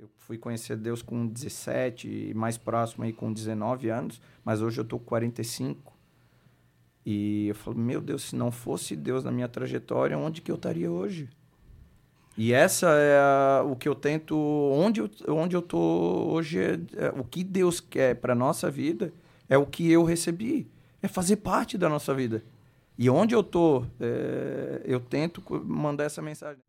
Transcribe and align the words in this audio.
Eu 0.00 0.08
fui 0.16 0.38
conhecer 0.38 0.78
Deus 0.78 1.02
com 1.02 1.26
17 1.26 2.30
e 2.30 2.32
mais 2.32 2.56
próximo 2.56 3.04
aí 3.04 3.12
com 3.12 3.30
19 3.30 3.90
anos, 3.90 4.18
mas 4.42 4.62
hoje 4.62 4.80
eu 4.80 4.84
tô 4.84 4.98
com 4.98 5.04
45. 5.04 5.92
E 7.04 7.48
eu 7.48 7.54
falo, 7.54 7.76
meu 7.76 8.00
Deus, 8.00 8.30
se 8.30 8.36
não 8.36 8.50
fosse 8.50 8.96
Deus 8.96 9.22
na 9.24 9.30
minha 9.30 9.46
trajetória, 9.46 10.16
onde 10.16 10.40
que 10.40 10.50
eu 10.50 10.54
estaria 10.54 10.90
hoje? 10.90 11.28
E 12.34 12.50
essa 12.50 12.88
é 12.94 13.18
a, 13.18 13.62
o 13.62 13.76
que 13.76 13.86
eu 13.86 13.94
tento, 13.94 14.34
onde 14.38 15.00
eu, 15.00 15.10
onde 15.28 15.54
eu 15.54 15.60
tô 15.60 15.78
hoje, 16.30 16.58
é, 16.58 16.78
é, 16.96 17.08
o 17.10 17.22
que 17.22 17.44
Deus 17.44 17.78
quer 17.78 18.14
para 18.16 18.34
nossa 18.34 18.70
vida 18.70 19.12
é 19.50 19.58
o 19.58 19.66
que 19.66 19.92
eu 19.92 20.02
recebi, 20.02 20.66
é 21.02 21.08
fazer 21.08 21.36
parte 21.36 21.76
da 21.76 21.90
nossa 21.90 22.14
vida. 22.14 22.42
E 22.96 23.10
onde 23.10 23.34
eu 23.34 23.42
tô, 23.42 23.84
é, 24.00 24.80
eu 24.86 24.98
tento 24.98 25.42
mandar 25.62 26.04
essa 26.04 26.22
mensagem. 26.22 26.62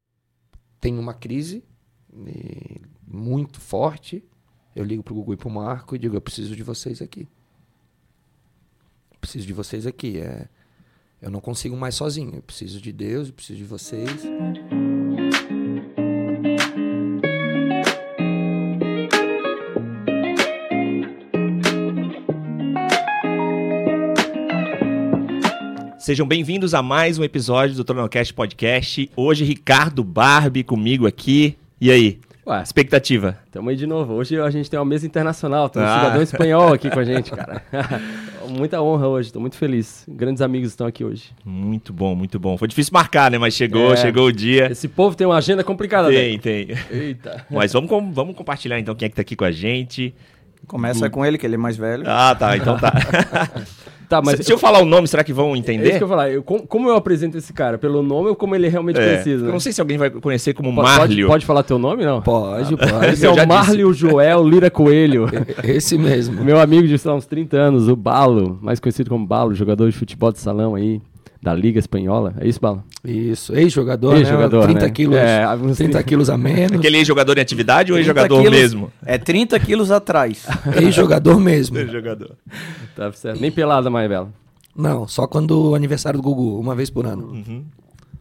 Tem 0.81 0.99
uma 0.99 1.13
crise 1.13 1.63
muito 3.11 3.59
forte, 3.59 4.23
eu 4.75 4.83
ligo 4.83 5.03
pro 5.03 5.13
Gugu 5.13 5.33
e 5.33 5.37
pro 5.37 5.49
Marco 5.49 5.95
e 5.95 5.99
digo, 5.99 6.15
eu 6.15 6.21
preciso 6.21 6.55
de 6.55 6.63
vocês 6.63 7.01
aqui 7.01 7.27
preciso 9.21 9.45
de 9.45 9.53
vocês 9.53 9.85
aqui. 9.85 10.17
É, 10.17 10.47
eu 11.21 11.29
não 11.29 11.39
consigo 11.39 11.77
mais 11.77 11.95
sozinho. 11.95 12.35
Eu 12.35 12.41
preciso 12.41 12.81
de 12.81 12.91
Deus, 12.91 13.27
eu 13.27 13.33
preciso 13.33 13.59
de 13.59 13.65
vocês. 13.65 14.11
Sejam 25.99 26.27
bem-vindos 26.27 26.73
a 26.73 26.81
mais 26.81 27.19
um 27.19 27.23
episódio 27.23 27.75
do 27.75 27.83
Tronocast 27.83 28.33
Podcast. 28.33 29.09
Hoje, 29.15 29.45
Ricardo 29.45 30.03
Barbie 30.03 30.63
comigo 30.63 31.05
aqui. 31.05 31.55
E 31.79 31.91
aí? 31.91 32.19
Ué, 32.45 32.63
expectativa? 32.63 33.37
Tamo 33.51 33.69
aí 33.69 33.75
de 33.75 33.85
novo. 33.85 34.13
Hoje 34.13 34.39
a 34.39 34.49
gente 34.49 34.69
tem 34.69 34.79
uma 34.79 34.85
mesa 34.85 35.05
internacional, 35.05 35.69
tem 35.69 35.81
um 35.81 35.85
ah. 35.85 35.99
cidadão 35.99 36.21
espanhol 36.23 36.73
aqui 36.73 36.89
com 36.89 36.99
a 36.99 37.03
gente, 37.03 37.29
cara. 37.35 37.61
Muita 38.49 38.81
honra 38.81 39.07
hoje, 39.07 39.31
tô 39.31 39.39
muito 39.39 39.55
feliz. 39.55 40.03
Grandes 40.09 40.41
amigos 40.41 40.69
estão 40.69 40.87
aqui 40.87 41.05
hoje. 41.05 41.31
Muito 41.45 41.93
bom, 41.93 42.15
muito 42.15 42.39
bom. 42.39 42.57
Foi 42.57 42.67
difícil 42.67 42.91
marcar, 42.91 43.29
né? 43.29 43.37
Mas 43.37 43.53
chegou, 43.53 43.93
é. 43.93 43.97
chegou 43.97 44.25
o 44.25 44.31
dia. 44.31 44.71
Esse 44.71 44.87
povo 44.87 45.15
tem 45.15 45.25
uma 45.25 45.37
agenda 45.37 45.63
complicada, 45.63 46.09
Tem, 46.09 46.33
né? 46.33 46.39
tem. 46.39 46.67
Eita. 46.89 47.45
Mas 47.49 47.71
vamos, 47.71 47.89
vamos 48.13 48.35
compartilhar 48.35 48.79
então 48.79 48.95
quem 48.95 49.05
é 49.05 49.09
que 49.09 49.15
tá 49.15 49.21
aqui 49.21 49.35
com 49.35 49.45
a 49.45 49.51
gente. 49.51 50.13
Começa 50.67 51.09
com 51.09 51.25
ele, 51.25 51.37
que 51.37 51.45
ele 51.45 51.55
é 51.55 51.57
mais 51.57 51.77
velho. 51.77 52.03
Ah, 52.07 52.35
tá, 52.35 52.55
então 52.55 52.77
tá. 52.77 52.93
Tá, 54.11 54.21
mas 54.21 54.45
se 54.45 54.51
eu, 54.51 54.55
eu 54.55 54.59
falar 54.59 54.81
o 54.81 54.85
nome, 54.85 55.07
será 55.07 55.23
que 55.23 55.31
vão 55.31 55.55
entender? 55.55 55.85
É 55.85 55.89
isso 55.91 55.97
que 55.99 56.03
eu 56.03 56.07
falar. 56.09 56.29
Eu, 56.29 56.43
como, 56.43 56.67
como, 56.67 56.89
eu 56.89 56.97
apresento 56.97 57.37
esse 57.37 57.53
cara? 57.53 57.77
Pelo 57.77 58.03
nome 58.03 58.27
ou 58.27 58.35
como 58.35 58.53
ele 58.53 58.67
realmente 58.67 58.99
é. 58.99 59.13
precisa? 59.13 59.45
Eu 59.45 59.53
não 59.53 59.59
sei 59.59 59.71
se 59.71 59.79
alguém 59.79 59.97
vai 59.97 60.09
conhecer 60.09 60.53
como 60.53 60.75
pode, 60.75 60.85
Marlio. 60.85 61.27
Pode, 61.27 61.45
falar 61.45 61.63
teu 61.63 61.79
nome, 61.79 62.03
não? 62.03 62.21
Pode, 62.21 62.75
pode. 62.75 63.05
Esse 63.05 63.25
é 63.25 63.29
o 63.29 63.47
Marlio 63.47 63.93
Joel 63.93 64.45
Lira 64.45 64.69
Coelho. 64.69 65.29
Esse 65.63 65.97
mesmo. 65.97 66.43
Meu 66.43 66.59
amigo 66.59 66.85
de 66.89 66.95
uns 67.09 67.25
30 67.25 67.55
anos, 67.55 67.87
o 67.87 67.95
Balo, 67.95 68.59
mais 68.61 68.81
conhecido 68.81 69.09
como 69.09 69.25
Balo, 69.25 69.55
jogador 69.55 69.89
de 69.89 69.95
futebol 69.95 70.33
de 70.33 70.39
salão 70.39 70.75
aí 70.75 71.01
da 71.41 71.53
Liga 71.53 71.79
Espanhola. 71.79 72.35
É 72.39 72.47
isso, 72.47 72.59
Bala? 72.59 72.83
Isso, 73.03 73.55
ex-jogador, 73.55 74.15
ex 74.17 74.27
-jogador, 74.27 74.61
né? 74.61 74.73
30 74.73 74.85
né? 74.85 74.91
quilos, 74.91 75.17
é, 75.17 75.45
30 75.75 76.03
quilos 76.03 76.29
a 76.29 76.37
menos. 76.37 76.77
Aquele 76.77 76.97
ex-jogador 76.97 77.37
em 77.37 77.41
atividade 77.41 77.91
ou 77.91 77.97
ex-jogador 77.97 78.49
mesmo? 78.49 78.91
É 79.03 79.17
30 79.17 79.59
quilos 79.59 79.89
atrás. 79.91 80.45
ex-jogador 80.79 81.39
mesmo. 81.39 81.77
Ex-jogador. 81.79 82.35
Tá 82.95 83.11
certo. 83.13 83.41
Nem 83.41 83.51
pelada 83.51 83.89
mais, 83.89 84.07
Bela. 84.07 84.29
Não, 84.75 85.07
só 85.07 85.25
quando 85.25 85.71
o 85.71 85.75
aniversário 85.75 86.19
do 86.19 86.23
Gugu, 86.23 86.59
uma 86.59 86.75
vez 86.75 86.89
por 86.89 87.05
ano. 87.05 87.31
Uhum. 87.31 87.65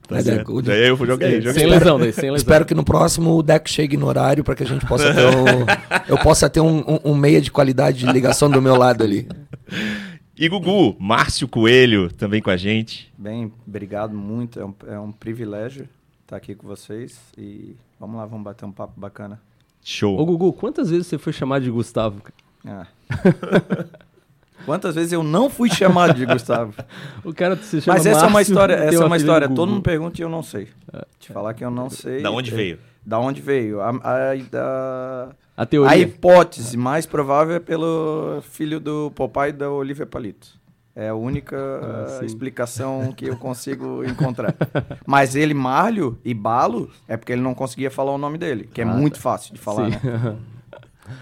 Tá 0.08 0.16
é, 0.18 0.42
o, 0.48 0.60
Daí 0.60 0.88
eu 0.88 0.96
joguei, 0.96 1.40
joguei. 1.40 1.52
Sem 1.52 1.66
lesão, 1.66 1.96
daí, 1.96 2.12
sem 2.12 2.24
lesão. 2.24 2.36
Espero 2.36 2.64
que 2.64 2.74
no 2.74 2.82
próximo 2.82 3.36
o 3.36 3.42
deck 3.44 3.70
chegue 3.70 3.96
no 3.96 4.06
horário 4.06 4.42
para 4.42 4.56
que 4.56 4.64
a 4.64 4.66
gente 4.66 4.84
possa 4.84 5.14
ter 5.14 5.24
um, 5.26 5.66
eu 6.08 6.18
possa 6.18 6.50
ter 6.50 6.58
um, 6.60 6.78
um, 6.78 7.12
um 7.12 7.14
meia 7.14 7.40
de 7.40 7.48
qualidade 7.48 7.98
de 7.98 8.06
ligação 8.12 8.50
do 8.50 8.60
meu 8.60 8.74
lado 8.74 9.04
ali. 9.04 9.28
E 10.40 10.48
Gugu, 10.48 10.96
Márcio 10.98 11.46
Coelho 11.46 12.10
também 12.10 12.40
com 12.40 12.48
a 12.48 12.56
gente. 12.56 13.12
Bem, 13.18 13.52
obrigado 13.68 14.16
muito. 14.16 14.58
É 14.58 14.64
um, 14.64 14.74
é 14.86 14.98
um 14.98 15.12
privilégio 15.12 15.86
estar 16.22 16.34
aqui 16.34 16.54
com 16.54 16.66
vocês. 16.66 17.20
E 17.36 17.76
vamos 18.00 18.16
lá, 18.16 18.24
vamos 18.24 18.42
bater 18.42 18.64
um 18.64 18.72
papo 18.72 18.98
bacana. 18.98 19.38
Show. 19.84 20.18
Ô 20.18 20.24
Gugu, 20.24 20.54
quantas 20.54 20.88
vezes 20.88 21.08
você 21.08 21.18
foi 21.18 21.34
chamado 21.34 21.62
de 21.62 21.70
Gustavo? 21.70 22.22
Ah. 22.66 22.86
Quantas 24.64 24.94
vezes 24.94 25.12
eu 25.12 25.22
não 25.22 25.48
fui 25.48 25.70
chamado 25.70 26.14
de 26.14 26.24
Gustavo? 26.24 26.74
o 27.24 27.34
cara 27.34 27.56
se 27.56 27.80
chama 27.80 27.96
Mas 27.96 28.06
essa 28.06 28.20
Márcio, 28.20 28.26
é 28.26 28.30
uma 28.30 28.42
história, 28.42 28.74
essa 28.74 29.02
é 29.02 29.06
uma 29.06 29.16
história. 29.16 29.48
Todo 29.48 29.72
mundo 29.72 29.82
pergunta 29.82 30.20
e 30.20 30.24
eu 30.24 30.28
não 30.28 30.42
sei. 30.42 30.68
É. 30.92 31.04
Te 31.18 31.32
falar 31.32 31.52
que 31.52 31.64
eu 31.64 31.70
não 31.70 31.90
sei. 31.90 32.22
Da 32.22 32.30
onde 32.30 32.50
veio? 32.50 32.78
Da 33.04 33.18
onde 33.18 33.42
veio? 33.42 33.80
A, 33.80 33.90
a, 33.90 34.32
a, 34.54 35.28
a 35.60 35.66
teoria. 35.66 35.92
A 35.92 35.96
hipótese 35.98 36.76
mais 36.76 37.04
provável 37.04 37.56
é 37.56 37.60
pelo 37.60 38.40
filho 38.42 38.80
do 38.80 39.10
papai 39.10 39.52
da 39.52 39.70
Olivia 39.70 40.06
Palito. 40.06 40.58
É 40.94 41.08
a 41.08 41.14
única 41.14 41.56
ah, 41.56 42.24
explicação 42.24 43.12
que 43.12 43.26
eu 43.26 43.36
consigo 43.36 44.04
encontrar. 44.04 44.54
Mas 45.06 45.36
ele, 45.36 45.54
Marlio 45.54 46.18
e 46.24 46.34
Balo, 46.34 46.90
é 47.06 47.16
porque 47.16 47.32
ele 47.32 47.42
não 47.42 47.54
conseguia 47.54 47.90
falar 47.90 48.12
o 48.12 48.18
nome 48.18 48.38
dele, 48.38 48.68
que 48.72 48.80
é 48.80 48.84
ah, 48.84 48.86
muito 48.86 49.14
tá. 49.14 49.20
fácil 49.20 49.54
de 49.54 49.60
falar, 49.60 49.88
né? 49.88 50.00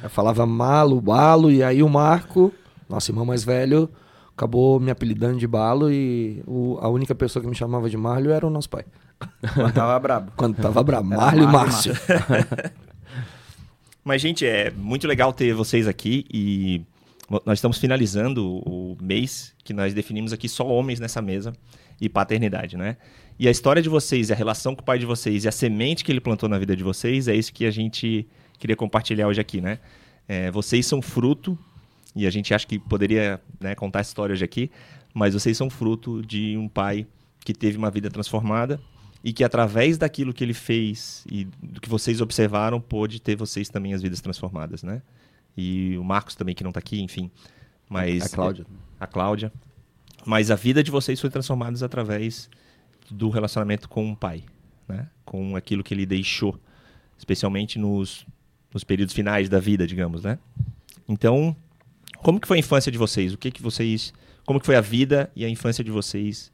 Eu 0.02 0.10
falava 0.10 0.44
Malo, 0.44 1.00
Balo, 1.00 1.50
e 1.50 1.62
aí 1.62 1.82
o 1.82 1.88
Marco 1.88 2.52
nosso 2.88 3.10
irmão 3.10 3.24
mais 3.24 3.44
velho 3.44 3.88
acabou 4.36 4.80
me 4.80 4.90
apelidando 4.90 5.38
de 5.38 5.46
Balo 5.46 5.90
e 5.90 6.42
o, 6.46 6.78
a 6.80 6.88
única 6.88 7.14
pessoa 7.14 7.42
que 7.42 7.48
me 7.48 7.56
chamava 7.56 7.90
de 7.90 7.96
Marlio 7.96 8.30
era 8.30 8.46
o 8.46 8.50
nosso 8.50 8.70
pai. 8.70 8.84
Quando 9.54 9.74
tava 9.74 9.98
brabo. 9.98 10.32
Quando 10.36 10.56
tava 10.56 10.82
brabo. 10.82 11.08
Marlio 11.08 11.44
e 11.44 11.46
Márcio. 11.46 11.92
Mas, 14.08 14.22
gente, 14.22 14.46
é 14.46 14.70
muito 14.70 15.06
legal 15.06 15.34
ter 15.34 15.52
vocês 15.52 15.86
aqui 15.86 16.24
e 16.32 16.80
nós 17.44 17.58
estamos 17.58 17.76
finalizando 17.76 18.42
o 18.66 18.96
mês 19.02 19.54
que 19.62 19.74
nós 19.74 19.92
definimos 19.92 20.32
aqui 20.32 20.48
só 20.48 20.66
homens 20.66 20.98
nessa 20.98 21.20
mesa 21.20 21.52
e 22.00 22.08
paternidade, 22.08 22.74
né? 22.74 22.96
E 23.38 23.46
a 23.46 23.50
história 23.50 23.82
de 23.82 23.88
vocês, 23.90 24.30
a 24.30 24.34
relação 24.34 24.74
com 24.74 24.80
o 24.80 24.84
pai 24.84 24.98
de 24.98 25.04
vocês 25.04 25.44
e 25.44 25.48
a 25.48 25.52
semente 25.52 26.02
que 26.02 26.10
ele 26.10 26.22
plantou 26.22 26.48
na 26.48 26.58
vida 26.58 26.74
de 26.74 26.82
vocês 26.82 27.28
é 27.28 27.34
isso 27.34 27.52
que 27.52 27.66
a 27.66 27.70
gente 27.70 28.26
queria 28.58 28.74
compartilhar 28.74 29.28
hoje 29.28 29.42
aqui, 29.42 29.60
né? 29.60 29.78
É, 30.26 30.50
vocês 30.50 30.86
são 30.86 31.02
fruto 31.02 31.58
e 32.16 32.26
a 32.26 32.30
gente 32.30 32.54
acha 32.54 32.66
que 32.66 32.78
poderia 32.78 33.38
né, 33.60 33.74
contar 33.74 34.00
essa 34.00 34.08
história 34.08 34.32
hoje 34.32 34.42
aqui, 34.42 34.70
mas 35.12 35.34
vocês 35.34 35.54
são 35.54 35.68
fruto 35.68 36.22
de 36.22 36.56
um 36.56 36.66
pai 36.66 37.06
que 37.44 37.52
teve 37.52 37.76
uma 37.76 37.90
vida 37.90 38.08
transformada 38.08 38.80
e 39.22 39.32
que 39.32 39.42
através 39.42 39.98
daquilo 39.98 40.32
que 40.32 40.44
ele 40.44 40.54
fez 40.54 41.24
e 41.30 41.44
do 41.62 41.80
que 41.80 41.88
vocês 41.88 42.20
observaram 42.20 42.80
pôde 42.80 43.20
ter 43.20 43.36
vocês 43.36 43.68
também 43.68 43.92
as 43.92 44.02
vidas 44.02 44.20
transformadas, 44.20 44.82
né? 44.82 45.02
E 45.56 45.96
o 45.98 46.04
Marcos 46.04 46.34
também 46.34 46.54
que 46.54 46.62
não 46.62 46.70
está 46.70 46.78
aqui, 46.78 47.00
enfim, 47.00 47.30
mas 47.88 48.32
a 48.32 48.36
Cláudia, 48.36 48.66
a 49.00 49.06
Cláudia, 49.06 49.52
mas 50.24 50.50
a 50.50 50.54
vida 50.54 50.82
de 50.82 50.90
vocês 50.90 51.20
foi 51.20 51.30
transformada 51.30 51.84
através 51.84 52.48
do 53.10 53.28
relacionamento 53.28 53.88
com 53.88 54.12
o 54.12 54.16
pai, 54.16 54.44
né? 54.86 55.08
Com 55.24 55.56
aquilo 55.56 55.82
que 55.82 55.94
ele 55.94 56.06
deixou, 56.06 56.58
especialmente 57.16 57.78
nos, 57.78 58.24
nos 58.72 58.84
períodos 58.84 59.14
finais 59.14 59.48
da 59.48 59.58
vida, 59.58 59.86
digamos, 59.86 60.22
né? 60.22 60.38
Então, 61.08 61.56
como 62.18 62.38
que 62.38 62.46
foi 62.46 62.58
a 62.58 62.60
infância 62.60 62.92
de 62.92 62.98
vocês? 62.98 63.32
O 63.32 63.38
que 63.38 63.50
que 63.50 63.62
vocês, 63.62 64.12
como 64.44 64.60
que 64.60 64.66
foi 64.66 64.76
a 64.76 64.80
vida 64.80 65.30
e 65.34 65.44
a 65.44 65.48
infância 65.48 65.82
de 65.82 65.90
vocês 65.90 66.52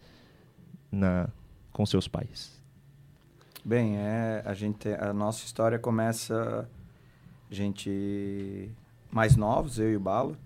na 0.91 1.29
com 1.75 1.85
seus 1.85 2.09
pais? 2.09 2.59
Bem, 3.63 3.99
é, 3.99 4.43
a 4.47 4.55
gente 4.55 4.89
a 4.89 5.13
nossa 5.13 5.45
história 5.45 5.79
começa 5.79 6.69
a 7.51 7.55
gente 7.55 8.71
mais 9.11 9.37
novos, 9.37 9.79
eu 9.79 9.93
e 9.93 9.97
o 9.97 10.01
Balo. 10.01 10.37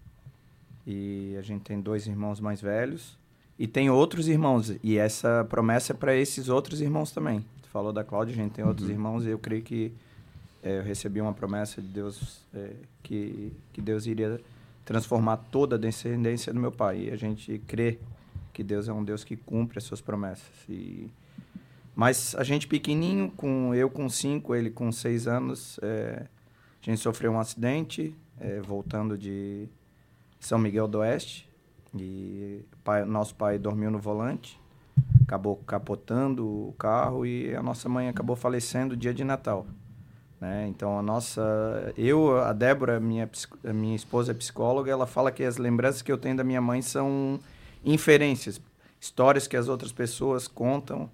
E 0.87 1.37
a 1.39 1.43
gente 1.43 1.63
tem 1.63 1.79
dois 1.79 2.07
irmãos 2.07 2.41
mais 2.41 2.63
velhos 2.63 3.19
e 3.59 3.67
tem 3.67 3.91
outros 3.91 4.27
irmãos 4.27 4.73
e 4.83 4.97
essa 4.97 5.45
promessa 5.51 5.93
é 5.93 5.97
para 5.97 6.17
esses 6.17 6.49
outros 6.49 6.81
irmãos 6.81 7.11
também. 7.11 7.45
Tu 7.61 7.69
falou 7.69 7.93
da 7.93 8.03
Cláudia, 8.03 8.33
a 8.33 8.37
gente 8.37 8.53
tem 8.53 8.65
outros 8.65 8.87
uhum. 8.87 8.95
irmãos 8.95 9.27
e 9.27 9.29
eu 9.29 9.39
creio 9.39 9.63
que 9.63 9.93
é, 10.63 10.79
eu 10.79 10.83
recebi 10.83 11.21
uma 11.21 11.35
promessa 11.35 11.83
de 11.83 11.89
Deus 11.89 12.41
é, 12.55 12.71
que 13.03 13.53
que 13.73 13.83
Deus 13.83 14.07
iria 14.07 14.41
transformar 14.83 15.37
toda 15.37 15.77
a 15.77 15.79
descendência 15.79 16.55
do 16.55 16.59
meu 16.59 16.73
pai. 16.73 17.09
E 17.09 17.11
a 17.11 17.17
gente 17.17 17.59
crê 17.67 17.99
que 18.59 18.65
Deus 18.65 18.89
é 18.89 18.93
um 18.93 19.05
Deus 19.05 19.23
que 19.23 19.37
cumpre 19.37 19.79
as 19.79 19.85
suas 19.85 20.01
promessas. 20.01 20.51
E... 20.69 21.09
Mas 21.95 22.35
a 22.35 22.43
gente 22.43 22.67
pequenininho, 22.67 23.31
com 23.37 23.73
eu 23.73 23.89
com 23.89 24.09
cinco, 24.09 24.53
ele 24.53 24.69
com 24.69 24.91
seis 24.91 25.29
anos, 25.29 25.79
é... 25.81 26.27
a 26.83 26.85
gente 26.91 27.01
sofreu 27.01 27.31
um 27.31 27.39
acidente 27.39 28.17
é, 28.41 28.61
voltando 28.61 29.17
de 29.17 29.69
São 30.41 30.59
Miguel 30.59 30.89
do 30.89 30.99
Oeste. 30.99 31.49
E 31.97 32.65
pai, 32.83 33.05
nosso 33.05 33.33
pai 33.37 33.61
dormiu 33.61 33.93
no 33.93 33.99
volante, 34.01 34.61
acabou 35.23 35.55
capotando 35.65 36.45
o 36.45 36.75
carro 36.77 37.25
e 37.25 37.55
a 37.55 37.63
nossa 37.63 37.89
mãe 37.89 38.09
acabou 38.09 38.35
falecendo 38.35 38.97
dia 38.97 39.15
de 39.15 39.23
Natal. 39.23 39.69
Né? 40.41 40.67
Então, 40.69 40.99
a 40.99 41.03
nossa. 41.03 41.93
Eu, 41.97 42.41
a 42.41 42.53
Débora, 42.53 42.99
minha, 42.99 43.31
minha 43.73 43.95
esposa 43.95 44.33
é 44.33 44.35
psicóloga, 44.35 44.91
ela 44.91 45.07
fala 45.07 45.31
que 45.31 45.45
as 45.45 45.59
lembranças 45.59 46.03
que 46.03 46.11
eu 46.11 46.19
tenho 46.19 46.37
da 46.37 46.43
minha 46.43 46.61
mãe 46.61 46.83
são 46.83 47.39
inferências, 47.85 48.61
histórias 49.01 49.47
que 49.47 49.57
as 49.57 49.69
outras 49.69 49.93
pessoas 49.93 50.49
contam 50.49 51.11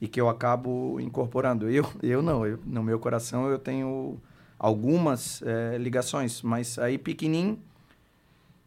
e 0.00 0.08
que 0.08 0.20
eu 0.20 0.28
acabo 0.28 1.00
incorporando. 1.00 1.68
Eu, 1.68 1.86
eu 2.02 2.22
não, 2.22 2.46
eu, 2.46 2.58
no 2.64 2.82
meu 2.82 2.98
coração 2.98 3.48
eu 3.48 3.58
tenho 3.58 4.20
algumas 4.58 5.42
é, 5.42 5.76
ligações, 5.78 6.42
mas 6.42 6.78
aí 6.78 6.98
pequenininho 6.98 7.58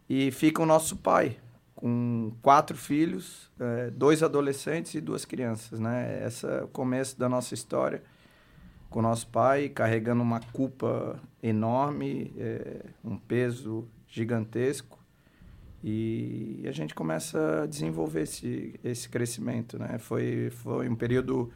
e 0.09 0.31
fica 0.31 0.61
o 0.61 0.65
nosso 0.65 0.95
pai 0.95 1.37
com 1.75 2.31
quatro 2.41 2.75
filhos, 2.75 3.51
é, 3.59 3.91
dois 3.91 4.23
adolescentes 4.23 4.95
e 4.95 5.01
duas 5.01 5.25
crianças, 5.25 5.79
né? 5.79 6.25
Esse 6.25 6.47
é 6.47 6.63
o 6.63 6.67
começo 6.67 7.19
da 7.19 7.29
nossa 7.29 7.53
história 7.53 8.01
com 8.89 9.01
nosso 9.01 9.27
pai, 9.27 9.69
carregando 9.69 10.23
uma 10.23 10.39
culpa 10.39 11.19
enorme, 11.43 12.33
é, 12.37 12.85
um 13.03 13.17
peso 13.17 13.87
gigantesco. 14.07 14.96
E 15.83 16.63
a 16.67 16.71
gente 16.71 16.95
começa 16.95 17.63
a 17.63 17.65
desenvolver 17.65 18.21
esse, 18.21 18.79
esse 18.83 19.07
crescimento, 19.07 19.77
né? 19.77 19.97
Foi, 19.99 20.49
foi 20.49 20.89
um 20.89 20.95
período 20.95 21.51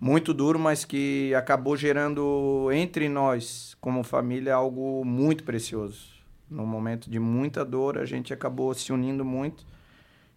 muito 0.00 0.34
duro, 0.34 0.58
mas 0.58 0.84
que 0.84 1.34
acabou 1.34 1.76
gerando 1.76 2.70
entre 2.72 3.08
nós, 3.08 3.76
como 3.80 4.02
família, 4.02 4.54
algo 4.54 5.04
muito 5.04 5.44
precioso. 5.44 6.14
No 6.50 6.66
momento 6.66 7.08
de 7.10 7.18
muita 7.18 7.64
dor, 7.64 7.98
a 7.98 8.04
gente 8.04 8.32
acabou 8.32 8.72
se 8.74 8.92
unindo 8.92 9.24
muito 9.24 9.66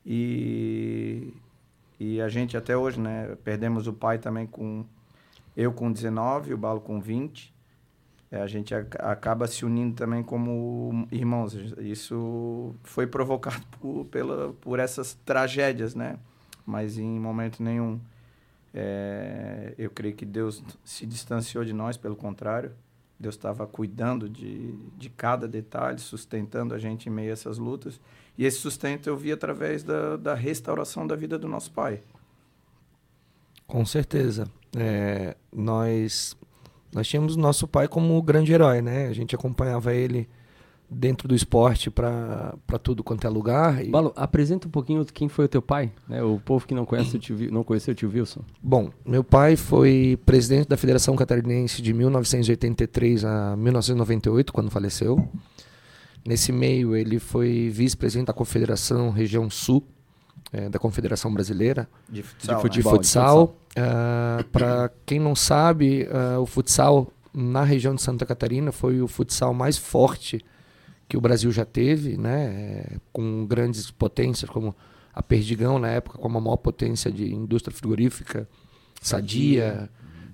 e, 0.06 1.33
e 2.00 2.21
a 2.21 2.30
gente 2.30 2.56
até 2.56 2.77
hoje, 2.77 3.00
né? 3.00 3.35
Perdemos 3.44 3.88
o 3.88 3.94
pai 3.94 4.18
também 4.18 4.47
com 4.47 4.85
eu 5.56 5.73
com 5.73 5.91
19, 5.91 6.53
o 6.53 6.57
Balo 6.57 6.80
com 6.80 7.01
20. 7.01 7.53
É, 8.29 8.41
a 8.41 8.47
gente 8.47 8.74
acaba 8.75 9.47
se 9.47 9.63
unindo 9.65 9.95
também 9.95 10.21
como 10.21 11.07
irmãos. 11.12 11.53
Isso 11.79 12.75
foi 12.83 13.07
provocado 13.07 13.63
por, 13.79 14.06
pela, 14.06 14.53
por 14.53 14.79
essas 14.79 15.13
tragédias, 15.25 15.95
né? 15.95 16.18
Mas 16.65 16.97
em 16.97 17.19
momento 17.19 17.63
nenhum 17.63 18.00
é, 18.74 19.74
eu 19.77 19.89
creio 19.89 20.13
que 20.13 20.25
Deus 20.25 20.62
se 20.83 21.06
distanciou 21.06 21.63
de 21.63 21.74
nós, 21.74 21.95
pelo 21.95 22.15
contrário. 22.15 22.71
Deus 23.19 23.33
estava 23.33 23.65
cuidando 23.65 24.30
de, 24.30 24.73
de 24.95 25.09
cada 25.09 25.47
detalhe, 25.47 26.00
sustentando 26.00 26.75
a 26.75 26.77
gente 26.77 27.09
em 27.09 27.12
meio 27.12 27.31
a 27.31 27.33
essas 27.33 27.57
lutas. 27.57 28.00
E 28.38 28.45
esse 28.45 28.59
sustento 28.59 29.07
eu 29.07 29.18
vi 29.18 29.31
através 29.31 29.81
da, 29.81 30.18
da 30.18 30.35
restauração 30.35 31.07
da 31.07 31.15
vida 31.15 31.39
do 31.39 31.47
nosso 31.47 31.71
pai. 31.71 32.03
Com 33.65 33.83
certeza. 33.85 34.45
É, 34.77 35.35
nós 35.51 36.38
nós 36.93 37.07
tínhamos 37.07 37.35
nosso 37.35 37.67
pai 37.67 37.87
como 37.87 38.17
o 38.17 38.21
grande 38.21 38.51
herói, 38.53 38.81
né? 38.81 39.07
A 39.07 39.13
gente 39.13 39.35
acompanhava 39.35 39.93
ele 39.93 40.27
dentro 40.89 41.27
do 41.27 41.35
esporte 41.35 41.89
para 41.89 42.55
tudo 42.81 43.03
quanto 43.03 43.27
é 43.27 43.29
lugar. 43.29 43.83
E... 43.83 43.89
Balo, 43.89 44.13
apresenta 44.15 44.67
um 44.67 44.71
pouquinho 44.71 45.05
quem 45.05 45.27
foi 45.27 45.45
o 45.45 45.47
teu 45.47 45.61
pai, 45.61 45.91
né? 46.07 46.23
O 46.23 46.39
povo 46.39 46.65
que 46.65 46.73
não 46.73 46.85
conhece 46.85 47.15
o 47.15 47.19
tio, 47.19 47.51
não 47.51 47.63
conheceu 47.63 47.91
o 47.91 47.95
tio 47.95 48.09
Wilson. 48.09 48.41
Bom, 48.61 48.89
meu 49.05 49.23
pai 49.23 49.55
foi 49.55 50.17
presidente 50.25 50.67
da 50.67 50.77
Federação 50.77 51.15
Catarinense 51.15 51.81
de 51.81 51.93
1983 51.93 53.25
a 53.25 53.55
1998, 53.57 54.53
quando 54.53 54.71
faleceu. 54.71 55.27
Nesse 56.25 56.51
meio, 56.51 56.95
ele 56.95 57.19
foi 57.19 57.69
vice-presidente 57.69 58.27
da 58.27 58.33
Confederação 58.33 59.11
Região 59.11 59.49
Sul 59.49 59.83
é, 60.51 60.69
da 60.69 60.79
Confederação 60.79 61.33
Brasileira 61.33 61.89
de 62.09 62.23
futsal. 62.23 62.63
De, 62.63 62.69
de 62.69 62.77
né? 62.77 62.91
futsal. 62.91 63.43
Uh, 63.43 63.79
ah, 63.79 64.45
Para 64.51 64.91
quem 65.05 65.19
não 65.19 65.35
sabe, 65.35 66.07
uh, 66.07 66.41
o 66.41 66.45
futsal 66.45 67.11
na 67.33 67.63
região 67.63 67.93
de 67.93 68.01
Santa 68.01 68.25
Catarina 68.25 68.71
foi 68.71 69.01
o 69.01 69.07
futsal 69.07 69.53
mais 69.53 69.77
forte 69.77 70.43
que 71.07 71.15
o 71.15 71.21
Brasil 71.21 71.51
já 71.51 71.65
teve, 71.65 72.17
né? 72.17 72.45
É, 72.45 72.97
com 73.13 73.45
grandes 73.45 73.91
potências 73.91 74.49
como 74.49 74.75
a 75.13 75.21
Perdigão 75.21 75.79
na 75.79 75.89
época 75.89 76.17
como 76.17 76.37
a 76.37 76.41
maior 76.41 76.57
potência 76.57 77.11
de 77.11 77.33
indústria 77.33 77.75
frigorífica, 77.75 78.47
Sadia. 79.01 79.89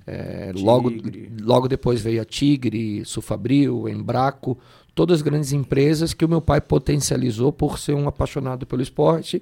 É, 0.06 0.52
logo, 0.54 0.92
logo 1.40 1.70
depois 1.70 2.02
veio 2.02 2.22
a 2.22 2.26
Tigre, 2.26 3.06
Sufabril, 3.06 3.88
Embraco, 3.88 4.58
todas 4.94 5.22
grandes 5.22 5.54
empresas 5.54 6.14
que 6.14 6.26
o 6.26 6.30
meu 6.30 6.42
pai 6.42 6.60
potencializou 6.60 7.54
por 7.54 7.80
ser 7.80 7.94
um 7.94 8.08
apaixonado 8.08 8.66
pelo 8.66 8.82
esporte 8.82 9.42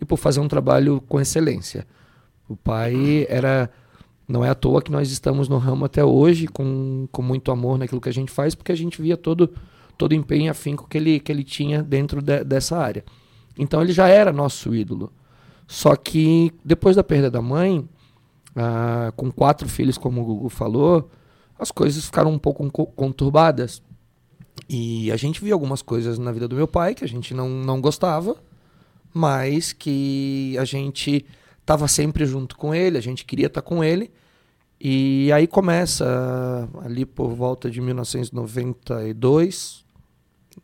e 0.00 0.04
por 0.04 0.16
fazer 0.16 0.40
um 0.40 0.48
trabalho 0.48 1.02
com 1.08 1.20
excelência. 1.20 1.86
O 2.48 2.56
pai 2.56 3.26
era. 3.28 3.70
Não 4.26 4.44
é 4.44 4.48
à 4.48 4.54
toa 4.54 4.80
que 4.80 4.92
nós 4.92 5.10
estamos 5.10 5.48
no 5.48 5.58
ramo 5.58 5.84
até 5.84 6.04
hoje, 6.04 6.46
com, 6.46 7.08
com 7.10 7.20
muito 7.20 7.50
amor 7.50 7.76
naquilo 7.76 8.00
que 8.00 8.08
a 8.08 8.12
gente 8.12 8.30
faz, 8.30 8.54
porque 8.54 8.70
a 8.70 8.76
gente 8.76 9.02
via 9.02 9.16
todo, 9.16 9.52
todo 9.98 10.14
empenho 10.14 10.44
e 10.44 10.48
afinco 10.48 10.88
que 10.88 10.96
ele, 10.96 11.18
que 11.18 11.32
ele 11.32 11.42
tinha 11.42 11.82
dentro 11.82 12.22
de, 12.22 12.44
dessa 12.44 12.78
área. 12.78 13.04
Então 13.58 13.82
ele 13.82 13.92
já 13.92 14.06
era 14.08 14.32
nosso 14.32 14.72
ídolo. 14.72 15.12
Só 15.66 15.96
que 15.96 16.52
depois 16.64 16.94
da 16.94 17.02
perda 17.02 17.28
da 17.28 17.42
mãe, 17.42 17.88
ah, 18.54 19.12
com 19.16 19.32
quatro 19.32 19.68
filhos, 19.68 19.98
como 19.98 20.22
o 20.22 20.24
Gugu 20.24 20.48
falou, 20.48 21.10
as 21.58 21.72
coisas 21.72 22.04
ficaram 22.04 22.30
um 22.30 22.38
pouco 22.38 22.64
conturbadas. 22.94 23.82
E 24.68 25.10
a 25.10 25.16
gente 25.16 25.42
via 25.42 25.54
algumas 25.54 25.82
coisas 25.82 26.20
na 26.20 26.30
vida 26.30 26.46
do 26.46 26.54
meu 26.54 26.68
pai 26.68 26.94
que 26.94 27.04
a 27.04 27.08
gente 27.08 27.34
não, 27.34 27.48
não 27.48 27.80
gostava 27.80 28.36
mas 29.12 29.72
que 29.72 30.56
a 30.58 30.64
gente 30.64 31.24
estava 31.60 31.88
sempre 31.88 32.26
junto 32.26 32.56
com 32.56 32.74
ele, 32.74 32.98
a 32.98 33.02
gente 33.02 33.24
queria 33.24 33.46
estar 33.46 33.62
tá 33.62 33.66
com 33.66 33.82
ele. 33.82 34.10
E 34.80 35.30
aí 35.32 35.46
começa 35.46 36.68
ali 36.82 37.04
por 37.04 37.34
volta 37.34 37.70
de 37.70 37.80
1992, 37.80 39.84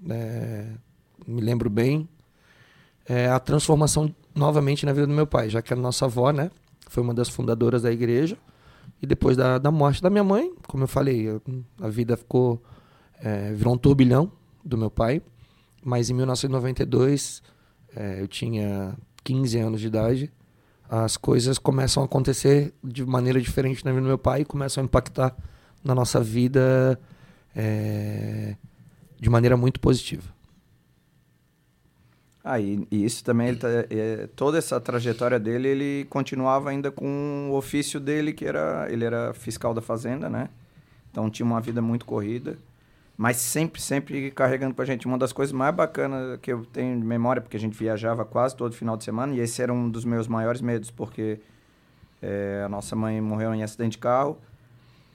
é, 0.08 0.66
me 1.26 1.40
lembro 1.40 1.68
bem, 1.68 2.08
é, 3.06 3.28
a 3.28 3.38
transformação 3.38 4.14
novamente 4.34 4.86
na 4.86 4.92
vida 4.92 5.06
do 5.06 5.12
meu 5.12 5.26
pai, 5.26 5.50
já 5.50 5.60
que 5.60 5.72
a 5.72 5.76
nossa 5.76 6.06
avó, 6.06 6.30
né, 6.30 6.50
foi 6.88 7.02
uma 7.02 7.12
das 7.12 7.28
fundadoras 7.28 7.82
da 7.82 7.92
igreja. 7.92 8.38
E 9.02 9.06
depois 9.06 9.36
da, 9.36 9.58
da 9.58 9.70
morte 9.70 10.00
da 10.00 10.08
minha 10.08 10.24
mãe, 10.24 10.54
como 10.66 10.84
eu 10.84 10.88
falei, 10.88 11.26
a 11.80 11.88
vida 11.88 12.16
ficou 12.16 12.62
é, 13.20 13.52
virou 13.52 13.74
um 13.74 13.78
turbilhão 13.78 14.30
do 14.64 14.76
meu 14.76 14.90
pai. 14.90 15.22
Mas 15.84 16.10
em 16.10 16.14
1992 16.14 17.42
é, 17.96 18.20
eu 18.20 18.28
tinha 18.28 18.94
15 19.24 19.58
anos 19.58 19.80
de 19.80 19.86
idade, 19.86 20.32
as 20.88 21.16
coisas 21.16 21.58
começam 21.58 22.02
a 22.02 22.06
acontecer 22.06 22.72
de 22.84 23.04
maneira 23.04 23.40
diferente 23.40 23.84
na 23.84 23.90
vida 23.90 24.02
do 24.02 24.06
meu 24.06 24.18
pai 24.18 24.42
e 24.42 24.44
começam 24.44 24.82
a 24.82 24.84
impactar 24.84 25.34
na 25.82 25.94
nossa 25.94 26.22
vida 26.22 27.00
é, 27.54 28.54
de 29.18 29.30
maneira 29.30 29.56
muito 29.56 29.80
positiva. 29.80 30.36
Ah, 32.44 32.60
e, 32.60 32.86
e 32.92 33.04
isso 33.04 33.24
também, 33.24 33.52
tá, 33.56 33.66
é, 33.90 34.28
toda 34.36 34.56
essa 34.56 34.80
trajetória 34.80 35.40
dele, 35.40 35.66
ele 35.66 36.06
continuava 36.08 36.70
ainda 36.70 36.92
com 36.92 37.48
o 37.50 37.56
ofício 37.56 37.98
dele, 37.98 38.32
que 38.32 38.44
era, 38.44 38.86
ele 38.88 39.04
era 39.04 39.34
fiscal 39.34 39.74
da 39.74 39.82
fazenda, 39.82 40.28
né? 40.28 40.48
Então 41.10 41.28
tinha 41.28 41.44
uma 41.44 41.60
vida 41.60 41.82
muito 41.82 42.04
corrida 42.04 42.56
mas 43.16 43.38
sempre, 43.38 43.80
sempre 43.80 44.30
carregando 44.30 44.74
com 44.74 44.82
a 44.82 44.84
gente. 44.84 45.06
Uma 45.06 45.16
das 45.16 45.32
coisas 45.32 45.52
mais 45.52 45.74
bacanas 45.74 46.38
que 46.40 46.52
eu 46.52 46.64
tenho 46.66 46.98
de 46.98 47.06
memória, 47.06 47.40
porque 47.40 47.56
a 47.56 47.60
gente 47.60 47.76
viajava 47.76 48.24
quase 48.24 48.54
todo 48.54 48.74
final 48.74 48.96
de 48.96 49.04
semana, 49.04 49.34
e 49.34 49.40
esse 49.40 49.62
era 49.62 49.72
um 49.72 49.88
dos 49.88 50.04
meus 50.04 50.28
maiores 50.28 50.60
medos, 50.60 50.90
porque 50.90 51.40
é, 52.20 52.62
a 52.64 52.68
nossa 52.68 52.94
mãe 52.94 53.20
morreu 53.20 53.54
em 53.54 53.62
acidente 53.62 53.92
de 53.92 53.98
carro. 53.98 54.38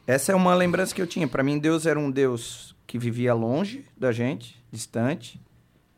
Essa 0.08 0.31
é 0.31 0.36
uma 0.36 0.55
lembrança 0.55 0.96
que 0.96 1.01
eu 1.01 1.08
tinha. 1.08 1.27
Para 1.27 1.43
mim, 1.43 1.60
Deus 1.60 1.86
era 1.86 2.00
um 2.00 2.10
Deus 2.10 2.75
que 2.88 2.98
vivia 2.98 3.34
longe 3.34 3.86
da 3.96 4.12
gente, 4.12 4.62
distante, 4.72 5.39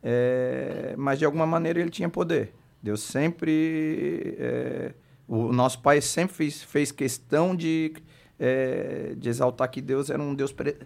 é, 0.02 0.94
mas 0.98 1.18
de 1.18 1.24
alguma 1.24 1.46
maneira 1.46 1.80
ele 1.80 1.90
tinha 1.90 2.08
poder. 2.08 2.52
Deus 2.82 3.02
sempre. 3.02 4.36
É, 4.38 4.92
o 5.26 5.50
nosso 5.52 5.80
pai 5.80 6.02
sempre 6.02 6.36
fez, 6.36 6.62
fez 6.62 6.92
questão 6.92 7.56
de, 7.56 7.94
é, 8.38 9.14
de 9.16 9.26
exaltar 9.30 9.70
que 9.70 9.80
Deus 9.80 10.10
era 10.10 10.20
um 10.22 10.34
Deus. 10.34 10.52
Pre, 10.52 10.76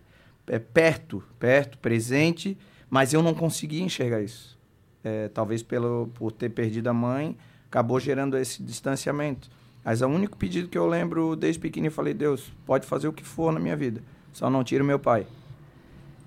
é, 0.48 0.58
perto, 0.58 1.22
perto, 1.38 1.78
presente, 1.78 2.56
mas 2.90 3.12
eu 3.12 3.22
não 3.22 3.34
conseguia 3.34 3.82
enxergar 3.82 4.20
isso. 4.22 4.58
É, 5.04 5.28
talvez 5.28 5.62
pelo, 5.62 6.08
por 6.14 6.32
ter 6.32 6.50
perdido 6.50 6.88
a 6.88 6.92
mãe, 6.92 7.36
acabou 7.66 8.00
gerando 8.00 8.36
esse 8.36 8.62
distanciamento. 8.62 9.50
Mas 9.84 10.02
o 10.02 10.06
único 10.06 10.36
pedido 10.36 10.68
que 10.68 10.76
eu 10.76 10.86
lembro 10.86 11.36
desde 11.36 11.60
pequeno, 11.60 11.86
eu 11.86 11.92
falei, 11.92 12.12
Deus, 12.12 12.52
pode 12.66 12.86
fazer 12.86 13.08
o 13.08 13.12
que 13.12 13.24
for 13.24 13.52
na 13.52 13.60
minha 13.60 13.76
vida, 13.76 14.02
só 14.32 14.50
não 14.50 14.64
tira 14.64 14.82
meu 14.82 14.98
pai. 14.98 15.26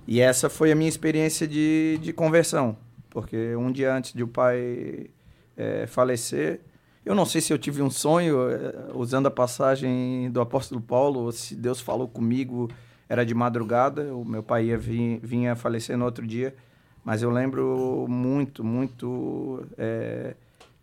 E 0.08 0.20
essa 0.20 0.50
foi 0.50 0.72
a 0.72 0.76
minha 0.76 0.90
experiência 0.90 1.48
de, 1.48 2.00
de 2.02 2.12
conversão, 2.12 2.76
porque 3.10 3.56
um 3.56 3.72
dia 3.72 3.94
antes 3.94 4.14
de 4.14 4.24
o 4.24 4.28
pai 4.28 5.10
é, 5.56 5.86
falecer, 5.86 6.62
eu 7.06 7.14
não 7.14 7.26
sei 7.26 7.42
se 7.42 7.52
eu 7.52 7.58
tive 7.58 7.82
um 7.82 7.90
sonho, 7.90 8.50
é, 8.50 8.92
usando 8.94 9.28
a 9.28 9.32
passagem 9.32 10.30
do 10.32 10.42
apóstolo 10.42 10.82
Paulo, 10.82 11.22
ou 11.22 11.32
se 11.32 11.56
Deus 11.56 11.80
falou 11.80 12.08
comigo 12.08 12.70
era 13.12 13.26
de 13.26 13.36
madrugada, 13.36 14.16
o 14.16 14.24
meu 14.24 14.42
pai 14.42 14.68
ia 14.68 14.78
vinha 14.78 15.54
falecer 15.54 15.98
no 15.98 16.06
outro 16.06 16.26
dia, 16.26 16.56
mas 17.04 17.22
eu 17.22 17.30
lembro 17.30 18.06
muito, 18.08 18.64
muito 18.64 19.68
é, 19.78 20.34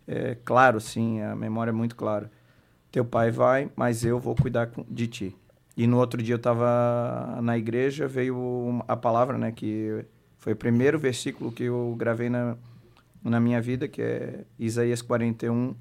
é, 0.07 0.37
claro, 0.45 0.79
sim, 0.79 1.19
a 1.23 1.35
memória 1.35 1.71
é 1.71 1.73
muito 1.73 1.95
clara. 1.95 2.29
Teu 2.91 3.03
pai 3.03 3.31
vai, 3.31 3.71
mas 3.75 4.05
eu 4.05 4.19
vou 4.19 4.35
cuidar 4.35 4.69
de 4.87 5.07
ti. 5.07 5.35
E 5.75 5.87
no 5.87 5.97
outro 5.97 6.21
dia 6.21 6.35
eu 6.35 6.37
estava 6.37 7.39
na 7.41 7.57
igreja, 7.57 8.07
veio 8.07 8.83
a 8.87 8.95
palavra, 8.95 9.35
né, 9.35 9.51
que 9.51 10.05
foi 10.37 10.53
o 10.53 10.55
primeiro 10.55 10.99
versículo 10.99 11.51
que 11.51 11.63
eu 11.63 11.95
gravei 11.97 12.29
na, 12.29 12.55
na 13.23 13.39
minha 13.39 13.59
vida, 13.59 13.87
que 13.87 14.03
é 14.03 14.45
Isaías 14.59 15.01
41, 15.01 15.73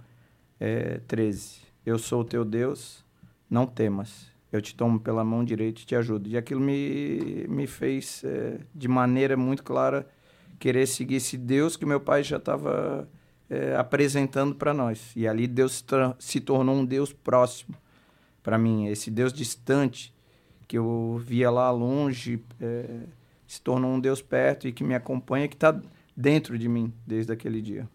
é, 0.59 0.99
13. 1.07 1.61
Eu 1.85 1.99
sou 1.99 2.23
o 2.23 2.25
teu 2.25 2.43
Deus, 2.43 3.05
não 3.51 3.67
temas 3.67 4.38
eu 4.53 4.63
te 4.63 4.75
tomo 4.75 4.99
pela 4.99 5.25
mão 5.25 5.45
direita 5.45 5.81
e 5.81 5.85
te 5.85 5.95
ajudo. 5.95 6.29
E 6.29 6.37
aquilo 6.37 6.61
me, 6.61 7.47
me 7.49 7.67
fez, 7.67 8.23
é, 8.25 8.59
de 8.75 8.89
maneira 8.89 9.37
muito 9.37 9.63
clara, 9.63 10.07
querer 10.59 10.87
seguir 10.87 11.17
esse 11.17 11.37
Deus 11.37 11.77
que 11.77 11.85
meu 11.85 12.01
pai 12.01 12.23
já 12.23 12.39
estava 12.39 13.09
é, 13.51 13.77
apresentando 13.77 14.55
para 14.55 14.73
nós. 14.73 15.13
E 15.15 15.29
ali 15.29 15.47
Deus 15.47 15.85
se 16.19 16.41
tornou 16.41 16.77
um 16.77 16.85
Deus 16.85 17.13
próximo 17.13 17.77
para 18.43 18.57
mim. 18.57 18.87
Esse 18.87 19.11
Deus 19.11 19.33
distante 19.33 20.15
que 20.67 20.77
eu 20.77 21.21
via 21.25 21.51
lá 21.51 21.71
longe 21.71 22.43
é, 22.61 23.01
se 23.47 23.61
tornou 23.61 23.93
um 23.93 24.01
Deus 24.01 24.21
perto 24.21 24.69
e 24.69 24.73
que 24.73 24.85
me 24.85 24.95
acompanha, 24.95 25.49
que 25.49 25.57
está 25.57 25.79
dentro 26.17 26.59
de 26.59 26.69
mim 26.69 26.93
desde 27.07 27.33
aquele 27.33 27.63
dia. 27.63 27.89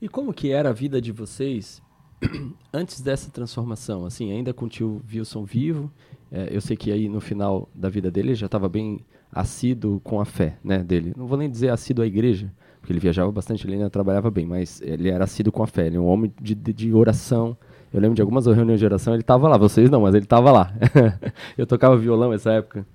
E 0.00 0.08
como 0.08 0.32
que 0.32 0.52
era 0.52 0.70
a 0.70 0.72
vida 0.72 1.00
de 1.00 1.12
vocês 1.12 1.82
antes 2.72 3.00
dessa 3.00 3.30
transformação? 3.30 4.04
Assim, 4.04 4.32
ainda 4.32 4.52
com 4.52 4.66
o 4.66 4.68
tio 4.68 5.02
Wilson 5.12 5.44
vivo, 5.44 5.90
é, 6.30 6.48
eu 6.50 6.60
sei 6.60 6.76
que 6.76 6.90
aí 6.90 7.08
no 7.08 7.20
final 7.20 7.68
da 7.74 7.88
vida 7.88 8.10
dele 8.10 8.34
já 8.34 8.46
estava 8.46 8.68
bem 8.68 9.00
assíduo 9.32 10.00
com 10.00 10.20
a 10.20 10.24
fé 10.24 10.58
né, 10.62 10.78
dele. 10.78 11.12
Não 11.16 11.26
vou 11.26 11.38
nem 11.38 11.50
dizer 11.50 11.70
assíduo 11.70 12.04
à 12.04 12.06
igreja, 12.06 12.52
porque 12.80 12.92
ele 12.92 13.00
viajava 13.00 13.30
bastante, 13.30 13.66
ele 13.66 13.74
ainda 13.74 13.90
trabalhava 13.90 14.30
bem, 14.30 14.46
mas 14.46 14.80
ele 14.80 15.08
era 15.08 15.24
assíduo 15.24 15.52
com 15.52 15.62
a 15.62 15.66
fé, 15.66 15.86
ele 15.86 15.96
é 15.96 16.00
um 16.00 16.06
homem 16.06 16.32
de, 16.40 16.54
de, 16.54 16.72
de 16.72 16.92
oração. 16.92 17.56
Eu 17.92 18.00
lembro 18.00 18.14
de 18.14 18.22
algumas 18.22 18.46
reuniões 18.46 18.80
de 18.80 18.86
oração, 18.86 19.14
ele 19.14 19.22
estava 19.22 19.48
lá, 19.48 19.56
vocês 19.56 19.88
não, 19.90 20.02
mas 20.02 20.14
ele 20.14 20.24
estava 20.24 20.50
lá. 20.50 20.72
eu 21.56 21.66
tocava 21.66 21.96
violão 21.96 22.30
nessa 22.30 22.52
época 22.52 22.86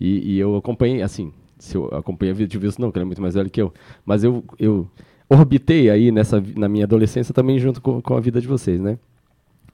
e, 0.00 0.34
e, 0.34 0.38
eu 0.38 0.56
acompanhei, 0.56 1.02
assim, 1.02 1.32
se 1.58 1.76
eu 1.76 1.86
acompanhei 1.86 2.32
a 2.32 2.34
vida 2.34 2.48
de 2.48 2.58
Wilson, 2.58 2.82
não, 2.82 2.92
que 2.92 2.98
ele 2.98 3.04
é 3.04 3.06
muito 3.06 3.20
mais 3.22 3.34
velho 3.34 3.50
que 3.50 3.60
eu, 3.60 3.72
mas 4.06 4.22
eu, 4.22 4.44
eu 4.58 4.88
orbitei 5.28 5.90
aí 5.90 6.10
nessa, 6.10 6.42
na 6.56 6.68
minha 6.68 6.84
adolescência 6.84 7.34
também 7.34 7.58
junto 7.58 7.80
com, 7.80 8.00
com 8.00 8.16
a 8.16 8.20
vida 8.20 8.40
de 8.40 8.46
vocês, 8.46 8.80
né? 8.80 8.98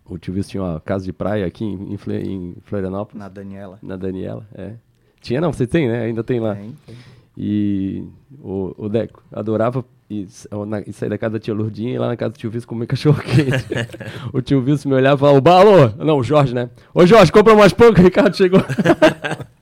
O 0.07 0.19
tio 0.19 0.35
Wilson 0.35 0.51
tinha 0.51 0.63
uma 0.63 0.81
casa 0.81 1.05
de 1.05 1.13
praia 1.13 1.47
aqui 1.47 1.65
em, 1.65 1.95
em 1.95 2.55
Florianópolis. 2.65 3.19
Na 3.19 3.29
Daniela. 3.29 3.79
Na 3.83 3.97
Daniela, 3.97 4.47
é. 4.55 4.73
Tinha 5.21 5.41
não, 5.41 5.53
você 5.53 5.67
tem, 5.67 5.89
né? 5.89 6.03
Ainda 6.03 6.23
tem 6.23 6.41
lá. 6.41 6.55
Tem, 6.55 6.75
tem. 6.87 6.97
E 7.37 8.05
o, 8.41 8.75
o 8.77 8.89
Deco 8.89 9.23
adorava 9.33 9.85
ir, 10.11 10.29
na, 10.67 10.93
sair 10.93 11.09
da 11.09 11.17
casa 11.17 11.33
da 11.33 11.39
tia 11.41 11.55
Lourdinha 11.55 11.95
e 11.95 11.99
lá 11.99 12.09
na 12.09 12.17
casa 12.17 12.33
do 12.33 12.39
tio 12.39 12.51
Wilson 12.53 12.67
comer 12.67 12.87
cachorro 12.87 13.21
quente. 13.23 13.65
o 14.33 14.43
tio 14.43 14.63
Wilson 14.63 14.91
me 14.91 14.95
olhava 14.95 15.17
e 15.17 15.21
falava, 15.21 15.39
o 15.39 15.41
Balo! 15.41 15.95
Não, 16.05 16.19
o 16.19 16.23
Jorge, 16.23 16.55
né? 16.55 16.69
Ô 16.93 17.07
Jorge, 17.07 17.33
compra 17.33 17.55
mais 17.55 17.73
pão 17.73 17.93
que 17.93 18.01
o 18.01 18.05
Ricardo 18.05 18.37
chegou. 18.37 18.61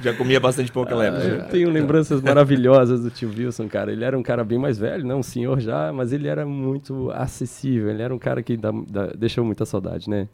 Já 0.00 0.12
comia 0.14 0.40
bastante 0.40 0.70
pão 0.72 0.82
naquela 0.82 1.04
época. 1.04 1.22
Eu 1.22 1.48
tenho 1.48 1.70
lembranças 1.70 2.20
maravilhosas 2.20 3.02
do 3.02 3.10
tio 3.10 3.30
Wilson, 3.36 3.68
cara. 3.68 3.92
Ele 3.92 4.04
era 4.04 4.18
um 4.18 4.22
cara 4.22 4.44
bem 4.44 4.58
mais 4.58 4.78
velho, 4.78 5.06
não 5.06 5.20
um 5.20 5.22
senhor 5.22 5.60
já, 5.60 5.92
mas 5.92 6.12
ele 6.12 6.28
era 6.28 6.44
muito 6.44 7.10
acessível. 7.12 7.90
Ele 7.90 8.02
era 8.02 8.14
um 8.14 8.18
cara 8.18 8.42
que 8.42 8.56
dá, 8.56 8.70
dá, 8.88 9.06
deixou 9.16 9.44
muita 9.44 9.64
saudade, 9.64 10.08
né? 10.08 10.28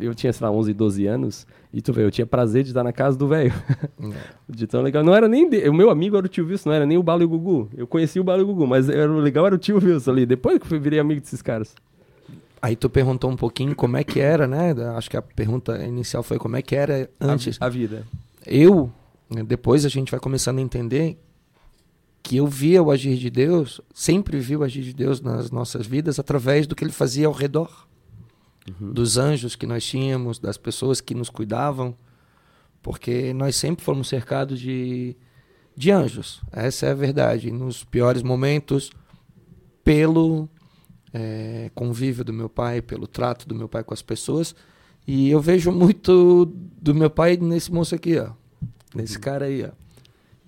Eu 0.00 0.14
tinha, 0.14 0.32
sei 0.32 0.46
lá, 0.46 0.52
11, 0.52 0.72
12 0.72 1.06
anos, 1.06 1.46
e 1.72 1.82
tu 1.82 1.92
vê, 1.92 2.04
eu 2.04 2.10
tinha 2.10 2.26
prazer 2.26 2.62
de 2.62 2.70
estar 2.70 2.82
na 2.82 2.92
casa 2.92 3.16
do 3.16 3.28
velho. 3.28 3.52
É. 4.00 4.12
de 4.48 4.66
tão 4.66 4.82
legal. 4.82 5.04
Não 5.04 5.14
era 5.14 5.28
nem. 5.28 5.48
De... 5.48 5.68
O 5.68 5.74
meu 5.74 5.90
amigo 5.90 6.16
era 6.16 6.26
o 6.26 6.28
tio 6.28 6.46
Wilson, 6.46 6.70
não 6.70 6.76
era 6.76 6.86
nem 6.86 6.98
o 6.98 7.02
Balo 7.02 7.22
e 7.22 7.24
o 7.24 7.28
Gugu. 7.28 7.68
Eu 7.76 7.86
conheci 7.86 8.18
o 8.18 8.24
Balo 8.24 8.40
e 8.40 8.44
o 8.44 8.46
Gugu, 8.46 8.66
mas 8.66 8.88
era, 8.88 9.10
o 9.10 9.18
legal 9.18 9.46
era 9.46 9.54
o 9.54 9.58
tio 9.58 9.76
Wilson 9.82 10.10
ali. 10.10 10.26
Depois 10.26 10.58
que 10.58 10.72
eu 10.72 10.80
virei 10.80 10.98
amigo 10.98 11.20
desses 11.20 11.42
caras. 11.42 11.74
Aí 12.60 12.76
tu 12.76 12.88
perguntou 12.88 13.30
um 13.30 13.36
pouquinho 13.36 13.74
como 13.74 13.96
é 13.96 14.02
que 14.02 14.20
era, 14.20 14.46
né? 14.46 14.74
Acho 14.96 15.10
que 15.10 15.18
a 15.18 15.22
pergunta 15.22 15.76
inicial 15.84 16.22
foi 16.22 16.38
como 16.38 16.56
é 16.56 16.62
que 16.62 16.74
era 16.74 17.10
antes. 17.20 17.58
A, 17.60 17.66
a 17.66 17.68
vida. 17.68 18.06
Eu 18.46 18.90
depois 19.42 19.84
a 19.84 19.88
gente 19.88 20.10
vai 20.10 20.20
começando 20.20 20.58
a 20.58 20.62
entender 20.62 21.18
que 22.22 22.36
eu 22.36 22.46
via 22.46 22.82
o 22.82 22.90
agir 22.90 23.16
de 23.18 23.28
Deus, 23.28 23.80
sempre 23.92 24.38
vi 24.38 24.56
o 24.56 24.62
agir 24.62 24.82
de 24.82 24.94
Deus 24.94 25.20
nas 25.20 25.50
nossas 25.50 25.86
vidas 25.86 26.18
através 26.18 26.66
do 26.66 26.74
que 26.74 26.82
ele 26.82 26.92
fazia 26.92 27.26
ao 27.26 27.32
redor. 27.32 27.86
Uhum. 28.80 28.92
Dos 28.92 29.18
anjos 29.18 29.54
que 29.54 29.66
nós 29.66 29.84
tínhamos, 29.84 30.38
das 30.38 30.56
pessoas 30.56 31.02
que 31.02 31.14
nos 31.14 31.28
cuidavam, 31.28 31.94
porque 32.82 33.34
nós 33.34 33.56
sempre 33.56 33.84
fomos 33.84 34.08
cercados 34.08 34.58
de, 34.58 35.14
de 35.76 35.90
anjos. 35.90 36.40
Essa 36.50 36.86
é 36.86 36.90
a 36.92 36.94
verdade. 36.94 37.50
Nos 37.50 37.84
piores 37.84 38.22
momentos, 38.22 38.90
pelo 39.82 40.48
é, 41.12 41.70
convívio 41.74 42.24
do 42.24 42.32
meu 42.32 42.48
pai, 42.48 42.80
pelo 42.80 43.06
trato 43.06 43.46
do 43.46 43.54
meu 43.54 43.68
pai 43.68 43.84
com 43.84 43.92
as 43.92 44.02
pessoas. 44.02 44.54
E 45.06 45.28
eu 45.28 45.42
vejo 45.42 45.70
muito 45.70 46.46
do 46.80 46.94
meu 46.94 47.10
pai 47.10 47.36
nesse 47.36 47.70
moço 47.70 47.94
aqui, 47.94 48.18
ó 48.18 48.32
nesse 48.94 49.18
cara 49.18 49.46
aí, 49.46 49.64
ó. 49.64 49.70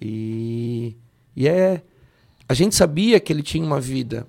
E, 0.00 0.96
e 1.34 1.48
é. 1.48 1.82
A 2.48 2.54
gente 2.54 2.76
sabia 2.76 3.18
que 3.18 3.32
ele 3.32 3.42
tinha 3.42 3.64
uma 3.64 3.80
vida 3.80 4.26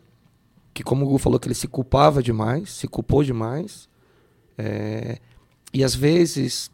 que, 0.74 0.83
como 0.83 1.05
o 1.05 1.09
Gu 1.09 1.17
falou, 1.17 1.39
que 1.39 1.47
ele 1.47 1.55
se 1.55 1.67
culpava 1.67 2.21
demais, 2.24 2.71
se 2.71 2.88
culpou 2.88 3.24
demais. 3.24 3.88
É, 4.57 5.19
e 5.74 5.83
às 5.83 5.93
vezes 5.93 6.71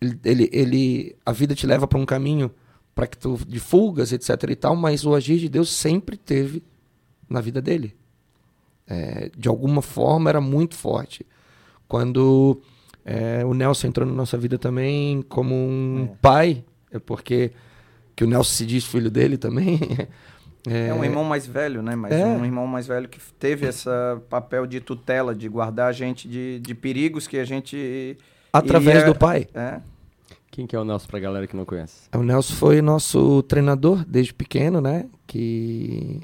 ele, 0.00 0.18
ele, 0.24 0.50
ele, 0.52 1.16
a 1.24 1.32
vida 1.32 1.54
te 1.54 1.66
leva 1.66 1.86
para 1.86 1.98
um 1.98 2.06
caminho 2.06 2.50
para 2.94 3.06
que 3.06 3.18
tu 3.18 3.38
de 3.46 3.60
fugas, 3.60 4.12
etc 4.12 4.50
e 4.50 4.56
tal, 4.56 4.74
mas 4.74 5.04
o 5.04 5.14
agir 5.14 5.38
de 5.38 5.48
Deus 5.48 5.70
sempre 5.70 6.16
teve 6.16 6.62
na 7.28 7.40
vida 7.40 7.60
dele. 7.60 7.96
É, 8.86 9.30
de 9.36 9.48
alguma 9.48 9.82
forma 9.82 10.30
era 10.30 10.40
muito 10.40 10.74
forte. 10.74 11.24
Quando 11.86 12.60
é, 13.04 13.44
o 13.44 13.54
Nelson 13.54 13.88
entrou 13.88 14.06
na 14.06 14.14
nossa 14.14 14.36
vida 14.36 14.58
também 14.58 15.22
como 15.22 15.54
um 15.54 16.08
é. 16.12 16.16
pai, 16.20 16.64
é 16.90 16.98
porque 16.98 17.52
que 18.14 18.24
o 18.24 18.26
Nelson 18.26 18.50
se 18.50 18.66
diz 18.66 18.84
filho 18.84 19.10
dele 19.10 19.36
também. 19.36 19.78
É, 20.68 20.88
é 20.88 20.94
um 20.94 21.02
irmão 21.02 21.24
mais 21.24 21.46
velho, 21.46 21.82
né? 21.82 21.96
Mas 21.96 22.12
é. 22.12 22.26
um 22.26 22.44
irmão 22.44 22.66
mais 22.66 22.86
velho 22.86 23.08
que 23.08 23.18
teve 23.38 23.66
esse 23.66 23.88
papel 24.28 24.66
de 24.66 24.78
tutela, 24.78 25.34
de 25.34 25.48
guardar 25.48 25.88
a 25.88 25.92
gente 25.92 26.28
de, 26.28 26.60
de 26.60 26.74
perigos 26.74 27.26
que 27.26 27.38
a 27.38 27.44
gente. 27.46 28.18
Através 28.52 28.98
ia... 28.98 29.06
do 29.06 29.14
pai. 29.14 29.48
É. 29.54 29.80
Quem 30.50 30.66
que 30.66 30.76
é 30.76 30.78
o 30.78 30.84
Nelson 30.84 31.06
pra 31.06 31.18
galera 31.18 31.46
que 31.46 31.56
não 31.56 31.64
conhece? 31.64 32.08
O 32.14 32.22
Nelson 32.22 32.54
foi 32.54 32.82
nosso 32.82 33.42
treinador 33.44 34.04
desde 34.04 34.34
pequeno, 34.34 34.82
né? 34.82 35.06
Que. 35.26 36.20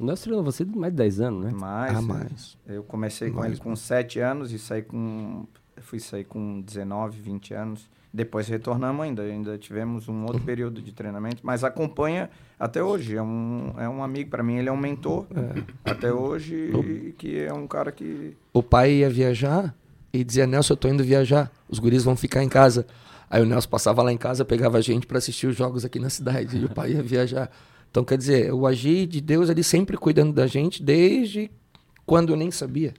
O 0.00 0.04
Nelson 0.04 0.24
treinou 0.24 0.42
você 0.42 0.64
mais 0.64 0.92
de 0.92 0.96
10 0.96 1.20
anos, 1.20 1.44
né? 1.44 1.52
Mais. 1.52 1.96
Ah, 1.96 2.02
mais. 2.02 2.58
Eu 2.66 2.82
comecei 2.82 3.30
mais 3.30 3.38
com 3.38 3.44
ele 3.52 3.56
com 3.60 3.76
7 3.76 4.18
anos 4.18 4.50
e 4.50 4.58
saí 4.58 4.82
com 4.82 5.46
fui 5.84 6.00
sair 6.00 6.24
com 6.24 6.60
19, 6.60 7.20
20 7.20 7.54
anos. 7.54 7.88
Depois 8.12 8.46
retornamos 8.46 9.04
ainda, 9.04 9.22
ainda 9.22 9.58
tivemos 9.58 10.08
um 10.08 10.22
outro 10.22 10.40
período 10.40 10.80
de 10.80 10.92
treinamento, 10.92 11.38
mas 11.42 11.64
acompanha 11.64 12.30
até 12.58 12.82
hoje. 12.82 13.16
É 13.16 13.22
um, 13.22 13.74
é 13.76 13.88
um 13.88 14.02
amigo, 14.04 14.30
para 14.30 14.42
mim 14.42 14.56
ele 14.56 14.68
é 14.68 14.72
um 14.72 14.76
mentor 14.76 15.26
é. 15.34 15.90
até 15.90 16.12
hoje, 16.12 16.70
o... 16.72 17.12
que 17.14 17.40
é 17.40 17.52
um 17.52 17.66
cara 17.66 17.90
que... 17.90 18.36
O 18.52 18.62
pai 18.62 18.92
ia 18.92 19.10
viajar 19.10 19.74
e 20.12 20.22
dizia, 20.22 20.46
Nelson, 20.46 20.74
eu 20.74 20.76
tô 20.76 20.88
indo 20.88 21.02
viajar, 21.02 21.50
os 21.68 21.80
guris 21.80 22.04
vão 22.04 22.16
ficar 22.16 22.44
em 22.44 22.48
casa. 22.48 22.86
Aí 23.28 23.42
o 23.42 23.44
Nelson 23.44 23.68
passava 23.68 24.00
lá 24.00 24.12
em 24.12 24.16
casa, 24.16 24.44
pegava 24.44 24.78
a 24.78 24.80
gente 24.80 25.08
para 25.08 25.18
assistir 25.18 25.48
os 25.48 25.56
jogos 25.56 25.84
aqui 25.84 25.98
na 25.98 26.08
cidade, 26.08 26.56
e 26.56 26.64
o 26.64 26.68
pai 26.70 26.92
ia 26.92 27.02
viajar. 27.02 27.50
Então, 27.90 28.04
quer 28.04 28.16
dizer, 28.16 28.52
o 28.52 28.64
agir 28.64 29.06
de 29.06 29.20
Deus, 29.20 29.48
ele 29.48 29.62
sempre 29.64 29.96
cuidando 29.96 30.32
da 30.32 30.46
gente, 30.46 30.82
desde 30.82 31.50
quando 32.06 32.30
eu 32.30 32.36
nem 32.36 32.50
sabia. 32.50 32.94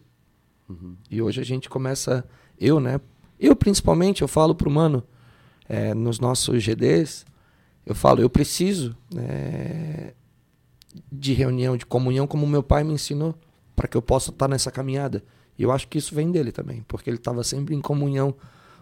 Uhum. 0.67 0.95
E 1.09 1.21
hoje 1.21 1.39
a 1.39 1.43
gente 1.45 1.69
começa 1.69 2.25
eu, 2.59 2.79
né? 2.79 3.00
Eu 3.39 3.55
principalmente, 3.55 4.21
eu 4.21 4.27
falo 4.27 4.55
pro 4.55 4.69
mano, 4.69 5.03
é, 5.67 5.93
nos 5.93 6.19
nossos 6.19 6.63
GDs, 6.63 7.25
eu 7.85 7.93
falo, 7.93 8.21
eu 8.21 8.29
preciso 8.29 8.95
né, 9.13 10.13
de 11.12 11.33
reunião, 11.33 11.77
de 11.77 11.85
comunhão, 11.85 12.25
como 12.25 12.47
meu 12.47 12.63
pai 12.63 12.83
me 12.83 12.93
ensinou, 12.93 13.35
para 13.75 13.88
que 13.88 13.97
eu 13.97 14.01
possa 14.01 14.31
estar 14.31 14.47
nessa 14.47 14.71
caminhada. 14.71 15.24
E 15.57 15.63
eu 15.63 15.71
acho 15.71 15.88
que 15.88 15.97
isso 15.97 16.13
vem 16.15 16.31
dele 16.31 16.51
também, 16.51 16.83
porque 16.88 17.09
ele 17.09 17.17
estava 17.17 17.43
sempre 17.43 17.75
em 17.75 17.81
comunhão 17.81 18.35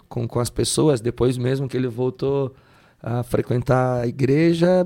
com, 0.08 0.28
com 0.28 0.40
as 0.40 0.50
pessoas, 0.50 1.02
depois 1.02 1.38
mesmo 1.38 1.68
que 1.68 1.76
ele 1.76 1.88
voltou 1.88 2.56
a 3.02 3.22
frequentar 3.22 4.02
a 4.02 4.08
igreja, 4.08 4.86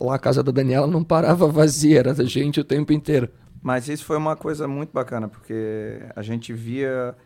lá 0.00 0.14
a 0.14 0.18
casa 0.18 0.42
da 0.42 0.52
Daniela 0.52 0.86
não 0.86 1.02
parava 1.02 1.46
vazia, 1.48 2.00
era 2.00 2.26
gente 2.26 2.60
o 2.60 2.64
tempo 2.64 2.92
inteiro. 2.92 3.28
Mas 3.62 3.88
isso 3.88 4.04
foi 4.04 4.16
uma 4.16 4.36
coisa 4.36 4.68
muito 4.68 4.90
bacana, 4.92 5.28
porque 5.28 6.02
a 6.14 6.20
gente 6.20 6.52
via 6.52 7.16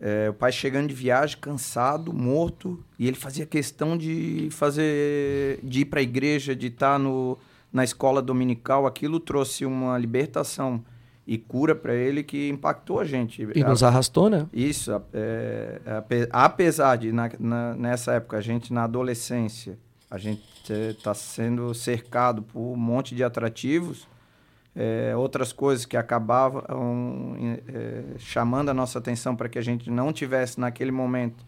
é, 0.00 0.28
o 0.28 0.34
pai 0.34 0.52
chegando 0.52 0.88
de 0.88 0.94
viagem, 0.94 1.38
cansado, 1.38 2.12
morto, 2.12 2.82
e 2.98 3.06
ele 3.06 3.16
fazia 3.16 3.46
questão 3.46 3.96
de 3.96 4.48
fazer, 4.50 5.60
de 5.62 5.80
ir 5.80 5.84
para 5.86 6.00
a 6.00 6.02
igreja, 6.02 6.54
de 6.54 6.66
estar 6.66 6.94
tá 6.94 6.98
no, 6.98 7.38
na 7.72 7.84
escola 7.84 8.20
dominical. 8.20 8.86
Aquilo 8.86 9.18
trouxe 9.20 9.64
uma 9.64 9.96
libertação 9.96 10.84
e 11.26 11.38
cura 11.38 11.74
para 11.74 11.94
ele 11.94 12.22
que 12.22 12.48
impactou 12.48 13.00
a 13.00 13.04
gente. 13.04 13.46
E 13.54 13.64
nos 13.64 13.82
arrastou, 13.82 14.28
né? 14.28 14.46
Isso. 14.52 14.92
É, 15.12 15.80
apesar 16.30 16.96
de, 16.96 17.12
na, 17.12 17.30
na, 17.38 17.74
nessa 17.74 18.12
época, 18.12 18.36
a 18.36 18.40
gente 18.40 18.72
na 18.72 18.84
adolescência, 18.84 19.78
a 20.10 20.18
gente 20.18 20.42
está 20.70 21.14
sendo 21.14 21.72
cercado 21.74 22.42
por 22.42 22.60
um 22.60 22.76
monte 22.76 23.14
de 23.14 23.24
atrativos, 23.24 24.06
é, 24.76 25.14
outras 25.16 25.52
coisas 25.52 25.86
que 25.86 25.96
acabavam 25.96 26.62
é, 27.68 28.18
chamando 28.18 28.70
a 28.70 28.74
nossa 28.74 28.98
atenção 28.98 29.36
para 29.36 29.48
que 29.48 29.58
a 29.58 29.62
gente 29.62 29.90
não 29.90 30.12
tivesse 30.12 30.58
naquele 30.58 30.90
momento 30.90 31.44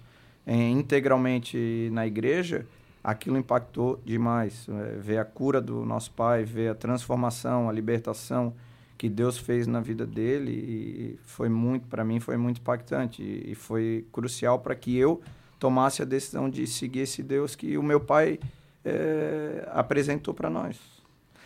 é, 0.47 0.55
integralmente 0.55 1.91
na 1.93 2.07
igreja, 2.07 2.67
aquilo 3.03 3.37
impactou 3.37 4.01
demais. 4.05 4.67
É, 4.69 4.99
ver 4.99 5.19
a 5.19 5.25
cura 5.25 5.61
do 5.61 5.85
nosso 5.85 6.13
pai, 6.13 6.45
ver 6.45 6.71
a 6.71 6.75
transformação, 6.75 7.69
a 7.69 7.73
libertação 7.73 8.55
que 8.97 9.09
Deus 9.09 9.37
fez 9.37 9.67
na 9.67 9.81
vida 9.81 10.07
dele 10.07 10.53
e 10.53 11.19
foi 11.25 11.49
muito, 11.49 11.87
para 11.89 12.05
mim, 12.05 12.19
foi 12.19 12.37
muito 12.37 12.61
impactante 12.61 13.23
e, 13.23 13.53
e 13.53 13.55
foi 13.55 14.07
crucial 14.13 14.59
para 14.61 14.75
que 14.75 14.97
eu 14.97 15.21
tomasse 15.59 16.01
a 16.01 16.05
decisão 16.05 16.49
de 16.49 16.67
seguir 16.67 17.01
esse 17.01 17.23
Deus 17.23 17.55
que 17.55 17.77
o 17.77 17.83
meu 17.83 18.01
pai 18.01 18.39
é, 18.85 19.69
apresentou 19.73 20.33
para 20.33 20.49
nós. 20.49 20.79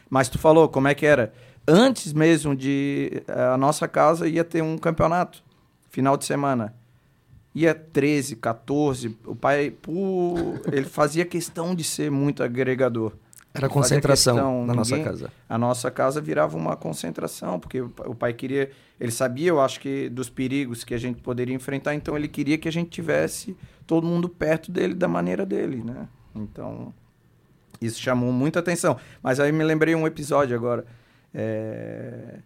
Mas 0.08 0.28
tu 0.28 0.38
falou 0.38 0.68
como 0.68 0.88
é 0.88 0.94
que 0.94 1.06
era? 1.06 1.32
Antes 1.72 2.12
mesmo 2.12 2.56
de 2.56 3.22
a 3.28 3.56
nossa 3.56 3.86
casa 3.86 4.26
ia 4.26 4.42
ter 4.42 4.60
um 4.60 4.76
campeonato 4.76 5.40
final 5.88 6.16
de 6.16 6.24
semana. 6.24 6.74
Ia 7.54 7.72
13, 7.72 8.34
14. 8.36 9.16
O 9.24 9.36
pai, 9.36 9.70
por, 9.70 10.60
ele 10.72 10.86
fazia 10.86 11.24
questão 11.24 11.72
de 11.72 11.84
ser 11.84 12.10
muito 12.10 12.42
agregador. 12.42 13.12
Era 13.54 13.68
concentração 13.68 14.34
questão, 14.34 14.66
na 14.66 14.74
nossa 14.74 14.98
casa. 14.98 15.32
A 15.48 15.58
nossa 15.58 15.90
casa 15.92 16.20
virava 16.20 16.56
uma 16.56 16.76
concentração, 16.76 17.60
porque 17.60 17.80
o 17.80 18.14
pai 18.16 18.32
queria. 18.32 18.72
Ele 18.98 19.12
sabia, 19.12 19.48
eu 19.48 19.60
acho 19.60 19.78
que, 19.78 20.08
dos 20.08 20.28
perigos 20.28 20.82
que 20.82 20.92
a 20.92 20.98
gente 20.98 21.20
poderia 21.22 21.54
enfrentar, 21.54 21.94
então 21.94 22.16
ele 22.16 22.26
queria 22.28 22.58
que 22.58 22.66
a 22.66 22.72
gente 22.72 22.90
tivesse 22.90 23.56
todo 23.86 24.06
mundo 24.06 24.28
perto 24.28 24.72
dele 24.72 24.94
da 24.94 25.06
maneira 25.06 25.46
dele, 25.46 25.84
né? 25.84 26.08
Então, 26.34 26.92
isso 27.80 28.00
chamou 28.00 28.32
muita 28.32 28.58
atenção. 28.58 28.96
Mas 29.22 29.38
aí 29.38 29.52
me 29.52 29.62
lembrei 29.62 29.94
um 29.94 30.06
episódio 30.06 30.56
agora. 30.56 30.84
É... 31.34 32.40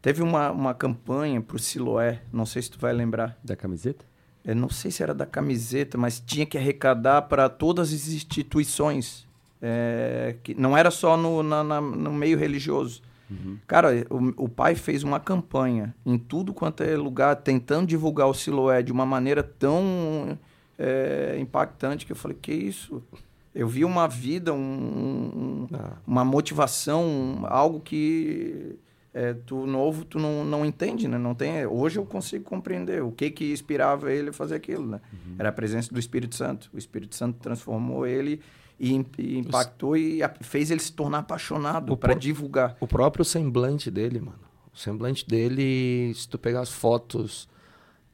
Teve 0.00 0.22
uma, 0.22 0.50
uma 0.50 0.74
campanha 0.74 1.40
pro 1.40 1.58
Siloé, 1.58 2.20
não 2.32 2.44
sei 2.44 2.60
se 2.60 2.70
tu 2.70 2.78
vai 2.78 2.92
lembrar. 2.92 3.38
Da 3.42 3.56
camiseta? 3.56 4.04
Eu 4.44 4.54
não 4.54 4.68
sei 4.68 4.90
se 4.90 5.02
era 5.02 5.14
da 5.14 5.24
camiseta, 5.24 5.96
mas 5.96 6.20
tinha 6.20 6.44
que 6.44 6.58
arrecadar 6.58 7.22
para 7.22 7.48
todas 7.48 7.92
as 7.92 8.08
instituições 8.08 9.26
é, 9.62 10.36
que 10.42 10.54
não 10.54 10.76
era 10.76 10.90
só 10.90 11.16
no, 11.16 11.42
na, 11.42 11.64
na, 11.64 11.80
no 11.80 12.12
meio 12.12 12.38
religioso. 12.38 13.00
Uhum. 13.30 13.56
Cara, 13.66 14.06
o, 14.10 14.44
o, 14.44 14.48
pai 14.48 14.74
fez 14.74 15.02
uma 15.02 15.18
campanha 15.18 15.94
em 16.04 16.18
tudo 16.18 16.52
quanto 16.52 16.82
é 16.82 16.94
lugar, 16.94 17.36
tentando 17.36 17.86
divulgar 17.86 18.28
o 18.28 18.34
Siloé 18.34 18.82
de 18.82 18.92
uma 18.92 19.06
maneira 19.06 19.42
tão 19.42 20.38
é, 20.78 21.38
impactante 21.40 22.04
que 22.04 22.12
eu 22.12 22.16
falei, 22.16 22.36
que 22.40 22.52
isso? 22.52 23.02
Eu 23.54 23.68
vi 23.68 23.84
uma 23.84 24.08
vida, 24.08 24.52
um, 24.52 24.58
um, 24.58 25.68
ah. 25.72 25.96
uma 26.06 26.24
motivação, 26.24 27.44
algo 27.44 27.80
que 27.80 28.76
é, 29.14 29.32
tu 29.32 29.64
novo 29.64 30.04
tu 30.04 30.18
não, 30.18 30.44
não 30.44 30.66
entende, 30.66 31.06
né? 31.06 31.16
Não 31.16 31.34
tem, 31.34 31.64
hoje 31.64 31.98
eu 32.00 32.04
consigo 32.04 32.44
compreender 32.44 33.02
o 33.02 33.12
que 33.12 33.30
que 33.30 33.52
inspirava 33.52 34.12
ele 34.12 34.30
a 34.30 34.32
fazer 34.32 34.56
aquilo, 34.56 34.84
né? 34.84 35.00
Uhum. 35.12 35.36
Era 35.38 35.50
a 35.50 35.52
presença 35.52 35.94
do 35.94 36.00
Espírito 36.00 36.34
Santo. 36.34 36.68
O 36.74 36.78
Espírito 36.78 37.14
Santo 37.14 37.38
transformou 37.38 38.04
ele 38.04 38.40
e, 38.78 38.90
e 39.18 39.38
impactou 39.38 39.96
e 39.96 40.20
fez 40.40 40.72
ele 40.72 40.80
se 40.80 40.92
tornar 40.92 41.18
apaixonado 41.18 41.96
para 41.96 42.14
divulgar. 42.14 42.76
O 42.80 42.88
próprio 42.88 43.24
semblante 43.24 43.88
dele, 43.90 44.18
mano. 44.18 44.40
O 44.72 44.76
semblante 44.76 45.26
dele, 45.26 46.12
se 46.14 46.28
tu 46.28 46.36
pegar 46.36 46.60
as 46.60 46.70
fotos 46.70 47.48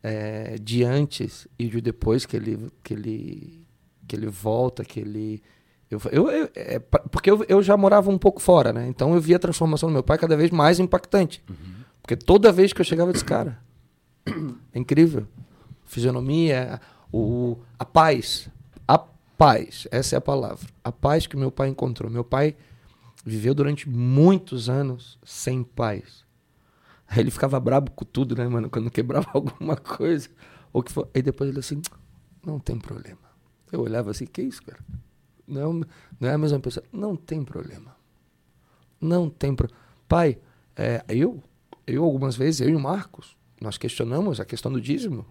é, 0.03 0.57
de 0.61 0.85
antes 0.85 1.49
e 1.59 1.67
de 1.67 1.81
depois 1.81 2.27
que 2.27 2.37
ele, 2.37 2.71
que 2.85 2.93
ele, 2.93 3.67
que 4.11 4.17
ele 4.17 4.27
volta, 4.27 4.85
que 4.85 5.01
ele. 5.01 5.43
Eu, 5.91 6.01
eu, 6.13 6.31
eu 6.31 6.51
é, 6.55 6.79
porque 6.79 7.31
eu, 7.31 7.45
eu 7.49 7.63
já 7.63 7.77
morava 7.77 8.11
um 8.11 8.19
pouco 8.19 8.41
fora, 8.41 8.73
né? 8.73 8.87
Então 8.89 9.15
eu 9.15 9.21
via 9.21 9.37
a 9.37 9.41
transformação 9.41 9.89
do 9.89 9.93
meu 9.93 10.03
pai 10.03 10.19
cada 10.19 10.37
vez 10.37 10.51
mais 10.51 10.79
impactante. 10.79 11.43
Uhum. 11.49 11.81
Porque 12.03 12.17
toda 12.17 12.53
vez 12.53 12.73
que 12.73 12.81
eu 12.81 12.85
chegava, 12.85 13.11
eu 13.11 13.13
disse, 13.13 13.25
cara, 13.25 13.59
é 14.73 14.79
incrível. 14.79 15.27
Fisionomia, 15.85 16.81
o, 17.13 17.59
a 17.79 17.85
paz 17.85 18.49
paz, 19.41 19.89
essa 19.91 20.17
é 20.17 20.19
a 20.19 20.21
palavra. 20.21 20.69
A 20.85 20.93
paz 20.93 21.27
que 21.27 21.35
meu 21.35 21.51
pai 21.51 21.71
encontrou. 21.71 22.11
Meu 22.11 22.23
pai 22.23 22.55
viveu 23.25 23.55
durante 23.55 23.89
muitos 23.89 24.69
anos 24.69 25.19
sem 25.25 25.63
paz. 25.63 26.27
Aí 27.09 27.21
ele 27.21 27.31
ficava 27.31 27.59
brabo 27.59 27.91
com 27.91 28.05
tudo, 28.05 28.37
né, 28.37 28.47
mano? 28.47 28.69
Quando 28.69 28.91
quebrava 28.91 29.29
alguma 29.33 29.79
coisa. 29.79 30.29
Ou 30.75 30.83
que 30.83 30.93
for... 30.93 31.09
Aí 31.15 31.23
depois 31.23 31.49
ele 31.49 31.59
assim, 31.59 31.81
não 32.45 32.59
tem 32.59 32.79
problema. 32.79 33.30
Eu 33.73 33.81
olhava 33.81 34.11
assim, 34.11 34.27
que 34.27 34.43
isso, 34.43 34.63
cara? 34.63 34.81
Não, 35.47 35.81
não 36.19 36.29
é 36.29 36.33
a 36.33 36.39
mesma 36.39 36.61
pessoa. 36.61 36.85
Não 36.93 37.17
tem 37.17 37.45
problema. 37.45 37.95
Não 39.01 39.29
tem 39.29 39.55
problema. 39.55 39.81
Pai, 40.09 40.39
é, 40.77 41.05
eu, 41.09 41.43
eu 41.87 42.05
algumas 42.05 42.37
vezes, 42.37 42.61
eu 42.61 42.69
e 42.69 42.75
o 42.75 42.81
Marcos, 42.81 43.37
nós 43.61 43.77
questionamos 43.77 44.41
a 44.41 44.45
questão 44.45 44.73
do 44.73 44.81
dízimo. 44.81 45.27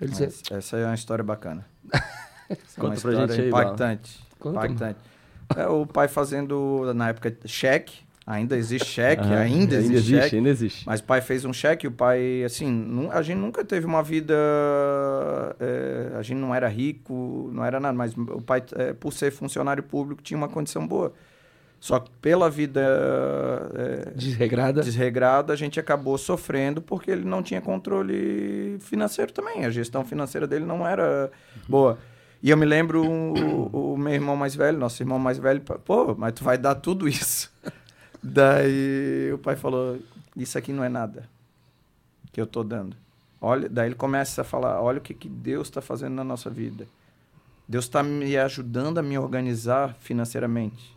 Ele 0.00 0.10
dizia, 0.10 0.28
essa 0.50 0.76
é 0.76 0.86
uma 0.86 0.94
história 0.94 1.22
bacana. 1.22 1.66
Conta 2.78 3.00
pra 3.00 3.14
gente 3.14 3.40
aí, 3.40 3.48
impactante. 3.48 4.26
impactante. 4.44 4.98
É, 5.56 5.66
o 5.66 5.86
pai 5.86 6.08
fazendo, 6.08 6.92
na 6.94 7.10
época, 7.10 7.36
cheque. 7.46 8.00
Ainda 8.24 8.56
existe 8.56 8.86
cheque, 8.86 9.24
ah, 9.24 9.40
ainda, 9.40 9.74
existe, 9.74 9.94
existe 9.94 10.22
cheque. 10.22 10.36
Ainda 10.36 10.48
existe. 10.48 10.86
Mas 10.86 11.00
o 11.00 11.04
pai 11.04 11.20
fez 11.20 11.44
um 11.44 11.52
cheque, 11.52 11.88
o 11.88 11.90
pai, 11.90 12.44
assim, 12.44 13.08
a 13.10 13.20
gente 13.20 13.38
nunca 13.38 13.64
teve 13.64 13.84
uma 13.84 14.02
vida. 14.02 14.34
É, 15.58 16.12
a 16.16 16.22
gente 16.22 16.38
não 16.38 16.54
era 16.54 16.68
rico, 16.68 17.50
não 17.52 17.64
era 17.64 17.80
nada, 17.80 17.96
mas 17.96 18.16
o 18.16 18.40
pai, 18.40 18.62
é, 18.76 18.92
por 18.92 19.12
ser 19.12 19.32
funcionário 19.32 19.82
público, 19.82 20.22
tinha 20.22 20.38
uma 20.38 20.48
condição 20.48 20.86
boa. 20.86 21.12
Só 21.80 21.98
que 21.98 22.12
pela 22.20 22.48
vida 22.48 22.80
é, 23.74 24.12
desregrada. 24.14 24.82
desregrada, 24.82 25.52
a 25.52 25.56
gente 25.56 25.80
acabou 25.80 26.16
sofrendo 26.16 26.80
porque 26.80 27.10
ele 27.10 27.24
não 27.24 27.42
tinha 27.42 27.60
controle 27.60 28.78
financeiro 28.78 29.32
também. 29.32 29.64
A 29.64 29.70
gestão 29.70 30.04
financeira 30.04 30.46
dele 30.46 30.64
não 30.64 30.86
era 30.86 31.28
boa. 31.68 31.98
E 32.40 32.50
eu 32.50 32.56
me 32.56 32.66
lembro 32.66 33.04
o, 33.04 33.94
o, 33.94 33.96
meu 33.96 34.12
irmão 34.12 34.36
mais 34.36 34.54
velho, 34.54 34.78
nosso 34.78 35.02
irmão 35.02 35.18
mais 35.18 35.38
velho, 35.38 35.60
pô, 35.60 36.14
mas 36.16 36.34
tu 36.34 36.44
vai 36.44 36.56
dar 36.56 36.76
tudo 36.76 37.08
isso. 37.08 37.52
daí 38.22 39.32
o 39.32 39.38
pai 39.38 39.56
falou, 39.56 39.98
isso 40.36 40.56
aqui 40.56 40.72
não 40.72 40.84
é 40.84 40.88
nada 40.88 41.28
que 42.32 42.40
eu 42.40 42.46
tô 42.46 42.62
dando. 42.62 42.96
Olha, 43.40 43.68
daí 43.68 43.88
ele 43.88 43.94
começa 43.94 44.42
a 44.42 44.44
falar, 44.44 44.80
olha 44.80 44.98
o 44.98 45.00
que, 45.00 45.12
que 45.12 45.28
Deus 45.28 45.68
está 45.68 45.80
fazendo 45.80 46.14
na 46.14 46.24
nossa 46.24 46.48
vida. 46.48 46.86
Deus 47.68 47.84
está 47.84 48.02
me 48.02 48.36
ajudando 48.36 48.98
a 48.98 49.02
me 49.02 49.18
organizar 49.18 49.94
financeiramente. 50.00 50.94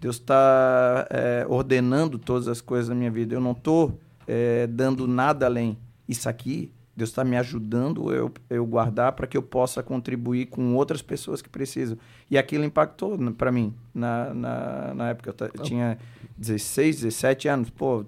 Deus 0.00 0.16
está 0.16 1.06
é, 1.10 1.46
ordenando 1.48 2.18
todas 2.18 2.48
as 2.48 2.60
coisas 2.60 2.88
da 2.88 2.94
minha 2.94 3.10
vida. 3.10 3.34
Eu 3.34 3.40
não 3.40 3.52
estou 3.52 3.98
é, 4.26 4.66
dando 4.66 5.08
nada 5.08 5.46
além. 5.46 5.78
Isso 6.08 6.28
aqui 6.28 6.70
Deus 6.96 7.10
está 7.10 7.24
me 7.24 7.36
ajudando 7.36 8.12
eu, 8.12 8.30
eu 8.48 8.64
guardar 8.64 9.12
para 9.12 9.26
que 9.26 9.36
eu 9.36 9.42
possa 9.42 9.82
contribuir 9.82 10.46
com 10.46 10.74
outras 10.76 11.02
pessoas 11.02 11.42
que 11.42 11.48
precisam. 11.48 11.98
E 12.30 12.38
aquilo 12.38 12.64
impactou 12.64 13.18
para 13.32 13.50
mim. 13.50 13.74
Na, 13.92 14.32
na, 14.32 14.94
na 14.94 15.08
época 15.08 15.34
eu, 15.36 15.50
eu 15.54 15.62
tinha 15.62 15.98
16, 16.38 17.02
17 17.02 17.48
anos. 17.48 17.70
Pô, 17.70 18.04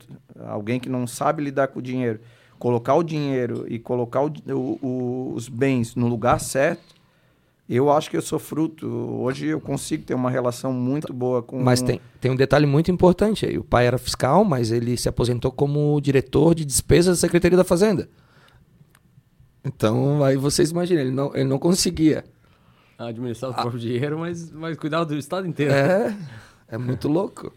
alguém 0.47 0.79
que 0.79 0.89
não 0.89 1.07
sabe 1.07 1.43
lidar 1.43 1.69
com 1.69 1.81
o 1.81 1.83
dinheiro. 1.83 2.21
Colocar 2.59 2.95
o 2.95 3.03
dinheiro 3.03 3.67
e 3.69 3.79
colocar 3.79 4.23
o, 4.23 4.33
o, 4.55 5.33
os 5.35 5.49
bens 5.49 5.95
no 5.95 6.07
lugar 6.07 6.41
certo, 6.41 6.95
eu 7.69 7.91
acho 7.91 8.09
que 8.09 8.17
eu 8.17 8.23
sou 8.23 8.39
fruto. 8.39 8.87
Hoje 8.87 9.47
eu 9.47 9.61
consigo 9.61 10.05
ter 10.05 10.15
uma 10.15 10.31
relação 10.31 10.73
muito 10.73 11.13
boa 11.13 11.43
com. 11.43 11.61
Mas 11.61 11.83
tem, 11.83 12.01
tem 12.21 12.31
um 12.31 12.37
detalhe 12.37 12.65
muito 12.65 12.91
importante 12.91 13.45
aí. 13.45 13.59
O 13.59 13.65
pai 13.65 13.87
era 13.87 13.99
fiscal, 13.99 14.45
mas 14.45 14.71
ele 14.71 14.97
se 14.97 15.09
aposentou 15.09 15.51
como 15.51 16.01
diretor 16.01 16.55
de 16.55 16.65
despesas 16.65 17.19
da 17.19 17.21
Secretaria 17.21 17.57
da 17.59 17.65
Fazenda. 17.65 18.09
Então, 19.67 20.23
aí 20.23 20.37
vocês 20.37 20.71
imaginam, 20.71 21.03
ele 21.03 21.11
não, 21.11 21.35
ele 21.35 21.45
não 21.45 21.59
conseguia. 21.59 22.25
Administrar 22.97 23.51
o 23.51 23.55
ah. 23.55 23.57
próprio 23.63 23.81
dinheiro, 23.81 24.19
mas, 24.19 24.51
mas 24.53 24.77
cuidar 24.77 25.03
do 25.03 25.17
estado 25.17 25.47
inteiro. 25.47 25.73
É, 25.73 26.17
é 26.69 26.79
muito 26.79 27.09
louco. 27.09 27.53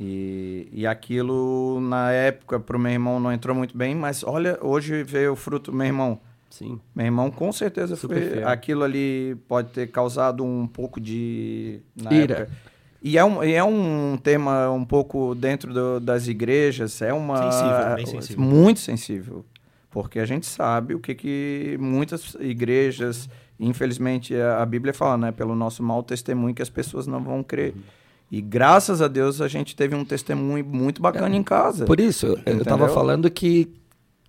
E, 0.00 0.68
e 0.72 0.86
aquilo, 0.86 1.80
na 1.80 2.10
época, 2.10 2.58
pro 2.58 2.78
meu 2.78 2.92
irmão 2.92 3.20
não 3.20 3.32
entrou 3.32 3.54
muito 3.54 3.76
bem, 3.76 3.94
mas 3.94 4.24
olha, 4.24 4.58
hoje 4.60 5.02
veio 5.04 5.32
o 5.32 5.36
fruto, 5.36 5.72
meu 5.72 5.86
irmão. 5.86 6.20
Sim. 6.50 6.80
Meu 6.94 7.06
irmão 7.06 7.30
com 7.30 7.52
certeza 7.52 7.94
Super 7.94 8.30
foi. 8.30 8.42
Aquilo 8.42 8.82
ali 8.82 9.36
pode 9.46 9.68
ter 9.70 9.86
causado 9.88 10.44
um 10.44 10.66
pouco 10.66 11.00
de. 11.00 11.80
Ira. 12.10 12.34
Época. 12.34 12.50
E 13.00 13.16
é, 13.16 13.24
um, 13.24 13.44
e 13.44 13.54
é 13.54 13.62
um 13.62 14.18
tema 14.20 14.70
um 14.70 14.84
pouco 14.84 15.34
dentro 15.34 15.72
do, 15.72 16.00
das 16.00 16.26
igrejas, 16.26 17.00
é 17.00 17.12
uma. 17.12 17.52
Sensível, 17.52 17.94
bem 17.94 18.06
sensível. 18.06 18.42
Muito 18.42 18.80
sensível. 18.80 19.44
Porque 19.90 20.18
a 20.18 20.26
gente 20.26 20.46
sabe 20.46 20.94
o 20.94 21.00
que, 21.00 21.14
que 21.14 21.76
muitas 21.80 22.36
igrejas, 22.40 23.28
infelizmente 23.58 24.34
a 24.36 24.64
Bíblia 24.66 24.92
fala, 24.92 25.16
né? 25.16 25.32
Pelo 25.32 25.54
nosso 25.54 25.82
mau 25.82 26.02
testemunho 26.02 26.54
que 26.54 26.62
as 26.62 26.70
pessoas 26.70 27.06
não 27.06 27.22
vão 27.22 27.42
crer. 27.42 27.74
Uhum. 27.74 27.82
E 28.30 28.42
graças 28.42 29.00
a 29.00 29.08
Deus 29.08 29.40
a 29.40 29.48
gente 29.48 29.74
teve 29.74 29.94
um 29.94 30.04
testemunho 30.04 30.64
muito 30.64 31.00
bacana 31.00 31.34
é, 31.34 31.38
em 31.38 31.42
casa. 31.42 31.86
Por 31.86 31.98
isso, 31.98 32.38
eu 32.44 32.58
estava 32.58 32.88
falando 32.88 33.30
que, 33.30 33.72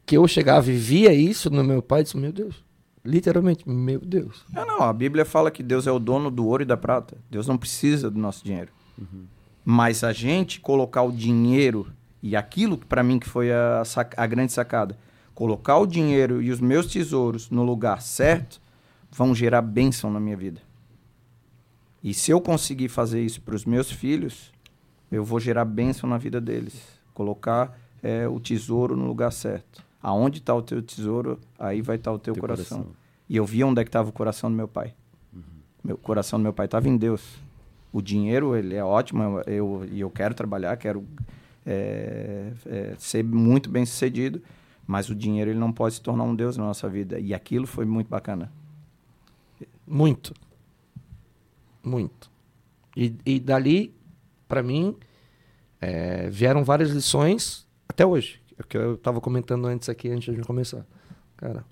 que 0.06 0.16
eu 0.16 0.26
chegava 0.28 0.72
e 0.72 0.76
via 0.76 1.14
isso 1.14 1.50
no 1.50 1.64
meu 1.64 1.82
pai 1.82 2.02
e 2.02 2.04
disse, 2.04 2.18
meu 2.18 2.32
Deus, 2.32 2.64
literalmente, 3.04 3.68
meu 3.68 4.00
Deus. 4.00 4.46
É, 4.56 4.64
não, 4.64 4.82
a 4.82 4.94
Bíblia 4.94 5.26
fala 5.26 5.52
que 5.52 5.62
Deus 5.62 5.86
é 5.86 5.92
o 5.92 6.00
dono 6.00 6.32
do 6.32 6.48
ouro 6.48 6.64
e 6.64 6.66
da 6.66 6.78
prata. 6.78 7.18
Deus 7.30 7.46
não 7.46 7.58
precisa 7.58 8.10
do 8.10 8.18
nosso 8.18 8.44
dinheiro. 8.46 8.72
Uhum. 8.98 9.26
Mas 9.66 10.04
a 10.04 10.14
gente 10.14 10.62
colocar 10.62 11.02
o 11.02 11.12
dinheiro 11.12 11.88
e 12.24 12.36
aquilo 12.36 12.78
para 12.78 13.04
mim 13.04 13.20
que 13.20 13.28
foi 13.28 13.52
a, 13.52 13.84
a 14.16 14.28
grande 14.28 14.54
sacada, 14.54 14.98
colocar 15.40 15.78
o 15.78 15.88
dinheiro 15.88 16.42
e 16.42 16.52
os 16.52 16.60
meus 16.60 16.88
tesouros 16.88 17.50
no 17.50 17.64
lugar 17.64 18.02
certo, 18.02 18.60
vão 19.10 19.34
gerar 19.34 19.62
bênção 19.62 20.12
na 20.12 20.20
minha 20.20 20.36
vida. 20.36 20.60
E 22.04 22.14
se 22.14 22.30
eu 22.30 22.42
conseguir 22.42 22.90
fazer 22.90 23.22
isso 23.22 23.42
para 23.42 23.56
os 23.56 23.64
meus 23.64 23.90
filhos, 23.90 24.52
eu 25.10 25.24
vou 25.24 25.40
gerar 25.40 25.64
bênção 25.64 26.10
na 26.10 26.18
vida 26.18 26.42
deles. 26.42 26.82
colocar 27.14 27.80
é, 28.04 28.28
o 28.28 28.38
tesouro 28.38 28.98
no 28.98 29.08
lugar 29.08 29.32
certo. 29.32 29.82
Aonde 30.04 30.40
está 30.40 30.54
o 30.54 30.62
teu 30.62 30.82
tesouro, 30.82 31.40
aí 31.58 31.82
vai 31.82 31.96
estar 31.96 32.12
tá 32.12 32.16
o 32.16 32.20
teu, 32.20 32.34
teu 32.34 32.42
coração. 32.42 32.80
coração. 32.80 32.96
E 33.30 33.38
eu 33.38 33.46
via 33.46 33.66
onde 33.66 33.80
é 33.80 33.86
que 33.86 33.90
estava 33.90 34.10
o 34.10 34.12
coração 34.12 34.52
do 34.52 34.58
meu 34.58 34.68
pai. 34.68 34.94
Uhum. 35.34 35.42
Meu 35.82 35.98
coração 35.98 36.38
do 36.38 36.44
meu 36.44 36.54
pai 36.54 36.66
estava 36.66 36.90
em 36.90 36.98
Deus. 36.98 37.38
O 37.94 38.02
dinheiro, 38.02 38.58
ele 38.58 38.76
é 38.76 38.84
ótimo, 38.84 39.40
eu, 39.48 39.88
e 39.90 40.02
eu 40.02 40.10
quero 40.10 40.34
trabalhar, 40.34 40.76
quero 40.76 41.06
é, 41.66 42.52
é, 42.66 42.96
ser 42.98 43.24
muito 43.24 43.70
bem 43.70 43.86
sucedido, 43.86 44.42
mas 44.90 45.08
o 45.08 45.14
dinheiro 45.14 45.52
ele 45.52 45.60
não 45.60 45.72
pode 45.72 45.94
se 45.94 46.02
tornar 46.02 46.24
um 46.24 46.36
Deus 46.36 46.58
na 46.58 46.64
nossa 46.64 46.90
vida. 46.90 47.20
E 47.20 47.32
aquilo 47.32 47.68
foi 47.68 47.86
muito 47.86 48.08
bacana. 48.08 48.52
Muito. 49.86 50.34
Muito. 51.84 52.32
E, 52.98 53.16
e 53.24 53.40
dali, 53.40 53.94
para 54.48 54.64
mim, 54.64 54.96
é, 55.80 56.28
vieram 56.32 56.64
várias 56.64 56.90
lições 56.90 57.68
até 57.88 58.04
hoje. 58.04 58.42
É 58.58 58.64
que 58.64 58.76
eu 58.76 58.96
estava 58.96 59.22
comentando 59.22 59.68
antes 59.68 59.88
aqui, 59.90 60.10
antes 60.10 60.36
de 60.36 60.42
começar. 60.42 60.84
Cara, 61.38 61.64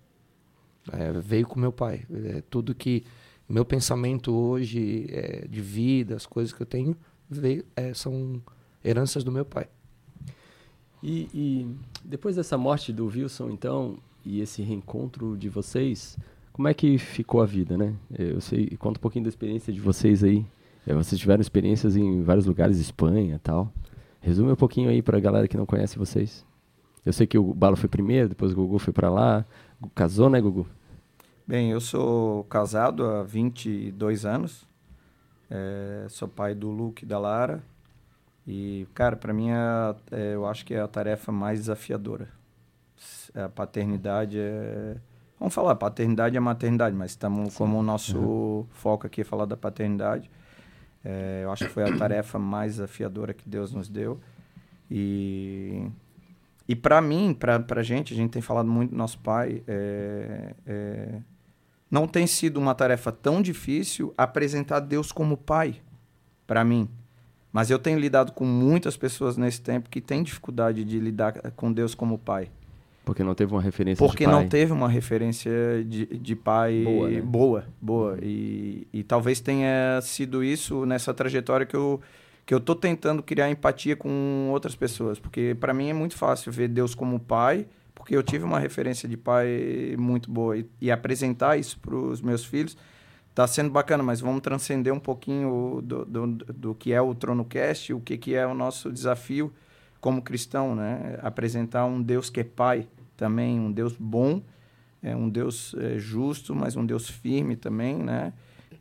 é, 0.94 1.12
veio 1.14 1.48
com 1.48 1.60
meu 1.60 1.72
pai. 1.72 2.06
É, 2.12 2.44
tudo 2.52 2.76
que 2.76 3.04
meu 3.50 3.66
pensamento 3.66 4.32
hoje 4.32 5.08
é, 5.10 5.48
de 5.48 5.60
vida, 5.60 6.16
as 6.16 6.28
coisas 6.28 6.54
que 6.54 6.62
eu 6.62 6.68
tenho, 6.68 6.96
veio, 7.28 7.66
é, 7.76 7.96
são 7.96 8.40
heranças 8.86 9.24
do 9.24 9.32
meu 9.32 9.44
pai. 9.44 9.68
E, 11.02 11.30
e, 11.34 11.76
depois 12.04 12.36
dessa 12.36 12.58
morte 12.58 12.92
do 12.92 13.06
Wilson, 13.08 13.50
então, 13.52 13.98
e 14.26 14.42
esse 14.42 14.62
reencontro 14.62 15.38
de 15.38 15.48
vocês, 15.48 16.18
como 16.52 16.68
é 16.68 16.74
que 16.74 16.98
ficou 16.98 17.42
a 17.42 17.46
vida, 17.46 17.78
né? 17.78 17.94
Eu 18.18 18.42
sei, 18.42 18.68
conta 18.78 19.00
um 19.00 19.02
pouquinho 19.02 19.24
da 19.24 19.30
experiência 19.30 19.72
de 19.72 19.80
vocês 19.80 20.24
aí. 20.24 20.46
É, 20.88 20.94
vocês 20.94 21.20
tiveram 21.20 21.42
experiências 21.42 21.96
em 21.96 22.24
vários 22.24 22.46
lugares, 22.46 22.80
Espanha 22.80 23.40
tal. 23.44 23.72
Resume 24.22 24.52
um 24.52 24.56
pouquinho 24.56 24.90
aí 24.90 25.02
para 25.02 25.18
a 25.18 25.22
galera 25.22 25.48
que 25.48 25.56
não 25.56 25.66
conhece 25.66 25.98
vocês. 25.98 26.46
Eu 27.06 27.14
sei 27.14 27.28
que 27.28 27.38
o 27.38 27.54
Balo 27.54 27.76
foi 27.76 27.88
primeiro, 27.88 28.30
depois 28.30 28.52
o 28.52 28.56
Gugu 28.56 28.80
foi 28.80 28.92
para 28.92 29.10
lá. 29.10 29.46
Casou, 29.94 30.30
né, 30.30 30.42
Gugu? 30.42 30.68
Bem, 31.46 31.72
eu 31.72 31.80
sou 31.80 32.44
casado 32.46 33.06
há 33.06 33.24
22 33.24 34.26
anos. 34.26 34.68
É, 35.50 36.08
sou 36.10 36.28
pai 36.28 36.54
do 36.54 36.70
Luke 36.70 37.06
e 37.06 37.08
da 37.08 37.20
Lara. 37.20 37.64
E, 38.48 38.88
cara, 38.94 39.16
para 39.16 39.34
mim, 39.34 39.50
é, 39.50 39.96
é, 40.12 40.36
eu 40.36 40.46
acho 40.48 40.66
que 40.66 40.74
é 40.74 40.80
a 40.80 40.88
tarefa 40.88 41.32
mais 41.32 41.60
desafiadora. 41.60 42.30
A 43.36 43.50
paternidade 43.50 44.40
é. 44.40 44.96
Vamos 45.40 45.54
falar, 45.54 45.76
paternidade 45.76 46.36
é 46.36 46.40
maternidade, 46.40 46.96
mas 46.96 47.12
estamos 47.12 47.56
como 47.56 47.78
o 47.78 47.84
nosso 47.84 48.18
uhum. 48.18 48.66
foco 48.72 49.06
aqui 49.06 49.22
é 49.22 49.24
falar 49.24 49.46
da 49.46 49.58
paternidade. 49.58 50.32
É, 51.06 51.42
eu 51.44 51.52
acho 51.52 51.66
que 51.66 51.72
foi 51.72 51.84
a 51.84 51.96
tarefa 51.96 52.40
mais 52.40 52.74
desafiadora 52.74 53.34
que 53.34 53.48
Deus 53.48 53.72
nos 53.72 53.88
deu. 53.88 54.20
E 54.90 55.92
e 56.68 56.76
para 56.76 57.02
mim, 57.02 57.34
para 57.34 57.64
a 57.70 57.84
gente, 57.84 58.14
a 58.14 58.18
gente 58.18 58.32
tem 58.32 58.42
falado 58.42 58.68
muito 58.68 58.90
do 58.90 58.98
nosso 58.98 59.18
pai, 59.20 59.64
é, 59.66 60.54
é, 60.66 61.22
não 61.90 62.06
tem 62.06 62.28
sido 62.28 62.60
uma 62.60 62.76
tarefa 62.76 63.10
tão 63.10 63.42
difícil 63.42 64.14
apresentar 64.18 64.82
Deus 64.82 65.12
como 65.12 65.38
pai 65.38 65.82
para 66.46 66.66
mim. 66.66 66.90
Mas 67.58 67.72
eu 67.72 67.80
tenho 67.80 67.98
lidado 67.98 68.34
com 68.34 68.46
muitas 68.46 68.96
pessoas 68.96 69.36
nesse 69.36 69.60
tempo 69.60 69.90
que 69.90 70.00
têm 70.00 70.22
dificuldade 70.22 70.84
de 70.84 71.00
lidar 71.00 71.34
com 71.56 71.74
Deus 71.74 71.96
como 71.96 72.16
pai. 72.16 72.52
Porque 73.04 73.24
não 73.24 73.34
teve 73.34 73.52
uma 73.52 73.60
referência 73.64 74.06
Porque 74.06 74.26
de 74.26 74.32
pai. 74.32 74.40
não 74.40 74.48
teve 74.48 74.72
uma 74.72 74.88
referência 74.88 75.84
de, 75.84 76.06
de 76.06 76.36
pai 76.36 76.84
boa, 76.84 77.10
né? 77.10 77.22
boa. 77.22 77.66
boa. 77.82 78.18
E, 78.22 78.86
e 78.94 79.02
talvez 79.02 79.40
tenha 79.40 80.00
sido 80.04 80.44
isso 80.44 80.86
nessa 80.86 81.16
trajetória 81.16 81.66
que 81.66 81.76
eu, 81.76 82.00
que 82.46 82.54
eu 82.54 82.60
tô 82.60 82.76
tentando 82.76 83.24
criar 83.24 83.50
empatia 83.50 83.96
com 83.96 84.50
outras 84.52 84.76
pessoas. 84.76 85.18
Porque 85.18 85.58
para 85.60 85.74
mim 85.74 85.90
é 85.90 85.94
muito 85.94 86.16
fácil 86.16 86.52
ver 86.52 86.68
Deus 86.68 86.94
como 86.94 87.20
pai 87.20 87.66
porque 87.96 88.16
eu 88.16 88.22
tive 88.22 88.46
uma 88.46 88.60
referência 88.60 89.10
de 89.10 89.18
pai 89.18 89.96
muito 89.98 90.30
boa 90.30 90.56
e, 90.56 90.66
e 90.80 90.92
apresentar 90.92 91.58
isso 91.58 91.80
para 91.80 91.96
os 91.96 92.22
meus 92.22 92.46
filhos 92.46 92.78
está 93.38 93.46
sendo 93.46 93.70
bacana, 93.70 94.02
mas 94.02 94.20
vamos 94.20 94.42
transcender 94.42 94.92
um 94.92 95.00
pouquinho 95.00 95.80
do, 95.84 96.04
do, 96.06 96.28
do 96.28 96.74
que 96.74 96.92
é 96.92 97.00
o 97.00 97.14
TronoCast, 97.14 97.94
o 97.94 98.00
que, 98.00 98.18
que 98.18 98.34
é 98.34 98.48
o 98.48 98.56
nosso 98.56 98.92
desafio 98.92 99.54
como 100.02 100.24
cristão, 100.24 100.76
né? 100.76 101.20
Apresentar 101.22 101.86
um 101.86 102.02
Deus 102.02 102.32
que 102.32 102.40
é 102.40 102.44
pai 102.44 102.88
também, 103.16 103.60
um 103.60 103.72
Deus 103.72 103.96
bom, 104.00 104.42
é 105.04 105.16
um 105.16 105.30
Deus 105.30 105.76
é, 105.78 106.00
justo, 106.00 106.56
mas 106.56 106.76
um 106.76 106.84
Deus 106.84 107.08
firme 107.08 107.56
também, 107.56 107.98
né? 107.98 108.34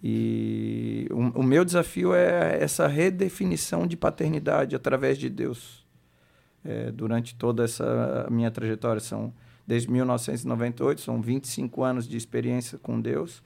E 0.02 1.06
o, 1.10 1.40
o 1.40 1.42
meu 1.42 1.62
desafio 1.62 2.14
é 2.14 2.56
essa 2.58 2.86
redefinição 2.86 3.86
de 3.86 3.94
paternidade 3.94 4.74
através 4.74 5.18
de 5.18 5.28
Deus 5.28 5.86
é, 6.64 6.90
durante 6.90 7.34
toda 7.34 7.62
essa 7.62 8.26
minha 8.30 8.50
trajetória. 8.50 9.00
São 9.00 9.34
desde 9.66 9.90
1998, 9.90 11.02
são 11.02 11.20
25 11.20 11.82
anos 11.82 12.08
de 12.08 12.16
experiência 12.16 12.78
com 12.78 12.98
Deus, 12.98 13.42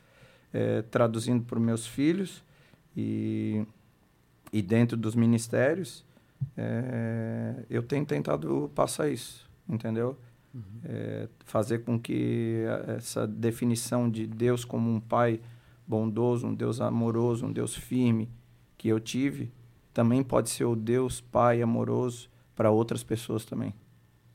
é, 0.52 0.82
traduzindo 0.82 1.44
para 1.44 1.58
os 1.58 1.64
meus 1.64 1.86
filhos 1.86 2.42
e, 2.96 3.64
e 4.52 4.62
dentro 4.62 4.96
dos 4.96 5.14
ministérios. 5.14 6.04
É, 6.56 7.64
eu 7.68 7.82
tenho 7.82 8.04
tentado 8.04 8.70
passar 8.74 9.08
isso, 9.08 9.48
entendeu? 9.68 10.16
Uhum. 10.54 10.62
É, 10.84 11.28
fazer 11.44 11.80
com 11.80 11.98
que 11.98 12.64
essa 12.96 13.26
definição 13.26 14.10
de 14.10 14.26
Deus 14.26 14.64
como 14.64 14.90
um 14.90 15.00
pai 15.00 15.40
bondoso, 15.86 16.46
um 16.46 16.54
Deus 16.54 16.80
amoroso, 16.80 17.46
um 17.46 17.52
Deus 17.52 17.74
firme 17.74 18.28
que 18.76 18.88
eu 18.88 18.98
tive, 18.98 19.52
também 19.92 20.22
pode 20.22 20.50
ser 20.50 20.64
o 20.64 20.74
Deus 20.74 21.20
pai 21.20 21.62
amoroso 21.62 22.28
para 22.56 22.70
outras 22.70 23.02
pessoas 23.02 23.44
também. 23.44 23.74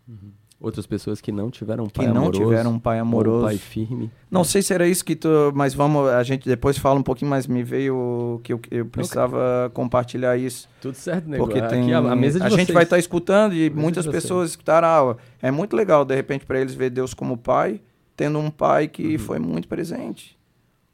Uhum. 0.07 0.31
Outras 0.59 0.87
pessoas 0.87 1.19
que 1.19 1.33
não 1.33 1.51
tiveram 1.51 1.83
um 1.83 1.89
pai 1.89 2.05
que 2.05 2.11
não 2.11 2.21
amoroso, 2.21 2.43
tiveram 2.43 2.71
um 2.71 2.79
pai 2.79 2.97
amoroso, 2.97 3.43
um 3.43 3.47
pai 3.47 3.57
firme. 3.57 4.09
Não 4.31 4.43
sei 4.45 4.61
se 4.61 4.73
era 4.73 4.87
isso 4.87 5.03
que 5.03 5.13
tu, 5.13 5.27
mas 5.53 5.73
vamos, 5.73 6.07
a 6.09 6.23
gente 6.23 6.47
depois 6.47 6.77
fala 6.77 6.97
um 6.97 7.03
pouquinho, 7.03 7.29
mas 7.29 7.45
me 7.45 7.61
veio 7.61 8.39
que 8.41 8.53
eu, 8.53 8.61
eu 8.71 8.85
precisava 8.85 9.65
okay. 9.65 9.73
compartilhar 9.73 10.37
isso. 10.37 10.69
Tudo 10.81 10.95
certo, 10.95 11.29
né? 11.29 11.37
Porque 11.37 11.61
tem 11.61 11.93
a, 11.93 11.97
a, 11.97 12.15
mesa 12.15 12.39
de 12.39 12.45
a 12.45 12.49
gente 12.49 12.71
vai 12.71 12.83
estar 12.83 12.95
tá 12.95 12.99
escutando 12.99 13.53
e 13.53 13.69
muitas 13.69 14.07
pessoas 14.07 14.51
escutaram. 14.51 14.87
Ah, 14.87 15.17
é 15.41 15.51
muito 15.51 15.75
legal 15.75 16.05
de 16.05 16.15
repente 16.15 16.45
para 16.45 16.59
eles 16.59 16.73
ver 16.73 16.89
Deus 16.89 17.13
como 17.13 17.37
pai, 17.37 17.81
tendo 18.15 18.39
um 18.39 18.49
pai 18.49 18.87
que 18.87 19.13
uhum. 19.13 19.19
foi 19.19 19.39
muito 19.39 19.67
presente, 19.67 20.37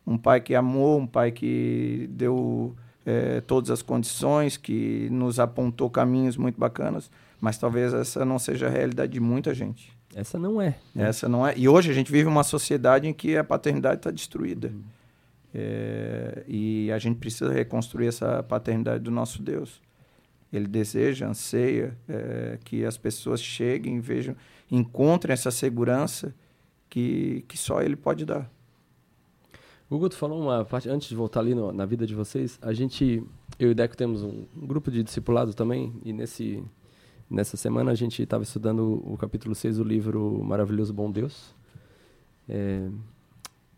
um 0.07 0.17
pai 0.17 0.41
que 0.41 0.55
amou, 0.55 0.97
um 0.97 1.07
pai 1.07 1.31
que 1.31 2.09
deu 2.11 2.75
é, 3.05 3.41
todas 3.41 3.69
as 3.69 3.81
condições, 3.81 4.57
que 4.57 5.07
nos 5.11 5.39
apontou 5.39 5.89
caminhos 5.89 6.35
muito 6.35 6.59
bacanas, 6.59 7.11
mas 7.41 7.57
talvez 7.57 7.91
essa 7.91 8.23
não 8.23 8.37
seja 8.37 8.67
a 8.67 8.69
realidade 8.69 9.13
de 9.13 9.19
muita 9.19 9.51
gente. 9.53 9.91
Essa 10.15 10.37
não 10.37 10.61
é. 10.61 10.77
Né? 10.93 11.09
Essa 11.09 11.27
não 11.27 11.45
é. 11.45 11.57
E 11.57 11.67
hoje 11.67 11.89
a 11.89 11.93
gente 11.93 12.11
vive 12.11 12.29
uma 12.29 12.43
sociedade 12.43 13.07
em 13.07 13.13
que 13.13 13.35
a 13.35 13.43
paternidade 13.43 13.97
está 13.97 14.11
destruída. 14.11 14.67
Uhum. 14.67 14.83
É, 15.53 16.43
e 16.47 16.91
a 16.91 16.99
gente 16.99 17.17
precisa 17.17 17.51
reconstruir 17.51 18.07
essa 18.07 18.43
paternidade 18.43 19.03
do 19.03 19.09
nosso 19.09 19.41
Deus. 19.41 19.81
Ele 20.53 20.67
deseja, 20.67 21.27
anseia 21.27 21.97
é, 22.07 22.59
que 22.63 22.85
as 22.85 22.97
pessoas 22.97 23.41
cheguem, 23.41 23.99
vejam, 23.99 24.35
encontrem 24.69 25.33
essa 25.33 25.49
segurança 25.49 26.35
que, 26.89 27.43
que 27.47 27.57
só 27.57 27.81
Ele 27.81 27.95
pode 27.95 28.23
dar. 28.23 28.49
Hugo, 29.89 30.09
tu 30.09 30.15
falou 30.15 30.41
uma 30.41 30.63
parte, 30.63 30.87
antes 30.87 31.09
de 31.09 31.15
voltar 31.15 31.39
ali 31.39 31.55
no, 31.55 31.71
na 31.71 31.85
vida 31.85 32.05
de 32.05 32.13
vocês, 32.13 32.59
a 32.61 32.71
gente, 32.71 33.23
eu 33.59 33.69
e 33.69 33.71
o 33.71 33.75
Deco 33.75 33.97
temos 33.97 34.23
um, 34.23 34.45
um 34.55 34.67
grupo 34.67 34.91
de 34.91 35.03
discipulados 35.03 35.55
também, 35.55 35.93
e 36.05 36.13
nesse, 36.13 36.63
nessa 37.31 37.55
semana 37.55 37.91
a 37.91 37.95
gente 37.95 38.21
estava 38.21 38.43
estudando 38.43 39.01
o, 39.05 39.17
capítulo 39.17 39.55
6 39.55 39.77
do 39.77 39.83
livro 39.83 40.43
Maravilhoso 40.43 40.93
Bom 40.93 41.09
Deus, 41.09 41.55
é, 42.47 42.89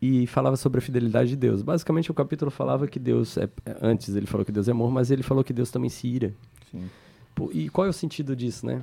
e 0.02 0.26
falava 0.26 0.56
sobre 0.56 0.78
a 0.78 0.82
fidelidade 0.82 1.30
de 1.30 1.36
Deus. 1.36 1.62
Basicamente 1.62 2.10
o 2.10 2.14
capítulo 2.14 2.50
falava 2.50 2.88
que 2.88 2.98
Deus, 2.98 3.38
é, 3.38 3.48
antes 3.80 4.14
ele 4.14 4.26
falou 4.26 4.44
que 4.44 4.52
Deus 4.52 4.68
é 4.68 4.72
amor, 4.72 4.90
mas 4.90 5.10
ele 5.10 5.22
falou 5.22 5.44
que 5.44 5.52
Deus 5.52 5.70
também 5.70 5.88
se 5.88 6.08
ira. 6.08 6.34
Sim. 6.70 6.90
Pô, 7.34 7.50
e 7.52 7.68
qual 7.68 7.86
é 7.86 7.90
o 7.90 7.92
sentido 7.92 8.34
disso, 8.34 8.66
né? 8.66 8.82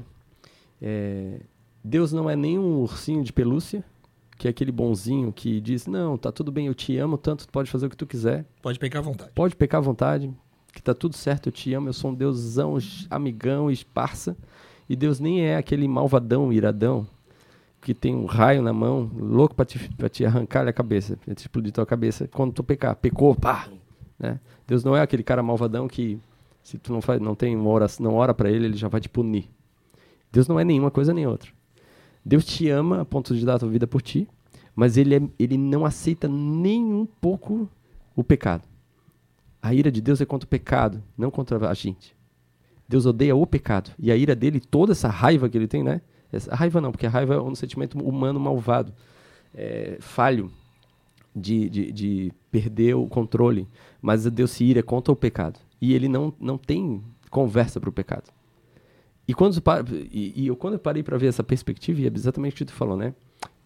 É, 0.81 1.41
Deus 1.83 2.11
não 2.13 2.29
é 2.29 2.35
nem 2.35 2.57
um 2.57 2.79
ursinho 2.79 3.23
de 3.23 3.33
pelúcia, 3.33 3.83
que 4.37 4.47
é 4.47 4.51
aquele 4.51 4.71
bonzinho 4.71 5.31
que 5.31 5.59
diz: 5.61 5.85
Não, 5.85 6.17
tá 6.17 6.31
tudo 6.31 6.51
bem, 6.51 6.67
eu 6.67 6.73
te 6.73 6.97
amo 6.97 7.17
tanto, 7.17 7.45
tu 7.45 7.51
pode 7.51 7.69
fazer 7.69 7.85
o 7.85 7.89
que 7.89 7.97
tu 7.97 8.07
quiser. 8.07 8.45
Pode 8.61 8.79
pecar 8.79 9.01
à 9.01 9.05
vontade. 9.05 9.31
Pode 9.35 9.55
pecar 9.55 9.79
à 9.79 9.81
vontade, 9.81 10.33
que 10.73 10.81
tá 10.81 10.93
tudo 10.93 11.15
certo, 11.15 11.47
eu 11.47 11.51
te 11.51 11.73
amo, 11.73 11.89
eu 11.89 11.93
sou 11.93 12.11
um 12.11 12.15
deusão, 12.15 12.77
amigão, 13.09 13.69
esparsa. 13.69 14.35
E 14.91 14.95
Deus 14.97 15.21
nem 15.21 15.39
é 15.39 15.55
aquele 15.55 15.87
malvadão, 15.87 16.51
iradão, 16.51 17.07
que 17.79 17.93
tem 17.93 18.13
um 18.13 18.25
raio 18.25 18.61
na 18.61 18.73
mão, 18.73 19.09
louco 19.15 19.55
para 19.55 19.63
te, 19.63 19.79
te 20.09 20.25
arrancar 20.25 20.67
a 20.67 20.73
cabeça, 20.73 21.15
pra 21.15 21.33
te 21.33 21.39
explodir 21.39 21.71
tua 21.71 21.85
cabeça 21.85 22.27
quando 22.27 22.51
tu 22.51 22.61
pecar. 22.61 22.93
Pecou, 22.97 23.33
pá! 23.33 23.69
Né? 24.19 24.37
Deus 24.67 24.83
não 24.83 24.93
é 24.93 24.99
aquele 24.99 25.23
cara 25.23 25.41
malvadão 25.41 25.87
que, 25.87 26.19
se 26.61 26.77
tu 26.77 26.91
não, 26.91 27.01
faz, 27.01 27.21
não 27.21 27.35
tem 27.35 27.55
uma 27.55 27.69
hora, 27.69 27.87
não 28.01 28.15
ora 28.15 28.33
para 28.33 28.51
ele, 28.51 28.65
ele 28.65 28.75
já 28.75 28.89
vai 28.89 28.99
te 28.99 29.07
punir. 29.07 29.49
Deus 30.29 30.49
não 30.49 30.59
é 30.59 30.65
nenhuma 30.65 30.91
coisa 30.91 31.13
nem 31.13 31.25
outra. 31.25 31.49
Deus 32.25 32.43
te 32.43 32.67
ama 32.67 32.99
a 32.99 33.05
ponto 33.05 33.33
de 33.33 33.45
dar 33.45 33.55
a 33.55 33.59
tua 33.59 33.69
vida 33.69 33.87
por 33.87 34.01
ti, 34.01 34.27
mas 34.75 34.97
ele, 34.97 35.15
é, 35.15 35.21
ele 35.39 35.57
não 35.57 35.85
aceita 35.85 36.27
nem 36.27 36.83
um 36.83 37.05
pouco 37.05 37.65
o 38.13 38.25
pecado. 38.25 38.63
A 39.61 39.73
ira 39.73 39.89
de 39.89 40.01
Deus 40.01 40.19
é 40.19 40.25
contra 40.25 40.45
o 40.45 40.49
pecado, 40.49 41.01
não 41.17 41.31
contra 41.31 41.69
a 41.69 41.73
gente. 41.73 42.13
Deus 42.91 43.05
odeia 43.05 43.33
o 43.33 43.47
pecado. 43.47 43.89
E 43.97 44.11
a 44.11 44.17
ira 44.17 44.35
dele, 44.35 44.59
toda 44.59 44.91
essa 44.91 45.07
raiva 45.07 45.47
que 45.47 45.57
ele 45.57 45.67
tem, 45.67 45.81
né? 45.81 46.01
Essa, 46.29 46.53
raiva 46.53 46.81
não, 46.81 46.91
porque 46.91 47.05
a 47.05 47.09
raiva 47.09 47.35
é 47.35 47.41
um 47.41 47.55
sentimento 47.55 47.97
humano 47.97 48.37
malvado, 48.37 48.93
é, 49.55 49.97
falho, 50.01 50.51
de, 51.33 51.69
de, 51.69 51.91
de 51.93 52.33
perder 52.51 52.95
o 52.95 53.07
controle. 53.07 53.65
Mas 54.01 54.25
Deus 54.25 54.51
se 54.51 54.65
ira 54.65 54.83
contra 54.83 55.09
o 55.09 55.15
pecado. 55.15 55.57
E 55.79 55.93
ele 55.93 56.09
não, 56.09 56.33
não 56.37 56.57
tem 56.57 57.01
conversa 57.29 57.79
para 57.79 57.89
o 57.89 57.93
pecado. 57.93 58.29
E 59.25 59.33
quando, 59.33 59.55
e, 60.11 60.43
e 60.43 60.47
eu, 60.47 60.57
quando 60.57 60.73
eu 60.73 60.79
parei 60.79 61.01
para 61.01 61.17
ver 61.17 61.27
essa 61.27 61.43
perspectiva, 61.43 62.01
e 62.01 62.07
é 62.07 62.11
exatamente 62.13 62.55
o 62.55 62.57
que 62.57 62.65
tu 62.65 62.73
falou, 62.73 62.97
né? 62.97 63.13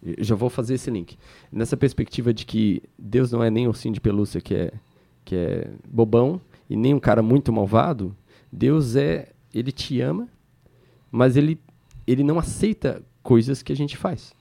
Eu 0.04 0.24
já 0.24 0.36
vou 0.36 0.52
fazer 0.52 0.76
esse 0.76 0.92
link. 0.92 1.18
Nessa 1.52 1.76
perspectiva 1.76 2.32
de 2.32 2.46
que 2.46 2.84
Deus 3.00 3.32
não 3.32 3.44
é 3.44 3.50
nem 3.50 3.68
ursinho 3.68 3.94
de 3.96 4.00
pelúcia 4.00 4.40
que 4.40 4.54
é, 4.54 4.74
que 5.24 5.36
é 5.36 5.72
bobão, 5.90 6.40
e 6.70 6.76
nem 6.76 6.94
um 6.94 7.00
cara 7.00 7.24
muito 7.24 7.52
malvado, 7.52 8.16
Deus 8.56 8.96
é, 8.96 9.34
ele 9.54 9.72
te 9.72 10.00
ama, 10.00 10.30
mas 11.12 11.36
ele, 11.36 11.60
ele 12.08 12.24
não 12.24 12.40
aceita 12.40 13.04
coisas 13.22 13.62
que 13.62 13.74
a 13.74 13.76
gente 13.76 13.98
faz. 13.98 14.34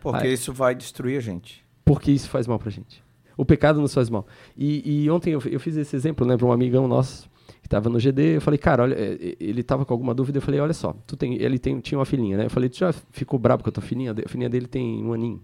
Porque 0.00 0.26
Aí, 0.26 0.34
isso 0.34 0.52
vai 0.52 0.74
destruir 0.74 1.16
a 1.16 1.20
gente. 1.20 1.64
Porque 1.84 2.10
isso 2.10 2.28
faz 2.28 2.46
mal 2.46 2.58
pra 2.58 2.70
gente. 2.70 3.02
O 3.36 3.44
pecado 3.44 3.80
nos 3.80 3.94
faz 3.94 4.10
mal. 4.10 4.26
E, 4.56 5.04
e 5.04 5.10
ontem 5.10 5.32
eu, 5.32 5.42
eu, 5.46 5.58
fiz 5.58 5.76
esse 5.76 5.96
exemplo, 5.96 6.26
né, 6.26 6.36
para 6.36 6.46
um 6.46 6.52
amigão 6.52 6.86
nosso 6.86 7.30
que 7.62 7.66
estava 7.66 7.88
no 7.88 7.98
GD. 7.98 8.36
Eu 8.36 8.40
falei, 8.40 8.58
cara, 8.58 8.82
olha, 8.82 8.94
é, 8.94 9.36
ele 9.40 9.62
estava 9.62 9.86
com 9.86 9.94
alguma 9.94 10.14
dúvida. 10.14 10.38
Eu 10.38 10.42
falei, 10.42 10.60
olha 10.60 10.74
só, 10.74 10.94
tu 11.06 11.16
tem, 11.16 11.40
ele 11.40 11.58
tem, 11.58 11.80
tinha 11.80 11.98
uma 11.98 12.04
filhinha, 12.04 12.36
né? 12.36 12.46
Eu 12.46 12.50
falei, 12.50 12.68
tu 12.68 12.76
já 12.76 12.92
ficou 13.10 13.38
bravo 13.38 13.62
com 13.62 13.70
a 13.70 13.72
tua 13.72 13.82
filhinha? 13.82 14.12
A 14.12 14.28
filhinha 14.28 14.50
dele 14.50 14.66
tem 14.66 15.02
um 15.02 15.12
aninho. 15.12 15.40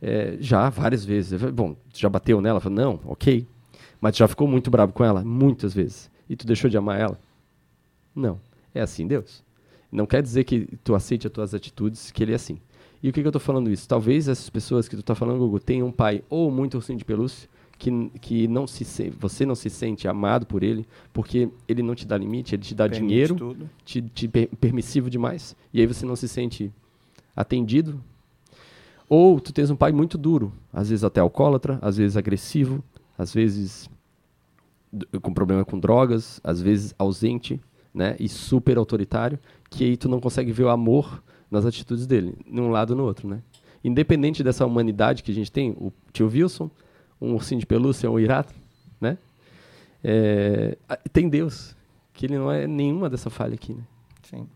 É, 0.00 0.36
já, 0.38 0.68
várias 0.70 1.04
vezes. 1.04 1.40
Falei, 1.40 1.54
Bom, 1.54 1.74
tu 1.92 1.98
já 1.98 2.08
bateu 2.08 2.40
nela? 2.40 2.58
Eu 2.58 2.60
falei, 2.60 2.78
não, 2.78 3.00
ok. 3.04 3.46
Mas 4.00 4.16
já 4.16 4.28
ficou 4.28 4.46
muito 4.46 4.70
bravo 4.70 4.92
com 4.92 5.02
ela? 5.02 5.24
Muitas 5.24 5.74
vezes. 5.74 6.10
E 6.28 6.36
tu 6.36 6.46
deixou 6.46 6.68
de 6.68 6.76
amar 6.76 7.00
ela? 7.00 7.18
Não. 8.14 8.40
É 8.74 8.80
assim 8.80 9.06
Deus. 9.06 9.44
Não 9.90 10.06
quer 10.06 10.22
dizer 10.22 10.44
que 10.44 10.66
tu 10.82 10.94
aceite 10.94 11.26
as 11.26 11.32
tuas 11.32 11.54
atitudes, 11.54 12.10
que 12.10 12.22
ele 12.22 12.32
é 12.32 12.34
assim. 12.34 12.58
E 13.02 13.08
o 13.08 13.12
que, 13.12 13.20
que 13.20 13.26
eu 13.26 13.30
estou 13.30 13.40
falando 13.40 13.70
isso? 13.70 13.88
Talvez 13.88 14.26
essas 14.28 14.50
pessoas 14.50 14.88
que 14.88 14.96
tu 14.96 15.00
está 15.00 15.14
falando, 15.14 15.38
Google, 15.38 15.60
tenham 15.60 15.86
um 15.86 15.92
pai 15.92 16.22
ou 16.28 16.50
muito 16.50 16.74
ursinho 16.74 16.98
de 16.98 17.04
pelúcia, 17.04 17.48
que, 17.78 17.90
que 18.20 18.48
não 18.48 18.66
se 18.66 18.84
você 19.10 19.44
não 19.44 19.54
se 19.54 19.68
sente 19.68 20.08
amado 20.08 20.46
por 20.46 20.62
ele, 20.62 20.86
porque 21.12 21.48
ele 21.68 21.82
não 21.82 21.94
te 21.94 22.06
dá 22.06 22.16
limite, 22.16 22.54
ele 22.54 22.62
te 22.62 22.74
dá 22.74 22.88
Permite 22.88 23.08
dinheiro, 23.08 23.34
tudo. 23.34 23.70
te, 23.84 24.00
te 24.00 24.26
per, 24.26 24.48
permissivo 24.60 25.10
demais, 25.10 25.54
e 25.72 25.80
aí 25.80 25.86
você 25.86 26.06
não 26.06 26.16
se 26.16 26.26
sente 26.26 26.72
atendido. 27.34 28.02
Ou 29.08 29.38
tu 29.38 29.52
tens 29.52 29.70
um 29.70 29.76
pai 29.76 29.92
muito 29.92 30.18
duro, 30.18 30.52
às 30.72 30.88
vezes 30.88 31.04
até 31.04 31.20
alcoólatra, 31.20 31.78
às 31.80 31.96
vezes 31.96 32.16
agressivo, 32.16 32.82
às 33.16 33.32
vezes 33.32 33.88
com 35.22 35.32
problema 35.32 35.64
com 35.64 35.78
drogas, 35.78 36.40
às 36.42 36.60
vezes 36.60 36.94
ausente, 36.98 37.60
né, 37.92 38.14
e 38.20 38.28
super 38.28 38.76
autoritário, 38.76 39.38
que 39.70 39.84
aí 39.84 39.96
tu 39.96 40.08
não 40.08 40.20
consegue 40.20 40.52
ver 40.52 40.64
o 40.64 40.68
amor 40.68 41.22
nas 41.50 41.64
atitudes 41.64 42.06
dele, 42.06 42.34
num 42.46 42.68
lado 42.68 42.90
ou 42.90 42.96
no 42.96 43.04
outro, 43.04 43.28
né? 43.28 43.42
Independente 43.82 44.42
dessa 44.42 44.66
humanidade 44.66 45.22
que 45.22 45.30
a 45.30 45.34
gente 45.34 45.50
tem, 45.50 45.70
o 45.70 45.92
tio 46.12 46.28
Wilson, 46.28 46.70
um 47.20 47.34
ursinho 47.34 47.60
de 47.60 47.66
pelúcia, 47.66 48.10
um 48.10 48.18
irato, 48.18 48.54
né? 49.00 49.16
É, 50.02 50.76
tem 51.12 51.28
Deus, 51.28 51.76
que 52.12 52.26
ele 52.26 52.36
não 52.36 52.50
é 52.50 52.66
nenhuma 52.66 53.08
dessa 53.08 53.30
falha 53.30 53.54
aqui, 53.54 53.72
né? 53.74 53.82
Sim. 54.22 54.48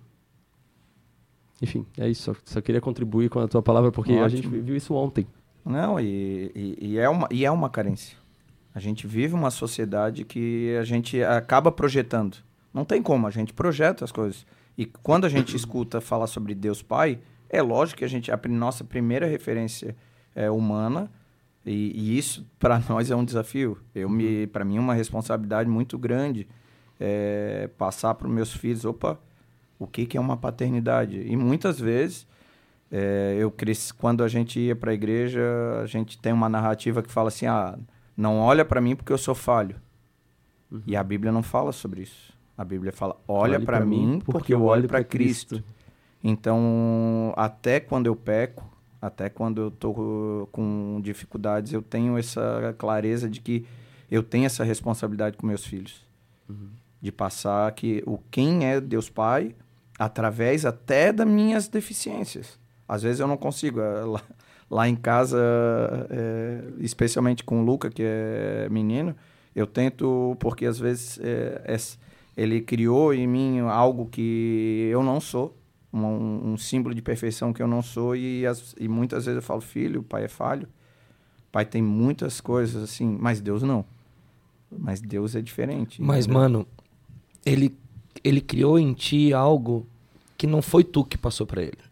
Enfim, 1.62 1.86
é 1.98 2.08
isso. 2.08 2.22
Só, 2.22 2.40
só 2.44 2.60
queria 2.60 2.80
contribuir 2.80 3.28
com 3.28 3.38
a 3.38 3.48
tua 3.48 3.62
palavra, 3.62 3.92
porque 3.92 4.12
Ótimo. 4.12 4.24
a 4.24 4.28
gente 4.28 4.48
viu 4.48 4.76
isso 4.76 4.94
ontem. 4.94 5.26
Não, 5.64 6.00
e, 6.00 6.50
e, 6.54 6.78
e, 6.80 6.98
é 6.98 7.08
uma, 7.08 7.28
e 7.30 7.44
é 7.44 7.50
uma 7.50 7.68
carência. 7.68 8.16
A 8.74 8.80
gente 8.80 9.06
vive 9.06 9.34
uma 9.34 9.50
sociedade 9.50 10.24
que 10.24 10.76
a 10.76 10.84
gente 10.84 11.22
acaba 11.22 11.72
projetando. 11.72 12.36
Não 12.72 12.84
tem 12.84 13.02
como, 13.02 13.26
a 13.26 13.30
gente 13.30 13.52
projeta 13.52 14.04
as 14.04 14.12
coisas. 14.12 14.46
E 14.78 14.86
quando 14.86 15.24
a 15.24 15.28
gente 15.28 15.54
escuta 15.56 16.00
falar 16.00 16.26
sobre 16.26 16.54
Deus 16.54 16.82
Pai, 16.82 17.18
é 17.48 17.60
lógico 17.60 17.98
que 17.98 18.04
a 18.04 18.08
gente 18.08 18.30
a 18.30 18.40
nossa 18.48 18.84
primeira 18.84 19.26
referência 19.26 19.96
é 20.34 20.50
humana 20.50 21.10
e, 21.66 21.92
e 21.94 22.18
isso 22.18 22.46
para 22.58 22.80
nós 22.88 23.10
é 23.10 23.16
um 23.16 23.24
desafio. 23.24 23.78
Eu 23.94 24.08
me 24.08 24.46
para 24.46 24.64
mim 24.64 24.76
é 24.76 24.80
uma 24.80 24.94
responsabilidade 24.94 25.68
muito 25.68 25.98
grande 25.98 26.46
é, 27.00 27.68
passar 27.76 28.14
para 28.14 28.28
os 28.28 28.32
meus 28.32 28.52
filhos, 28.52 28.84
opa, 28.84 29.18
o 29.78 29.86
que 29.86 30.06
que 30.06 30.16
é 30.16 30.20
uma 30.20 30.36
paternidade? 30.36 31.20
E 31.26 31.34
muitas 31.34 31.80
vezes 31.80 32.26
é, 32.92 33.36
eu 33.38 33.50
cresci 33.50 33.94
quando 33.94 34.22
a 34.22 34.28
gente 34.28 34.60
ia 34.60 34.76
para 34.76 34.90
a 34.90 34.94
igreja, 34.94 35.42
a 35.82 35.86
gente 35.86 36.18
tem 36.18 36.32
uma 36.32 36.48
narrativa 36.48 37.02
que 37.02 37.10
fala 37.10 37.28
assim, 37.28 37.46
ah, 37.46 37.78
não 38.16 38.38
olha 38.38 38.64
para 38.64 38.80
mim 38.80 38.96
porque 38.96 39.12
eu 39.12 39.18
sou 39.18 39.34
falho. 39.34 39.76
Uhum. 40.70 40.82
E 40.86 40.96
a 40.96 41.02
Bíblia 41.02 41.32
não 41.32 41.42
fala 41.42 41.72
sobre 41.72 42.02
isso. 42.02 42.32
A 42.56 42.64
Bíblia 42.64 42.92
fala: 42.92 43.16
olha 43.26 43.58
para 43.58 43.80
mim, 43.80 44.20
porque 44.24 44.54
eu 44.54 44.62
olho 44.62 44.86
para 44.86 45.02
Cristo. 45.02 45.56
Cristo. 45.56 45.64
Então, 46.22 47.32
até 47.36 47.80
quando 47.80 48.06
eu 48.06 48.14
peco, 48.14 48.68
até 49.00 49.30
quando 49.30 49.62
eu 49.62 49.70
tô 49.70 50.48
com 50.52 51.00
dificuldades, 51.02 51.72
eu 51.72 51.80
tenho 51.80 52.18
essa 52.18 52.74
clareza 52.76 53.28
de 53.28 53.40
que 53.40 53.66
eu 54.10 54.22
tenho 54.22 54.44
essa 54.44 54.62
responsabilidade 54.62 55.36
com 55.36 55.46
meus 55.46 55.64
filhos. 55.64 56.04
Uhum. 56.48 56.68
De 57.00 57.10
passar 57.10 57.72
que 57.72 58.02
o 58.06 58.18
quem 58.30 58.66
é 58.66 58.78
Deus 58.78 59.08
Pai, 59.08 59.54
através 59.98 60.66
até 60.66 61.12
das 61.12 61.26
minhas 61.26 61.68
deficiências. 61.68 62.58
Às 62.86 63.02
vezes 63.02 63.20
eu 63.20 63.26
não 63.26 63.36
consigo. 63.36 63.80
Eh, 63.80 64.02
lá, 64.70 64.88
em 64.88 64.94
casa, 64.94 65.38
é, 66.10 66.62
especialmente 66.78 67.42
com 67.42 67.60
o 67.60 67.64
Luca, 67.64 67.90
que 67.90 68.02
é 68.04 68.68
menino, 68.70 69.14
eu 69.54 69.66
tento, 69.66 70.36
porque 70.38 70.64
às 70.64 70.78
vezes 70.78 71.18
é, 71.20 71.62
é 71.66 71.76
ele 72.36 72.60
criou 72.60 73.12
em 73.12 73.26
mim 73.26 73.58
algo 73.60 74.06
que 74.06 74.88
eu 74.90 75.02
não 75.02 75.20
sou, 75.20 75.56
um, 75.92 76.52
um 76.52 76.56
símbolo 76.56 76.94
de 76.94 77.02
perfeição 77.02 77.52
que 77.52 77.60
eu 77.60 77.66
não 77.66 77.82
sou, 77.82 78.14
e, 78.14 78.46
as, 78.46 78.74
e 78.78 78.86
muitas 78.86 79.26
vezes 79.26 79.36
eu 79.36 79.42
falo, 79.42 79.60
filho, 79.60 80.00
o 80.00 80.04
pai 80.04 80.24
é 80.24 80.28
falho, 80.28 80.68
o 81.48 81.52
pai 81.52 81.64
tem 81.64 81.82
muitas 81.82 82.40
coisas 82.40 82.82
assim, 82.82 83.18
mas 83.20 83.40
Deus 83.40 83.62
não. 83.62 83.84
Mas 84.70 85.00
Deus 85.00 85.34
é 85.34 85.42
diferente. 85.42 86.00
Mas, 86.00 86.26
entendeu? 86.26 86.40
mano, 86.40 86.66
ele, 87.44 87.76
ele 88.22 88.40
criou 88.40 88.78
em 88.78 88.92
ti 88.92 89.32
algo 89.32 89.84
que 90.38 90.46
não 90.46 90.62
foi 90.62 90.84
tu 90.84 91.04
que 91.04 91.18
passou 91.18 91.44
para 91.44 91.60
ele. 91.60 91.89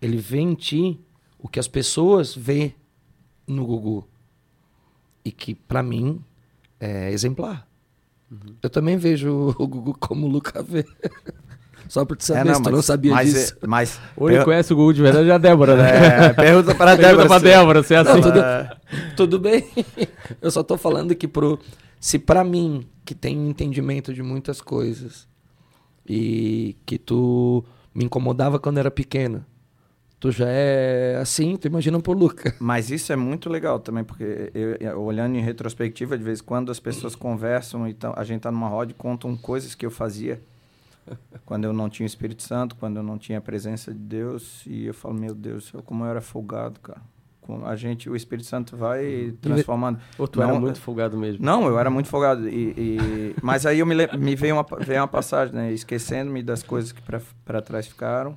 Ele 0.00 0.16
vê 0.16 0.38
em 0.38 0.54
ti 0.54 1.00
o 1.38 1.48
que 1.48 1.60
as 1.60 1.68
pessoas 1.68 2.34
vê 2.34 2.74
no 3.46 3.66
Gugu. 3.66 4.08
E 5.24 5.30
que, 5.30 5.54
para 5.54 5.82
mim, 5.82 6.24
é 6.78 7.10
exemplar. 7.10 7.66
Uhum. 8.30 8.54
Eu 8.62 8.70
também 8.70 8.96
vejo 8.96 9.54
o 9.58 9.66
Gugu 9.66 9.96
como 9.98 10.26
o 10.26 10.30
Luca 10.30 10.62
vê. 10.62 10.84
Só 11.88 12.04
por 12.04 12.16
te 12.16 12.24
saber, 12.24 12.40
é, 12.40 12.44
não, 12.44 12.60
mas, 12.60 12.62
tu 12.62 12.70
não 12.70 12.82
sabia 12.82 13.12
mas, 13.12 13.32
disso. 13.32 13.56
É, 13.60 13.66
mas, 13.66 14.00
o 14.16 14.26
único 14.26 14.38
que 14.38 14.44
conhece 14.44 14.72
o 14.72 14.76
Gugu 14.76 14.94
de 14.94 15.02
verdade 15.02 15.28
é 15.28 15.32
a 15.32 15.38
Débora, 15.38 15.76
né? 15.76 16.26
É, 16.26 16.32
pergunta 16.32 16.72
para 16.72 16.92
a 16.92 16.94
Débora. 16.94 17.16
Pergunta 17.16 17.28
pra 17.28 17.38
Débora, 17.38 17.82
se 17.82 17.94
é 17.94 17.96
assim. 17.98 18.12
Não, 18.12 18.22
tudo, 18.22 18.40
tudo 19.16 19.38
bem. 19.40 19.68
Eu 20.40 20.52
só 20.52 20.62
tô 20.62 20.78
falando 20.78 21.16
que 21.16 21.26
pro, 21.26 21.58
se 21.98 22.16
para 22.16 22.44
mim, 22.44 22.86
que 23.04 23.12
tem 23.12 23.48
entendimento 23.48 24.14
de 24.14 24.22
muitas 24.22 24.60
coisas, 24.60 25.26
e 26.08 26.76
que 26.86 26.96
tu 26.96 27.64
me 27.92 28.04
incomodava 28.04 28.58
quando 28.58 28.78
era 28.78 28.90
pequeno, 28.90 29.44
tu 30.20 30.30
já 30.30 30.46
é 30.48 31.16
assim, 31.20 31.56
tu 31.56 31.66
imagina 31.66 31.98
pro 31.98 32.12
Luca. 32.12 32.54
Mas 32.60 32.90
isso 32.90 33.10
é 33.10 33.16
muito 33.16 33.48
legal 33.48 33.80
também, 33.80 34.04
porque 34.04 34.52
eu, 34.78 35.00
olhando 35.00 35.34
em 35.36 35.40
retrospectiva, 35.40 36.16
de 36.16 36.22
vez 36.22 36.40
em 36.40 36.44
quando 36.44 36.70
as 36.70 36.78
pessoas 36.78 37.16
conversam, 37.16 37.88
então 37.88 38.12
a 38.14 38.22
gente 38.22 38.42
tá 38.42 38.52
numa 38.52 38.68
roda 38.68 38.92
e 38.92 38.94
contam 38.94 39.34
coisas 39.34 39.74
que 39.74 39.84
eu 39.84 39.90
fazia 39.90 40.40
quando 41.46 41.64
eu 41.64 41.72
não 41.72 41.88
tinha 41.88 42.04
o 42.04 42.06
Espírito 42.06 42.42
Santo, 42.42 42.76
quando 42.76 42.98
eu 42.98 43.02
não 43.02 43.16
tinha 43.16 43.38
a 43.38 43.40
presença 43.40 43.92
de 43.92 43.98
Deus, 43.98 44.62
e 44.66 44.84
eu 44.84 44.94
falo, 44.94 45.14
meu 45.14 45.34
Deus, 45.34 45.72
como 45.86 46.04
eu 46.04 46.10
era 46.10 46.20
folgado, 46.20 46.78
cara. 46.80 47.00
A 47.64 47.74
gente, 47.74 48.08
o 48.08 48.14
Espírito 48.14 48.46
Santo 48.46 48.76
vai 48.76 49.34
transformando. 49.40 49.98
Ou 50.16 50.28
tu 50.28 50.38
não, 50.38 50.50
era 50.50 50.60
muito 50.60 50.80
folgado 50.80 51.16
mesmo? 51.18 51.44
Não, 51.44 51.66
eu 51.66 51.80
era 51.80 51.90
muito 51.90 52.08
folgado. 52.08 52.48
E, 52.48 52.74
e 52.76 53.34
mas 53.42 53.66
aí 53.66 53.80
eu 53.80 53.86
me, 53.86 53.96
me 54.16 54.36
veio, 54.36 54.54
uma, 54.54 54.64
veio 54.78 55.00
uma 55.00 55.08
passagem, 55.08 55.52
né? 55.52 55.72
Esquecendo-me 55.72 56.44
das 56.44 56.62
coisas 56.62 56.92
que 56.92 57.02
para 57.02 57.60
trás 57.60 57.88
ficaram 57.88 58.36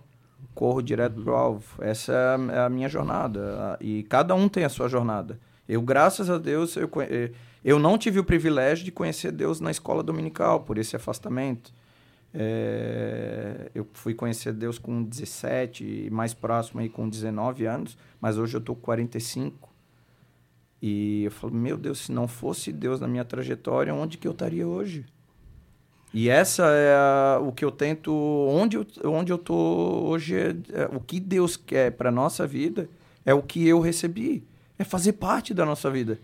corro 0.53 0.81
direto 0.81 1.21
para 1.21 1.31
o 1.31 1.35
alvo. 1.35 1.83
Essa 1.83 2.13
é 2.51 2.59
a 2.59 2.69
minha 2.69 2.89
jornada. 2.89 3.77
E 3.81 4.03
cada 4.03 4.35
um 4.35 4.47
tem 4.47 4.63
a 4.63 4.69
sua 4.69 4.87
jornada. 4.87 5.39
Eu, 5.67 5.81
graças 5.81 6.29
a 6.29 6.37
Deus, 6.37 6.75
eu, 6.75 6.89
eh, 7.01 7.31
eu 7.63 7.79
não 7.79 7.97
tive 7.97 8.19
o 8.19 8.23
privilégio 8.23 8.83
de 8.83 8.91
conhecer 8.91 9.31
Deus 9.31 9.59
na 9.59 9.71
escola 9.71 10.03
dominical, 10.03 10.61
por 10.61 10.77
esse 10.77 10.95
afastamento. 10.95 11.73
É, 12.33 13.69
eu 13.75 13.87
fui 13.93 14.13
conhecer 14.13 14.53
Deus 14.53 14.79
com 14.79 15.03
17 15.03 16.07
e 16.07 16.09
mais 16.09 16.33
próximo 16.33 16.81
aí 16.81 16.89
com 16.89 17.07
19 17.07 17.65
anos, 17.65 17.97
mas 18.19 18.37
hoje 18.37 18.55
eu 18.55 18.59
estou 18.59 18.75
com 18.75 18.81
45. 18.81 19.71
E 20.81 21.23
eu 21.23 21.31
falo, 21.31 21.53
meu 21.53 21.77
Deus, 21.77 21.99
se 21.99 22.11
não 22.11 22.27
fosse 22.27 22.71
Deus 22.73 22.99
na 22.99 23.07
minha 23.07 23.23
trajetória, 23.23 23.93
onde 23.93 24.17
que 24.17 24.27
eu 24.27 24.33
estaria 24.33 24.67
hoje? 24.67 25.05
E 26.13 26.29
essa 26.29 26.67
é 26.67 26.95
a, 26.95 27.39
o 27.41 27.51
que 27.51 27.65
eu 27.65 27.71
tento, 27.71 28.13
onde 28.13 28.77
eu, 28.77 28.85
onde 29.05 29.33
eu 29.33 29.37
tô 29.37 29.55
hoje, 29.55 30.35
é, 30.35 30.55
é, 30.73 30.89
o 30.93 30.99
que 30.99 31.19
Deus 31.19 31.57
quer 31.57 31.91
para 31.91 32.11
nossa 32.11 32.45
vida 32.45 32.87
é 33.25 33.33
o 33.33 33.41
que 33.41 33.67
eu 33.67 33.79
recebi, 33.79 34.43
é 34.77 34.83
fazer 34.83 35.13
parte 35.13 35.53
da 35.53 35.65
nossa 35.65 35.89
vida. 35.89 36.19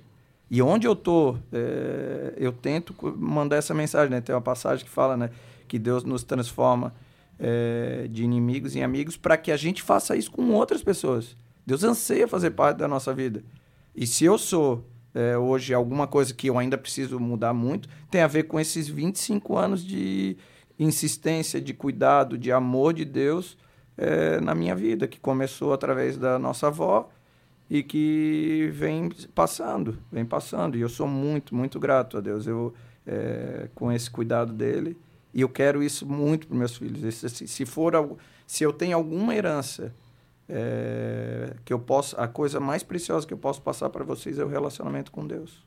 E 0.52 0.62
onde 0.62 0.88
eu 0.88 0.96
tô, 0.96 1.38
é, 1.52 2.34
eu 2.38 2.52
tento 2.52 2.96
mandar 3.18 3.56
essa 3.56 3.74
mensagem, 3.74 4.10
né? 4.12 4.22
Tem 4.22 4.34
uma 4.34 4.42
passagem 4.42 4.86
que 4.86 4.92
fala, 4.92 5.18
né? 5.18 5.32
Que 5.68 5.80
Deus 5.80 6.04
nos 6.04 6.24
transforma 6.24 6.94
é, 7.40 8.08
de 8.10 8.24
inimigos 8.24 8.76
em 8.76 8.84
amigos 8.84 9.16
para 9.18 9.38
que 9.38 9.52
a 9.52 9.58
gente 9.58 9.82
faça 9.82 10.16
isso 10.16 10.32
com 10.32 10.52
outras 10.52 10.84
pessoas. 10.84 11.36
Deus 11.66 11.84
anseia 11.84 12.28
fazer 12.28 12.52
parte 12.52 12.78
da 12.78 12.88
nossa 12.88 13.14
vida. 13.14 13.44
E 13.96 14.06
se 14.06 14.26
eu 14.26 14.38
sou 14.38 14.84
é, 15.14 15.38
hoje 15.38 15.74
alguma 15.74 16.08
coisa 16.08 16.34
que 16.34 16.48
eu 16.48 16.58
ainda 16.58 16.78
preciso 16.78 17.20
mudar 17.20 17.54
muito, 17.54 17.90
tem 18.10 18.22
a 18.22 18.28
ver 18.28 18.44
com 18.44 18.60
esses 18.60 18.88
25 18.88 19.58
anos 19.58 19.84
de 19.84 20.38
insistência, 20.78 21.60
de 21.60 21.74
cuidado, 21.74 22.38
de 22.38 22.52
amor 22.52 22.94
de 22.94 23.04
Deus 23.04 23.58
é, 23.98 24.40
na 24.40 24.56
minha 24.56 24.76
vida, 24.76 25.08
que 25.08 25.20
começou 25.20 25.74
através 25.74 26.18
da 26.18 26.40
nossa 26.40 26.68
avó 26.68 27.10
e 27.70 27.84
que 27.84 28.70
vem 28.74 29.10
passando, 29.36 29.98
vem 30.12 30.26
passando. 30.26 30.78
E 30.78 30.82
eu 30.82 30.90
sou 30.90 31.08
muito, 31.08 31.54
muito 31.54 31.80
grato 31.80 32.18
a 32.18 32.22
Deus 32.22 32.48
eu, 32.48 32.74
é, 33.06 33.68
com 33.76 33.92
esse 33.92 34.10
cuidado 34.10 34.54
dele. 34.54 34.98
E 35.34 35.42
eu 35.42 35.50
quero 35.50 35.84
isso 35.84 36.08
muito 36.08 36.48
para 36.48 36.58
meus 36.58 36.78
filhos. 36.78 37.14
Se, 37.14 37.48
se 37.48 37.66
for, 37.66 38.18
se 38.48 38.64
eu 38.64 38.74
tenho 38.74 38.96
alguma 38.96 39.36
herança 39.36 39.94
é, 40.50 41.56
que 41.64 41.72
eu 41.72 41.80
posso, 41.80 42.20
a 42.20 42.28
coisa 42.28 42.60
mais 42.60 42.82
preciosa 42.82 43.28
que 43.28 43.34
eu 43.34 43.38
posso 43.38 43.62
passar 43.62 43.90
para 43.90 44.04
vocês 44.04 44.40
é 44.40 44.44
o 44.44 44.48
relacionamento 44.48 45.12
com 45.12 45.26
Deus. 45.26 45.64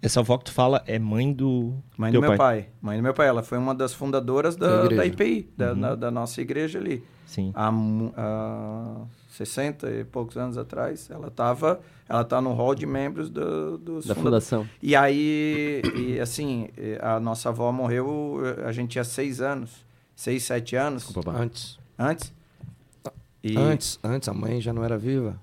Essa 0.00 0.20
avó 0.20 0.36
que 0.36 0.46
tu 0.46 0.52
fala 0.52 0.82
é 0.86 0.98
mãe 0.98 1.32
do 1.32 1.74
mãe 1.96 2.10
do 2.10 2.20
meu 2.20 2.30
pai. 2.30 2.38
pai. 2.38 2.68
Mãe 2.80 2.96
do 2.96 3.02
meu 3.02 3.14
pai. 3.14 3.28
Ela 3.28 3.42
foi 3.42 3.56
uma 3.56 3.74
das 3.74 3.94
fundadoras 3.94 4.56
da, 4.56 4.88
da 4.88 5.06
IPI, 5.06 5.50
da, 5.56 5.72
uhum. 5.72 5.80
da, 5.80 5.94
da, 5.94 6.10
nossa 6.10 6.40
igreja 6.40 6.78
ali. 6.78 7.04
Sim. 7.24 7.52
Há, 7.54 7.72
há 8.16 8.96
60 9.30 9.90
e 9.90 10.04
poucos 10.04 10.36
anos 10.36 10.58
atrás, 10.58 11.08
ela 11.08 11.28
estava, 11.28 11.80
ela 12.08 12.24
tá 12.24 12.40
no 12.40 12.52
hall 12.52 12.74
de 12.74 12.84
membros 12.84 13.30
do, 13.30 13.78
dos 13.78 14.06
da 14.06 14.14
fundação. 14.14 14.68
E 14.82 14.96
aí, 14.96 15.80
e, 15.94 16.20
assim, 16.20 16.68
a 17.00 17.20
nossa 17.20 17.48
avó 17.48 17.70
morreu, 17.70 18.40
a 18.66 18.72
gente 18.72 18.90
tinha 18.90 19.04
seis 19.04 19.40
anos, 19.40 19.86
seis, 20.16 20.42
sete 20.42 20.74
anos. 20.74 21.04
Desculpa, 21.04 21.30
antes. 21.30 21.78
Antes. 21.98 22.32
E... 23.42 23.56
Antes, 23.56 23.98
antes, 24.02 24.28
a 24.28 24.34
mãe 24.34 24.60
já 24.60 24.72
não 24.72 24.84
era 24.84 24.96
viva. 24.96 25.40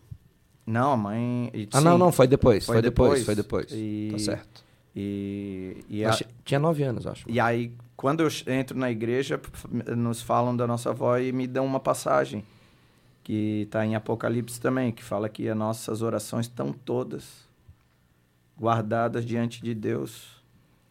Não, 0.66 0.94
a 0.94 0.98
mãe. 0.98 1.50
E, 1.54 1.68
ah, 1.74 1.80
sim, 1.80 1.84
não, 1.84 1.98
não, 1.98 2.12
foi 2.12 2.28
depois. 2.28 2.66
Foi, 2.66 2.76
foi 2.76 2.82
depois, 2.82 3.20
depois, 3.20 3.26
foi 3.26 3.36
depois. 3.36 3.68
E, 3.72 4.10
tá 4.12 4.20
certo. 4.20 4.64
E, 4.96 5.84
e 5.90 6.06
a... 6.06 6.18
Tinha 6.46 6.60
nove 6.60 6.84
anos, 6.84 7.08
acho. 7.08 7.26
E 7.30 7.40
aí, 7.40 7.74
quando 7.98 8.22
eu 8.22 8.30
entro 8.48 8.78
na 8.78 8.90
igreja, 8.90 9.40
nos 9.98 10.22
falam 10.22 10.56
da 10.56 10.66
nossa 10.68 10.92
avó 10.92 11.18
e 11.18 11.32
me 11.32 11.48
dão 11.48 11.66
uma 11.66 11.80
passagem 11.80 12.44
que 13.24 13.64
está 13.64 13.86
em 13.86 13.96
Apocalipse 13.96 14.60
também, 14.60 14.92
que 14.92 15.04
fala 15.04 15.30
que 15.30 15.48
as 15.50 15.58
nossas 15.58 16.02
orações 16.02 16.46
estão 16.46 16.72
todas 16.72 17.48
guardadas 18.60 19.26
diante 19.26 19.62
de 19.62 19.74
Deus 19.74 20.42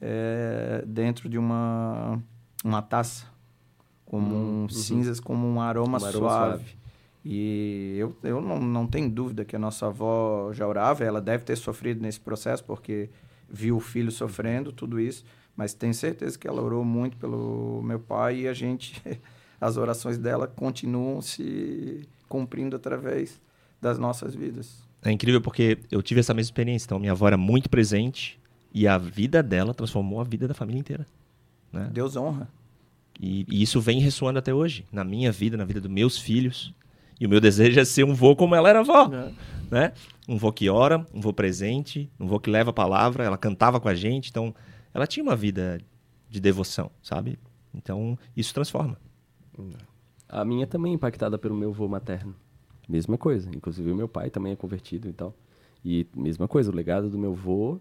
é, 0.00 0.84
dentro 0.86 1.28
de 1.28 1.38
uma, 1.38 2.22
uma 2.64 2.80
taça, 2.80 3.26
como 4.06 4.34
hum, 4.34 4.64
um, 4.64 4.68
cinzas, 4.68 5.20
como 5.20 5.46
um 5.46 5.60
aroma, 5.60 5.98
um 5.98 6.04
aroma 6.04 6.12
suave. 6.12 6.56
suave. 6.58 6.78
E 7.24 7.96
eu, 7.98 8.16
eu 8.22 8.40
não, 8.40 8.60
não 8.60 8.86
tenho 8.86 9.10
dúvida 9.10 9.44
que 9.44 9.56
a 9.56 9.58
nossa 9.58 9.86
avó 9.86 10.52
já 10.52 10.66
orava, 10.66 11.04
ela 11.04 11.20
deve 11.20 11.44
ter 11.44 11.56
sofrido 11.56 12.00
nesse 12.00 12.20
processo, 12.20 12.64
porque 12.64 13.10
viu 13.48 13.76
o 13.76 13.80
filho 13.80 14.10
sofrendo, 14.10 14.72
tudo 14.72 15.00
isso, 15.00 15.24
mas 15.56 15.74
tenho 15.74 15.94
certeza 15.94 16.38
que 16.38 16.46
ela 16.46 16.62
orou 16.62 16.84
muito 16.84 17.16
pelo 17.16 17.82
meu 17.82 17.98
pai 17.98 18.40
e 18.40 18.48
a 18.48 18.54
gente, 18.54 19.02
as 19.60 19.76
orações 19.76 20.18
dela 20.18 20.46
continuam 20.46 21.20
se 21.20 22.08
cumprindo 22.28 22.76
através 22.76 23.40
das 23.80 23.98
nossas 23.98 24.34
vidas. 24.34 24.86
É 25.02 25.10
incrível 25.10 25.40
porque 25.40 25.78
eu 25.90 26.02
tive 26.02 26.20
essa 26.20 26.34
mesma 26.34 26.48
experiência. 26.48 26.86
Então, 26.86 26.98
minha 26.98 27.12
avó 27.12 27.26
era 27.26 27.36
muito 27.36 27.70
presente 27.70 28.38
e 28.72 28.86
a 28.86 28.98
vida 28.98 29.42
dela 29.42 29.72
transformou 29.72 30.20
a 30.20 30.24
vida 30.24 30.46
da 30.46 30.54
família 30.54 30.80
inteira. 30.80 31.06
Né? 31.72 31.88
Deus 31.92 32.16
honra. 32.16 32.48
E, 33.20 33.44
e, 33.48 33.62
isso 33.62 33.80
vem 33.80 34.00
ressoando 34.00 34.38
até 34.38 34.54
hoje, 34.54 34.84
na 34.92 35.02
minha 35.04 35.32
vida, 35.32 35.56
na 35.56 35.64
vida 35.64 35.80
dos 35.80 35.90
meus 35.90 36.18
filhos. 36.18 36.72
E 37.20 37.26
o 37.26 37.28
meu 37.28 37.40
desejo 37.40 37.80
é 37.80 37.84
ser 37.84 38.04
um 38.04 38.14
vô 38.14 38.36
como 38.36 38.54
ela 38.54 38.68
era 38.68 38.80
avó. 38.80 39.10
É. 39.12 39.32
Né? 39.70 39.92
Um 40.28 40.36
vô 40.36 40.52
que 40.52 40.68
ora, 40.68 41.06
um 41.12 41.20
vô 41.20 41.32
presente, 41.32 42.10
um 42.18 42.26
vô 42.26 42.38
que 42.38 42.50
leva 42.50 42.70
a 42.70 42.72
palavra, 42.72 43.24
ela 43.24 43.36
cantava 43.36 43.80
com 43.80 43.88
a 43.88 43.94
gente. 43.94 44.30
Então, 44.30 44.54
ela 44.94 45.06
tinha 45.06 45.22
uma 45.22 45.36
vida 45.36 45.80
de 46.28 46.40
devoção, 46.40 46.90
sabe? 47.02 47.38
Então, 47.74 48.18
isso 48.36 48.54
transforma. 48.54 48.98
A 50.28 50.44
minha 50.44 50.66
também 50.66 50.92
é 50.92 50.94
impactada 50.94 51.38
pelo 51.38 51.56
meu 51.56 51.72
vô 51.72 51.88
materno. 51.88 52.34
Mesma 52.88 53.18
coisa. 53.18 53.50
Inclusive, 53.54 53.90
o 53.90 53.96
meu 53.96 54.08
pai 54.08 54.30
também 54.30 54.52
é 54.52 54.56
convertido 54.56 55.08
e 55.08 55.12
tal. 55.12 55.34
E 55.84 56.06
mesma 56.14 56.48
coisa, 56.48 56.70
o 56.70 56.74
legado 56.74 57.08
do 57.08 57.18
meu 57.18 57.34
vô 57.34 57.80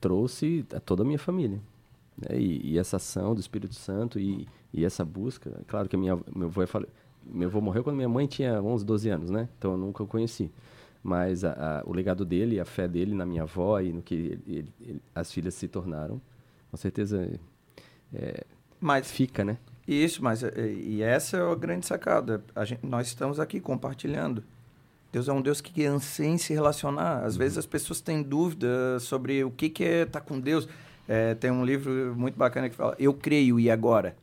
trouxe 0.00 0.64
a 0.74 0.80
toda 0.80 1.02
a 1.02 1.06
minha 1.06 1.18
família. 1.18 1.60
Né? 2.16 2.38
E, 2.38 2.72
e, 2.72 2.78
essa 2.78 2.96
ação 2.96 3.34
do 3.34 3.40
Espírito 3.40 3.74
Santo 3.74 4.18
e, 4.18 4.46
e 4.72 4.84
essa 4.84 5.04
busca. 5.04 5.62
Claro 5.66 5.88
que 5.88 5.96
minha, 5.96 6.18
meu 6.34 6.48
vô 6.48 6.62
é 6.62 6.66
meu 7.30 7.48
avô 7.48 7.60
morreu 7.60 7.82
quando 7.82 7.96
minha 7.96 8.08
mãe 8.08 8.26
tinha 8.26 8.62
11, 8.62 8.84
12 8.84 9.08
anos, 9.08 9.30
né? 9.30 9.48
Então 9.58 9.72
eu 9.72 9.78
nunca 9.78 10.02
o 10.02 10.06
conheci. 10.06 10.50
Mas 11.02 11.44
a, 11.44 11.52
a, 11.52 11.82
o 11.88 11.92
legado 11.92 12.24
dele, 12.24 12.58
a 12.58 12.64
fé 12.64 12.88
dele 12.88 13.14
na 13.14 13.24
minha 13.24 13.42
avó 13.42 13.80
e 13.80 13.92
no 13.92 14.02
que 14.02 14.14
ele, 14.14 14.42
ele, 14.46 14.74
ele, 14.80 15.02
as 15.14 15.32
filhas 15.32 15.54
se 15.54 15.68
tornaram, 15.68 16.20
com 16.70 16.76
certeza 16.76 17.30
é, 18.12 18.44
mas, 18.80 19.10
fica, 19.10 19.44
né? 19.44 19.58
Isso, 19.86 20.22
mas 20.22 20.42
e 20.42 21.02
essa 21.02 21.36
é 21.36 21.52
a 21.52 21.54
grande 21.54 21.86
sacada. 21.86 22.42
A 22.54 22.64
gente, 22.64 22.84
nós 22.84 23.06
estamos 23.06 23.38
aqui 23.38 23.60
compartilhando. 23.60 24.42
Deus 25.12 25.28
é 25.28 25.32
um 25.32 25.40
Deus 25.40 25.60
que 25.60 25.84
anseia 25.84 26.28
em 26.28 26.38
se 26.38 26.52
relacionar. 26.52 27.24
Às 27.24 27.34
uhum. 27.34 27.38
vezes 27.38 27.58
as 27.58 27.66
pessoas 27.66 28.00
têm 28.00 28.22
dúvida 28.22 28.98
sobre 29.00 29.44
o 29.44 29.50
que, 29.50 29.68
que 29.68 29.84
é 29.84 30.02
estar 30.02 30.20
com 30.20 30.38
Deus. 30.38 30.68
É, 31.08 31.34
tem 31.34 31.50
um 31.50 31.64
livro 31.64 32.14
muito 32.16 32.36
bacana 32.36 32.68
que 32.68 32.74
fala 32.74 32.96
Eu 32.98 33.14
creio 33.14 33.60
e 33.60 33.70
agora. 33.70 34.16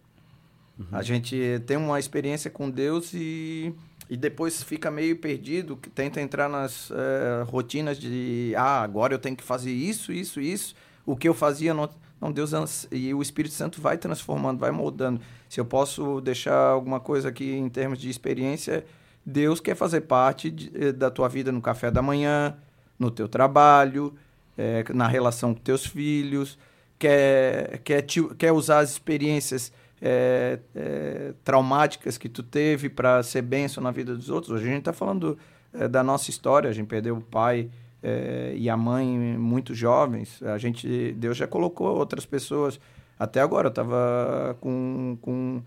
Uhum. 0.77 0.87
A 0.91 1.01
gente 1.03 1.61
tem 1.65 1.77
uma 1.77 1.99
experiência 1.99 2.49
com 2.49 2.69
Deus 2.69 3.13
e, 3.13 3.73
e 4.09 4.17
depois 4.17 4.63
fica 4.63 4.89
meio 4.89 5.17
perdido, 5.17 5.77
que 5.77 5.89
tenta 5.89 6.19
entrar 6.19 6.49
nas 6.49 6.91
é, 6.91 7.43
rotinas 7.43 7.97
de 7.97 8.53
ah, 8.57 8.81
agora 8.81 9.13
eu 9.13 9.19
tenho 9.19 9.35
que 9.35 9.43
fazer 9.43 9.71
isso, 9.71 10.11
isso, 10.11 10.41
isso. 10.41 10.75
O 11.05 11.15
que 11.15 11.27
eu 11.27 11.33
fazia 11.33 11.73
não, 11.73 11.89
não 12.19 12.31
Deus 12.31 12.51
e 12.91 13.13
o 13.13 13.21
Espírito 13.21 13.53
Santo 13.53 13.81
vai 13.81 13.97
transformando, 13.97 14.59
vai 14.59 14.71
moldando. 14.71 15.21
Se 15.49 15.59
eu 15.59 15.65
posso 15.65 16.21
deixar 16.21 16.55
alguma 16.55 16.99
coisa 16.99 17.29
aqui 17.29 17.51
em 17.51 17.69
termos 17.69 17.99
de 17.99 18.09
experiência, 18.09 18.85
Deus 19.25 19.59
quer 19.59 19.75
fazer 19.75 20.01
parte 20.01 20.49
de, 20.49 20.71
eh, 20.73 20.91
da 20.91 21.11
tua 21.11 21.27
vida 21.27 21.51
no 21.51 21.61
café 21.61 21.91
da 21.91 22.01
manhã, 22.01 22.57
no 22.97 23.11
teu 23.11 23.27
trabalho, 23.27 24.13
é, 24.57 24.83
na 24.93 25.07
relação 25.07 25.53
com 25.53 25.61
teus 25.61 25.85
filhos, 25.85 26.57
quer, 26.97 27.79
quer, 27.79 28.01
te, 28.01 28.23
quer 28.35 28.51
usar 28.51 28.79
as 28.79 28.91
experiências 28.91 29.71
é, 30.05 30.59
é, 30.75 31.33
traumáticas 31.45 32.17
que 32.17 32.27
tu 32.27 32.43
teve 32.43 32.89
para 32.89 33.23
ser 33.23 33.41
benção 33.41 33.81
na 33.81 33.89
vida 33.89 34.13
dos 34.13 34.29
outros. 34.29 34.51
Hoje 34.51 34.65
a 34.65 34.67
gente 34.67 34.79
está 34.79 34.91
falando 34.91 35.37
é, 35.71 35.87
da 35.87 36.03
nossa 36.03 36.29
história, 36.29 36.69
a 36.69 36.73
gente 36.73 36.87
perdeu 36.87 37.15
o 37.15 37.21
pai 37.21 37.69
é, 38.01 38.53
e 38.57 38.69
a 38.69 38.75
mãe 38.75 39.07
muito 39.07 39.73
jovens. 39.73 40.43
A 40.43 40.57
gente, 40.57 41.13
Deus 41.13 41.37
já 41.37 41.47
colocou 41.47 41.87
outras 41.95 42.25
pessoas. 42.25 42.81
Até 43.17 43.39
agora 43.39 43.67
eu 43.67 43.69
estava 43.69 44.57
com, 44.59 45.17
com 45.21 45.63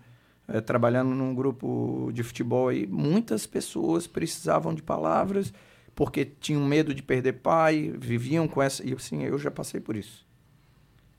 é, 0.47 0.61
trabalhando 0.61 1.15
num 1.15 1.33
grupo 1.33 2.11
de 2.13 2.21
futebol 2.21 2.67
aí, 2.67 2.85
muitas 2.85 3.47
pessoas 3.47 4.05
precisavam 4.05 4.71
de 4.71 4.83
palavras 4.83 5.51
porque 5.95 6.23
tinham 6.23 6.63
medo 6.63 6.93
de 6.93 7.01
perder 7.01 7.33
pai, 7.33 7.91
viviam 7.97 8.47
com 8.47 8.61
essa. 8.61 8.87
E 8.87 8.93
assim, 8.93 9.23
eu 9.23 9.39
já 9.39 9.49
passei 9.49 9.79
por 9.79 9.97
isso. 9.97 10.26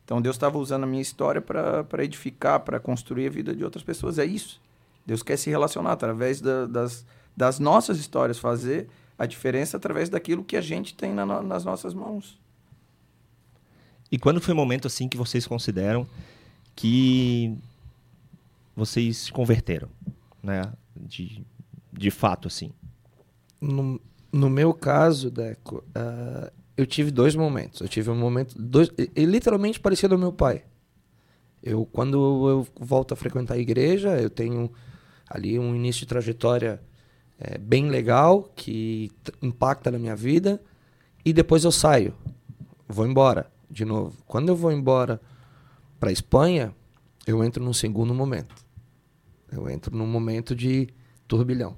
Então 0.08 0.22
Deus 0.22 0.36
estava 0.36 0.56
usando 0.56 0.84
a 0.84 0.86
minha 0.86 1.02
história 1.02 1.38
para 1.38 2.02
edificar, 2.02 2.60
para 2.60 2.80
construir 2.80 3.26
a 3.26 3.30
vida 3.30 3.54
de 3.54 3.62
outras 3.62 3.84
pessoas. 3.84 4.18
É 4.18 4.24
isso. 4.24 4.58
Deus 5.04 5.22
quer 5.22 5.36
se 5.36 5.50
relacionar 5.50 5.92
através 5.92 6.40
da, 6.40 6.64
das, 6.64 7.04
das 7.36 7.58
nossas 7.58 7.98
histórias, 7.98 8.38
fazer 8.38 8.88
a 9.18 9.26
diferença 9.26 9.76
através 9.76 10.08
daquilo 10.08 10.42
que 10.42 10.56
a 10.56 10.62
gente 10.62 10.94
tem 10.94 11.12
na, 11.12 11.42
nas 11.42 11.62
nossas 11.62 11.92
mãos. 11.92 12.38
E 14.10 14.18
quando 14.18 14.40
foi 14.40 14.54
o 14.54 14.56
momento 14.56 14.86
assim 14.86 15.10
que 15.10 15.16
vocês 15.18 15.46
consideram 15.46 16.06
que 16.74 17.54
vocês 18.74 19.18
se 19.18 19.30
converteram, 19.30 19.90
né? 20.42 20.72
De, 20.96 21.44
de 21.92 22.10
fato, 22.10 22.48
assim. 22.48 22.72
No, 23.60 24.00
no 24.32 24.48
meu 24.48 24.72
caso, 24.72 25.30
Deco, 25.30 25.84
uh, 25.88 26.50
eu 26.78 26.86
tive 26.86 27.10
dois 27.10 27.34
momentos. 27.34 27.80
Eu 27.80 27.88
tive 27.88 28.08
um 28.08 28.14
momento. 28.14 28.54
Dois, 28.56 28.88
e, 28.96 29.24
literalmente 29.24 29.80
parecia 29.80 30.08
do 30.08 30.16
meu 30.16 30.32
pai. 30.32 30.62
Eu, 31.60 31.84
quando 31.84 32.48
eu 32.48 32.66
volto 32.78 33.12
a 33.12 33.16
frequentar 33.16 33.54
a 33.54 33.58
igreja, 33.58 34.10
eu 34.20 34.30
tenho 34.30 34.70
ali 35.28 35.58
um 35.58 35.74
início 35.74 36.02
de 36.02 36.06
trajetória 36.06 36.80
é, 37.36 37.58
bem 37.58 37.88
legal, 37.90 38.44
que 38.54 39.10
impacta 39.42 39.90
na 39.90 39.98
minha 39.98 40.14
vida, 40.14 40.62
e 41.24 41.32
depois 41.32 41.64
eu 41.64 41.72
saio. 41.72 42.14
Vou 42.88 43.04
embora, 43.04 43.50
de 43.68 43.84
novo. 43.84 44.16
Quando 44.24 44.50
eu 44.50 44.54
vou 44.54 44.70
embora 44.70 45.20
para 45.98 46.12
Espanha, 46.12 46.72
eu 47.26 47.42
entro 47.42 47.62
num 47.62 47.72
segundo 47.72 48.14
momento. 48.14 48.54
Eu 49.50 49.68
entro 49.68 49.96
num 49.96 50.06
momento 50.06 50.54
de 50.54 50.88
turbilhão. 51.26 51.76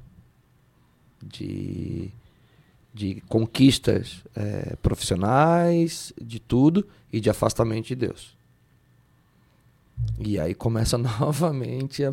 De 1.23 2.13
de 2.93 3.21
conquistas 3.29 4.23
é, 4.35 4.77
profissionais, 4.83 6.13
de 6.21 6.41
tudo, 6.41 6.87
e 7.13 7.21
de 7.21 7.31
afastamento 7.31 7.87
de 7.89 7.97
Deus. 7.97 8.37
E 10.19 10.39
aí 10.39 10.55
começa 10.55 10.97
novamente 10.99 12.05
a, 12.05 12.13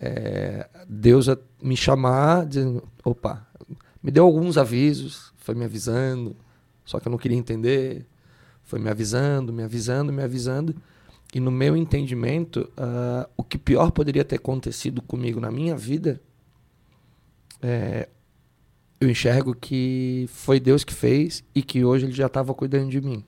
é, 0.00 0.68
Deus 0.88 1.28
a 1.28 1.38
me 1.62 1.76
chamar, 1.76 2.46
dizendo: 2.46 2.82
opa, 3.04 3.46
me 4.02 4.10
deu 4.10 4.24
alguns 4.24 4.56
avisos, 4.56 5.32
foi 5.38 5.54
me 5.54 5.64
avisando, 5.64 6.36
só 6.84 7.00
que 7.00 7.08
eu 7.08 7.10
não 7.10 7.18
queria 7.18 7.36
entender, 7.36 8.06
foi 8.62 8.78
me 8.78 8.88
avisando, 8.88 9.52
me 9.52 9.62
avisando, 9.62 10.12
me 10.12 10.22
avisando. 10.22 10.74
E 11.34 11.40
no 11.40 11.50
meu 11.50 11.76
entendimento, 11.76 12.70
uh, 12.78 13.28
o 13.36 13.42
que 13.42 13.58
pior 13.58 13.90
poderia 13.90 14.24
ter 14.24 14.36
acontecido 14.36 15.02
comigo 15.02 15.40
na 15.40 15.50
minha 15.50 15.76
vida, 15.76 16.20
é, 17.60 18.08
eu 19.00 19.10
enxergo 19.10 19.54
que 19.54 20.26
foi 20.28 20.58
Deus 20.58 20.84
que 20.84 20.94
fez 20.94 21.44
e 21.54 21.62
que 21.62 21.84
hoje 21.84 22.06
Ele 22.06 22.12
já 22.12 22.26
estava 22.26 22.54
cuidando 22.54 22.90
de 22.90 23.00
mim. 23.00 23.24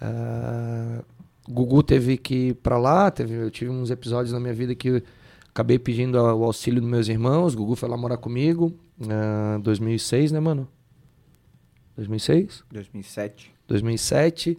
Uh, 0.00 1.04
Gugu 1.48 1.82
teve 1.82 2.16
que 2.16 2.48
ir 2.48 2.54
para 2.54 2.78
lá, 2.78 3.10
teve, 3.10 3.34
eu 3.34 3.50
tive 3.50 3.70
uns 3.70 3.90
episódios 3.90 4.32
na 4.32 4.40
minha 4.40 4.54
vida 4.54 4.74
que 4.74 5.02
acabei 5.48 5.78
pedindo 5.78 6.16
o 6.16 6.44
auxílio 6.44 6.80
dos 6.80 6.90
meus 6.90 7.08
irmãos. 7.08 7.54
Gugu 7.54 7.74
foi 7.76 7.88
lá 7.88 7.96
morar 7.96 8.18
comigo, 8.18 8.74
uh, 9.00 9.58
2006, 9.60 10.32
né, 10.32 10.40
mano? 10.40 10.68
2006? 11.96 12.64
2007. 12.70 13.54
2007. 13.66 14.58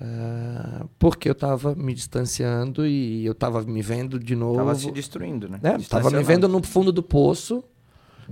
Uh, 0.00 0.88
porque 0.98 1.30
eu 1.30 1.34
tava 1.34 1.76
me 1.76 1.94
distanciando 1.94 2.84
e 2.84 3.24
eu 3.24 3.34
tava 3.34 3.62
me 3.62 3.80
vendo 3.80 4.18
de 4.18 4.34
novo. 4.34 4.56
Tava 4.56 4.74
se 4.74 4.90
destruindo, 4.90 5.48
né? 5.48 5.60
É, 5.62 5.78
tava 5.78 6.10
me 6.10 6.22
vendo 6.24 6.48
no 6.48 6.60
fundo 6.62 6.90
do 6.90 7.02
poço. 7.02 7.62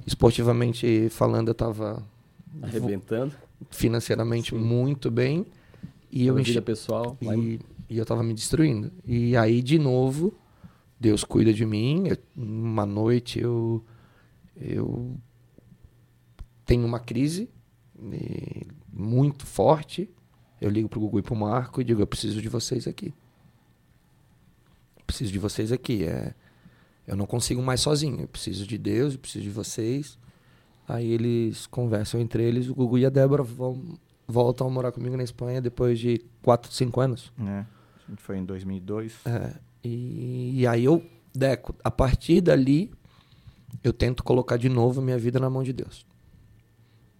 Esportivamente 0.07 1.09
falando, 1.11 1.49
eu 1.49 1.55
tava. 1.55 2.07
Arrebentando. 2.62 3.34
Financeiramente 3.70 4.51
Sim. 4.51 4.59
muito 4.59 5.11
bem. 5.11 5.47
E 6.11 6.26
eu 6.26 6.34
vida 6.34 6.62
pessoal. 6.62 7.16
E, 7.20 7.61
e, 7.88 7.99
eu 7.99 8.05
tava 8.05 8.22
me 8.22 8.34
destruindo. 8.34 8.91
E 9.05 9.36
aí, 9.36 9.62
de 9.62 9.78
novo, 9.78 10.34
Deus 10.99 11.22
cuida 11.24 11.53
de 11.53 11.64
mim. 11.64 12.09
Eu, 12.09 12.16
uma 12.36 12.86
noite 12.86 13.41
eu. 13.41 13.84
Eu 14.57 15.16
tenho 16.64 16.86
uma 16.86 17.01
crise 17.01 17.49
muito 18.93 19.47
forte 19.47 20.09
eu 20.61 20.68
ligo 20.68 20.88
pro 20.88 21.01
Gugu 21.01 21.20
e 21.20 21.22
pro 21.22 21.34
Marco 21.34 21.80
e 21.80 21.84
digo, 21.84 22.03
eu 22.03 22.07
preciso 22.07 22.43
de 22.43 22.49
vocês 22.49 22.86
aqui. 22.86 23.14
preciso 25.07 25.32
de 25.32 25.38
vocês 25.38 25.72
aqui. 25.72 26.05
É, 26.05 26.34
eu 27.11 27.16
não 27.16 27.26
consigo 27.26 27.61
mais 27.61 27.80
sozinho. 27.80 28.20
Eu 28.20 28.28
preciso 28.28 28.64
de 28.64 28.78
Deus, 28.78 29.14
eu 29.14 29.18
preciso 29.18 29.42
de 29.42 29.50
vocês. 29.50 30.16
Aí 30.86 31.11
eles 31.11 31.66
conversam 31.66 32.20
entre 32.20 32.40
eles. 32.40 32.68
O 32.68 32.74
Gugu 32.74 32.98
e 32.98 33.04
a 33.04 33.11
Débora 33.11 33.42
vão, 33.42 33.98
voltam 34.28 34.68
a 34.68 34.70
morar 34.70 34.92
comigo 34.92 35.16
na 35.16 35.24
Espanha 35.24 35.61
depois 35.61 35.98
de 35.98 36.24
4, 36.40 36.72
5 36.72 37.00
anos. 37.00 37.32
É. 37.40 37.66
A 38.06 38.11
gente 38.11 38.22
foi 38.22 38.38
em 38.38 38.44
2002. 38.44 39.26
É. 39.26 39.54
E, 39.82 40.61
e 40.61 40.66
aí 40.68 40.84
eu, 40.84 41.04
Deco, 41.34 41.74
a 41.82 41.90
partir 41.90 42.40
dali, 42.40 42.92
eu 43.82 43.92
tento 43.92 44.22
colocar 44.22 44.56
de 44.56 44.68
novo 44.68 45.02
minha 45.02 45.18
vida 45.18 45.40
na 45.40 45.50
mão 45.50 45.64
de 45.64 45.72
Deus. 45.72 46.06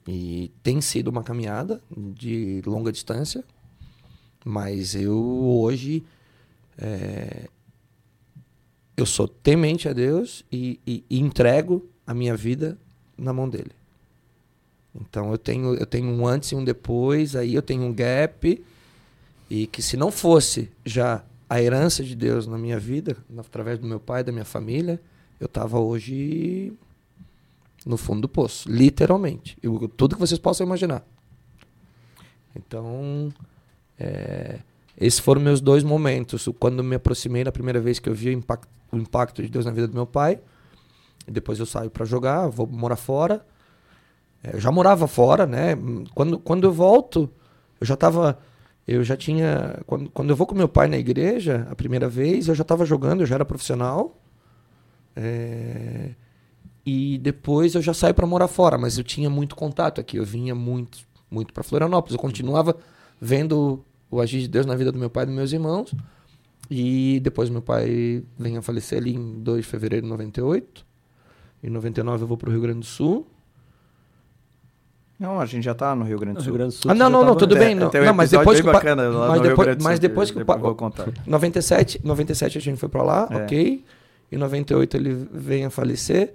E 0.07 0.53
tem 0.63 0.81
sido 0.81 1.09
uma 1.09 1.25
caminhada 1.25 1.83
de 2.15 2.63
longa 2.65 2.93
distância, 2.93 3.43
mas 4.45 4.95
eu 4.95 5.19
hoje 5.19 6.05
é, 6.79 7.49
eu 9.01 9.07
sou 9.07 9.27
temente 9.27 9.89
a 9.89 9.93
Deus 9.93 10.45
e, 10.51 10.79
e, 10.87 11.05
e, 11.09 11.21
entrego 11.21 11.89
a 12.07 12.15
minha 12.15 12.37
vida 12.37 12.79
na 13.17 13.33
mão 13.33 13.49
dele. 13.49 13.73
Então 14.95 15.31
eu 15.31 15.39
tenho 15.39 15.75
eu 15.75 15.87
tenho 15.87 16.09
um 16.09 16.27
antes 16.27 16.51
e 16.51 16.55
um 16.55 16.65
depois, 16.65 17.37
aí 17.37 17.55
eu 17.55 17.63
tenho 17.63 17.83
um 17.83 17.93
gap 17.93 18.65
e 19.49 19.67
que 19.67 19.83
se 19.83 19.97
não 19.97 20.11
fosse 20.11 20.71
já 20.85 21.25
a 21.49 21.61
herança 21.61 22.05
de 22.05 22.15
Deus 22.15 22.47
na 22.47 22.57
minha 22.57 22.79
vida, 22.79 23.17
através 23.37 23.79
do 23.79 23.87
meu 23.87 23.99
pai, 23.99 24.23
da 24.23 24.31
minha 24.31 24.45
família, 24.45 25.01
eu 25.41 25.47
estava 25.47 25.81
hoje 25.81 26.73
no 27.85 27.97
fundo 27.97 28.23
do 28.23 28.29
poço, 28.29 28.71
literalmente. 28.71 29.59
Eu, 29.61 29.89
tudo 29.89 30.15
que 30.15 30.21
vocês 30.21 30.39
possam 30.39 30.65
imaginar. 30.65 31.05
Então, 32.55 33.33
é, 33.99 34.61
esses 34.97 35.19
foram 35.19 35.41
meus 35.41 35.61
dois 35.61 35.83
momentos. 35.83 36.49
Quando 36.59 36.85
me 36.85 36.97
aproximei 36.97 37.43
na 37.43 37.51
primeira 37.51 37.81
vez 37.81 37.99
que 37.99 38.09
eu 38.09 38.15
vi 38.15 38.29
o 38.29 38.33
impacto, 38.33 38.69
o 38.93 38.97
impacto 38.97 39.43
de 39.43 39.49
Deus 39.49 39.65
na 39.65 39.71
vida 39.71 39.89
do 39.89 39.95
meu 39.95 40.07
pai. 40.07 40.41
Depois 41.27 41.59
eu 41.59 41.67
saio 41.67 41.91
para 41.91 42.05
jogar, 42.05 42.49
vou 42.49 42.67
morar 42.67 42.97
fora. 42.97 43.45
É, 44.43 44.55
eu 44.55 44.61
já 44.61 44.71
morava 44.71 45.07
fora, 45.07 45.47
né? 45.47 45.77
Quando, 46.15 46.39
quando 46.39 46.65
eu 46.65 46.73
volto, 46.73 47.31
eu 47.81 47.87
já 47.87 47.95
estava 47.95 48.39
eu 48.89 49.05
já 49.05 49.17
tinha 49.17 49.79
quando, 49.87 50.11
quando 50.11 50.31
eu 50.31 50.37
vou 50.37 50.47
com 50.47 50.55
meu 50.55 50.69
pai 50.69 50.89
na 50.89 50.97
igreja 50.97 51.69
a 51.71 51.77
primeira 51.77 52.09
vez 52.09 52.49
eu 52.49 52.55
já 52.55 52.63
estava 52.63 52.85
jogando 52.85 53.21
eu 53.21 53.27
já 53.27 53.37
era 53.37 53.45
profissional 53.45 54.17
é, 55.15 56.11
e 56.85 57.19
depois 57.19 57.75
eu 57.75 57.83
já 57.83 57.93
saí 57.93 58.13
para 58.13 58.27
morar 58.27 58.49
fora, 58.49 58.79
mas 58.79 58.97
eu 58.97 59.05
tinha 59.05 59.29
muito 59.29 59.55
contato 59.55 60.01
aqui. 60.01 60.17
Eu 60.17 60.25
vinha 60.25 60.55
muito, 60.55 60.99
muito 61.31 61.53
para 61.53 61.63
Florianópolis. 61.63 62.15
Eu 62.15 62.21
continuava 62.21 62.77
vendo 63.21 63.85
o 64.11 64.21
agir 64.21 64.41
de 64.41 64.49
Deus 64.49 64.67
na 64.67 64.75
vida 64.75 64.91
do 64.91 64.99
meu 64.99 65.11
pai 65.11 65.25
e 65.25 65.27
dos 65.27 65.35
meus 65.35 65.53
irmãos. 65.53 65.95
E 66.71 67.19
depois 67.21 67.51
meu 67.51 67.61
pai 67.61 68.23
vem 68.39 68.57
a 68.57 68.63
falecer 68.63 68.99
ali 68.99 69.15
em 69.15 69.41
2 69.41 69.63
de 69.63 69.67
fevereiro 69.67 70.07
de 70.07 70.11
98. 70.11 70.87
Em 71.63 71.69
99 71.69 72.23
eu 72.23 72.27
vou 72.29 72.37
para 72.37 72.49
o 72.49 72.53
Rio 72.53 72.61
Grande 72.61 72.81
do 72.81 72.87
Sul. 72.87 73.27
Não, 75.19 75.39
a 75.39 75.45
gente 75.45 75.65
já 75.65 75.75
tá 75.75 75.95
no 75.95 76.05
Rio 76.05 76.19
Grande 76.19 76.39
do 76.39 76.43
Sul. 76.43 76.53
Grande 76.55 76.75
do 76.75 76.81
Sul 76.81 76.91
ah, 76.91 76.95
não, 76.95 77.11
não, 77.11 77.25
não, 77.25 77.37
tudo 77.37 77.55
bem. 77.55 77.75
Não, 77.75 77.91
não 77.93 78.15
mas 78.15 78.31
depois 78.31 78.61
que 78.61 78.67
bacana, 78.67 79.11
mas 79.11 79.43
depois, 79.43 79.77
mas 79.83 79.99
depois 79.99 80.31
que 80.31 80.41
o 80.41 80.45
vou 80.45 80.75
contar. 80.75 81.09
97, 81.27 82.01
97 82.03 82.57
a 82.57 82.61
gente 82.61 82.79
foi 82.79 82.89
para 82.89 83.03
lá, 83.03 83.29
é. 83.31 83.37
ok. 83.37 83.85
Em 84.33 84.39
98 84.39 84.97
ele 84.97 85.29
vem 85.33 85.65
a 85.65 85.71
falecer. 85.71 86.33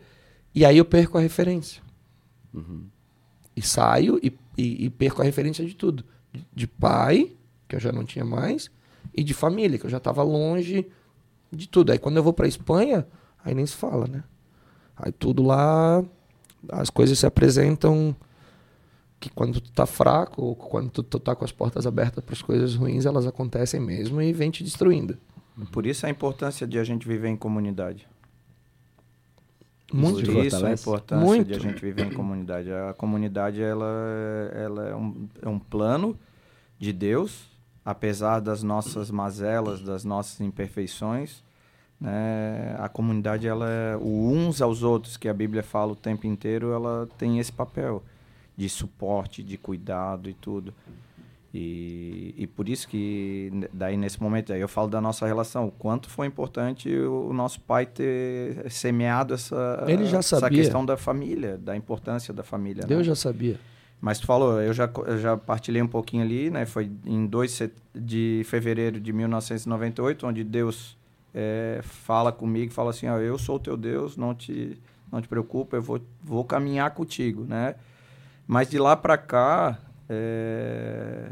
E 0.53 0.63
aí 0.63 0.77
eu 0.77 0.85
perco 0.85 1.17
a 1.17 1.21
referência. 1.21 1.81
Uhum. 2.53 2.83
E 3.55 3.61
saio 3.61 4.19
e, 4.21 4.31
e, 4.57 4.85
e, 4.85 4.89
perco 4.89 5.21
a 5.21 5.25
referência 5.25 5.65
de 5.65 5.75
tudo. 5.75 6.03
De, 6.53 6.67
pai, 6.67 7.31
que 7.67 7.75
eu 7.75 7.79
já 7.79 7.91
não 7.91 8.03
tinha 8.03 8.23
mais, 8.23 8.69
e 9.15 9.23
de 9.23 9.33
família, 9.33 9.77
que 9.77 9.85
eu 9.85 9.89
já 9.89 9.97
estava 9.97 10.23
longe 10.23 10.87
de 11.51 11.67
tudo. 11.67 11.91
Aí 11.91 11.99
quando 11.99 12.17
eu 12.17 12.23
vou 12.23 12.33
para 12.33 12.47
Espanha, 12.47 13.07
aí 13.43 13.53
nem 13.53 13.65
se 13.65 13.75
fala, 13.75 14.07
né? 14.07 14.23
Aí 14.95 15.11
tudo 15.11 15.43
lá, 15.43 16.03
as 16.69 16.89
coisas 16.89 17.19
se 17.19 17.25
apresentam 17.25 18.15
que 19.19 19.29
quando 19.29 19.61
tu 19.61 19.71
tá 19.71 19.85
fraco, 19.85 20.41
ou 20.41 20.55
quando 20.55 20.89
tu, 20.89 21.03
tu 21.03 21.19
tá 21.19 21.35
com 21.35 21.45
as 21.45 21.51
portas 21.51 21.87
abertas 21.87 22.23
para 22.23 22.33
as 22.33 22.41
coisas 22.41 22.75
ruins, 22.75 23.05
elas 23.05 23.25
acontecem 23.25 23.79
mesmo 23.79 24.21
e 24.21 24.33
vem 24.33 24.51
te 24.51 24.63
destruindo. 24.63 25.17
Por 25.71 25.85
isso 25.85 26.05
a 26.05 26.09
importância 26.09 26.67
de 26.67 26.77
a 26.77 26.83
gente 26.83 27.07
viver 27.07 27.29
em 27.29 27.37
comunidade. 27.37 28.07
Muito 29.93 30.31
Por 30.31 30.45
isso 30.45 30.65
a 30.65 30.71
importância 30.71 31.25
Muito. 31.25 31.47
de 31.47 31.53
a 31.53 31.59
gente 31.59 31.79
viver 31.79 32.05
em 32.05 32.11
comunidade. 32.11 32.71
A 32.71 32.93
comunidade 32.93 33.61
ela, 33.61 34.51
ela 34.53 34.89
é, 34.89 34.95
um, 34.95 35.29
é 35.41 35.47
um 35.47 35.59
plano 35.59 36.17
de 36.77 36.91
Deus, 36.91 37.47
apesar 37.85 38.39
das 38.39 38.63
nossas 38.63 39.11
mazelas, 39.11 39.79
das 39.79 40.03
nossas 40.03 40.41
imperfeições. 40.41 41.43
Né? 42.01 42.75
A 42.79 42.89
comunidade, 42.89 43.47
ela 43.47 43.69
é, 43.69 43.95
o 43.95 44.29
uns 44.31 44.61
aos 44.61 44.81
outros, 44.81 45.15
que 45.15 45.29
a 45.29 45.33
Bíblia 45.33 45.61
fala 45.61 45.91
o 45.91 45.95
tempo 45.95 46.25
inteiro, 46.25 46.71
ela 46.73 47.07
tem 47.17 47.37
esse 47.39 47.51
papel 47.51 48.03
de 48.57 48.67
suporte, 48.67 49.43
de 49.43 49.57
cuidado 49.57 50.27
e 50.29 50.33
tudo. 50.33 50.73
E, 51.53 52.35
e 52.37 52.47
por 52.47 52.67
isso 52.67 52.85
que, 52.85 53.49
daí 53.71 53.95
nesse 53.95 54.21
momento, 54.21 54.51
aí 54.51 54.59
eu 54.59 54.67
falo 54.67 54.89
da 54.89 54.99
nossa 54.99 55.25
relação, 55.25 55.67
o 55.67 55.71
quanto 55.71 56.09
foi 56.09 56.27
importante 56.27 56.93
o, 56.93 57.31
nosso 57.31 57.61
pai 57.61 57.85
ter 57.85 58.69
semeado 58.69 59.33
essa, 59.33 59.85
essa 60.17 60.49
questão 60.49 60.85
da 60.85 60.97
família, 60.97 61.57
da 61.57 61.73
importância 61.77 62.33
da 62.33 62.43
família. 62.43 62.83
Deus 62.85 62.99
né? 62.99 63.03
já 63.05 63.15
sabia. 63.15 63.57
Mas 64.05 64.19
tu 64.19 64.27
falou, 64.27 64.61
eu 64.61 64.71
já, 64.71 64.87
eu 65.07 65.17
já 65.17 65.35
partilhei 65.35 65.81
um 65.81 65.87
pouquinho 65.87 66.21
ali, 66.21 66.51
né? 66.51 66.63
Foi 66.67 66.91
em 67.07 67.25
2 67.25 67.71
de 67.95 68.43
fevereiro 68.45 68.99
de 68.99 69.11
1998, 69.11 70.27
onde 70.27 70.43
Deus 70.43 70.95
é, 71.33 71.79
fala 71.81 72.31
comigo, 72.31 72.71
fala 72.71 72.91
assim, 72.91 73.07
ó, 73.07 73.17
eu 73.17 73.35
sou 73.39 73.55
o 73.55 73.59
teu 73.59 73.75
Deus, 73.75 74.15
não 74.15 74.35
te, 74.35 74.79
não 75.11 75.19
te 75.19 75.27
preocupa, 75.27 75.77
eu 75.77 75.81
vou, 75.81 75.99
vou 76.23 76.45
caminhar 76.45 76.91
contigo, 76.91 77.45
né? 77.45 77.73
Mas 78.45 78.69
de 78.69 78.77
lá 78.77 78.95
para 78.95 79.17
cá, 79.17 79.79
é, 80.07 81.31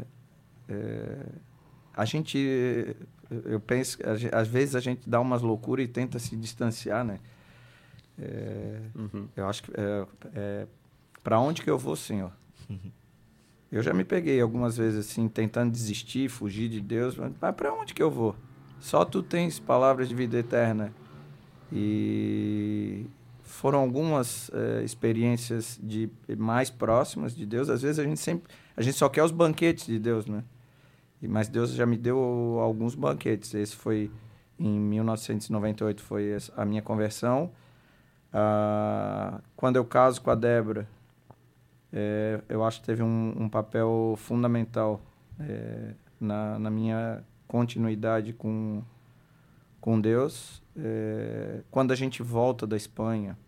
é, 0.68 1.26
a 1.96 2.04
gente, 2.04 2.96
eu 3.44 3.60
penso, 3.60 3.98
às 4.32 4.48
vezes 4.48 4.74
a 4.74 4.80
gente 4.80 5.08
dá 5.08 5.20
umas 5.20 5.42
loucuras 5.42 5.84
e 5.84 5.88
tenta 5.88 6.18
se 6.18 6.34
distanciar, 6.34 7.04
né? 7.04 7.20
É, 8.18 8.80
uhum. 8.96 9.28
Eu 9.36 9.48
acho 9.48 9.62
que 9.62 9.70
é, 9.76 10.06
é 10.34 10.66
para 11.22 11.38
onde 11.38 11.62
que 11.62 11.70
eu 11.70 11.78
vou, 11.78 11.94
Senhor? 11.94 12.32
Eu 13.70 13.82
já 13.82 13.92
me 13.92 14.04
peguei 14.04 14.40
algumas 14.40 14.76
vezes 14.76 15.06
assim, 15.06 15.28
tentando 15.28 15.72
desistir, 15.72 16.28
fugir 16.28 16.68
de 16.68 16.80
Deus, 16.80 17.16
mas 17.16 17.32
para 17.54 17.72
onde 17.72 17.92
que 17.92 18.02
eu 18.02 18.10
vou? 18.10 18.36
Só 18.78 19.04
tu 19.04 19.22
tens 19.22 19.58
palavras 19.58 20.08
de 20.08 20.14
vida 20.14 20.38
eterna. 20.38 20.92
E 21.72 23.06
foram 23.42 23.80
algumas 23.80 24.50
é, 24.54 24.84
experiências 24.84 25.78
de 25.82 26.08
mais 26.38 26.70
próximas 26.70 27.34
de 27.34 27.44
Deus. 27.44 27.68
Às 27.68 27.82
vezes 27.82 27.98
a 27.98 28.04
gente 28.04 28.20
sempre 28.20 28.52
a 28.76 28.82
gente 28.82 28.96
só 28.96 29.08
quer 29.08 29.22
os 29.22 29.30
banquetes 29.30 29.86
de 29.86 29.98
Deus, 29.98 30.26
né? 30.26 30.44
E, 31.22 31.28
mas 31.28 31.48
Deus 31.48 31.72
já 31.72 31.86
me 31.86 31.96
deu 31.96 32.18
alguns 32.60 32.94
banquetes. 32.94 33.54
Esse 33.54 33.74
foi 33.74 34.10
em 34.58 34.78
1998 34.78 36.02
foi 36.02 36.36
a 36.56 36.64
minha 36.64 36.82
conversão. 36.82 37.50
Ah, 38.32 39.40
quando 39.56 39.76
eu 39.76 39.84
caso 39.84 40.20
com 40.20 40.30
a 40.30 40.34
Débora, 40.34 40.88
é, 41.96 42.40
eu 42.48 42.64
acho 42.64 42.80
que 42.80 42.86
teve 42.86 43.04
um, 43.04 43.32
um 43.38 43.48
papel 43.48 44.16
fundamental 44.18 45.00
é, 45.38 45.94
na, 46.18 46.58
na 46.58 46.68
minha 46.68 47.22
continuidade 47.46 48.32
com, 48.32 48.82
com 49.80 50.00
Deus. 50.00 50.60
É, 50.76 51.60
quando 51.70 51.92
a 51.92 51.94
gente 51.94 52.20
volta 52.20 52.66
da 52.66 52.76
Espanha, 52.76 53.38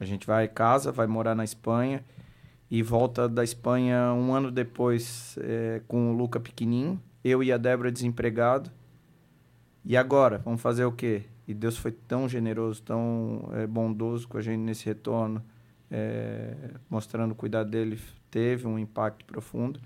a 0.00 0.04
gente 0.04 0.26
vai 0.26 0.48
casa, 0.48 0.90
vai 0.90 1.06
morar 1.06 1.36
na 1.36 1.44
Espanha 1.44 2.04
e 2.68 2.82
volta 2.82 3.28
da 3.28 3.44
Espanha 3.44 4.12
um 4.12 4.34
ano 4.34 4.50
depois 4.50 5.38
é, 5.40 5.80
com 5.86 6.10
o 6.10 6.16
Luca 6.16 6.40
pequenininho, 6.40 7.00
eu 7.22 7.40
e 7.40 7.52
a 7.52 7.56
Débora 7.56 7.92
desempregado. 7.92 8.68
E 9.84 9.96
agora, 9.96 10.38
vamos 10.38 10.60
fazer 10.60 10.84
o 10.84 10.90
quê? 10.90 11.22
E 11.46 11.54
Deus 11.54 11.76
foi 11.76 11.92
tão 11.92 12.28
generoso, 12.28 12.82
tão 12.82 13.48
é, 13.52 13.64
bondoso 13.64 14.26
com 14.26 14.38
a 14.38 14.42
gente 14.42 14.58
nesse 14.58 14.84
retorno, 14.84 15.40
é, 15.90 16.54
mostrando 16.90 17.32
o 17.32 17.34
cuidado 17.34 17.70
dele, 17.70 17.98
teve 18.30 18.66
um 18.66 18.78
impacto 18.78 19.24
profundo. 19.24 19.80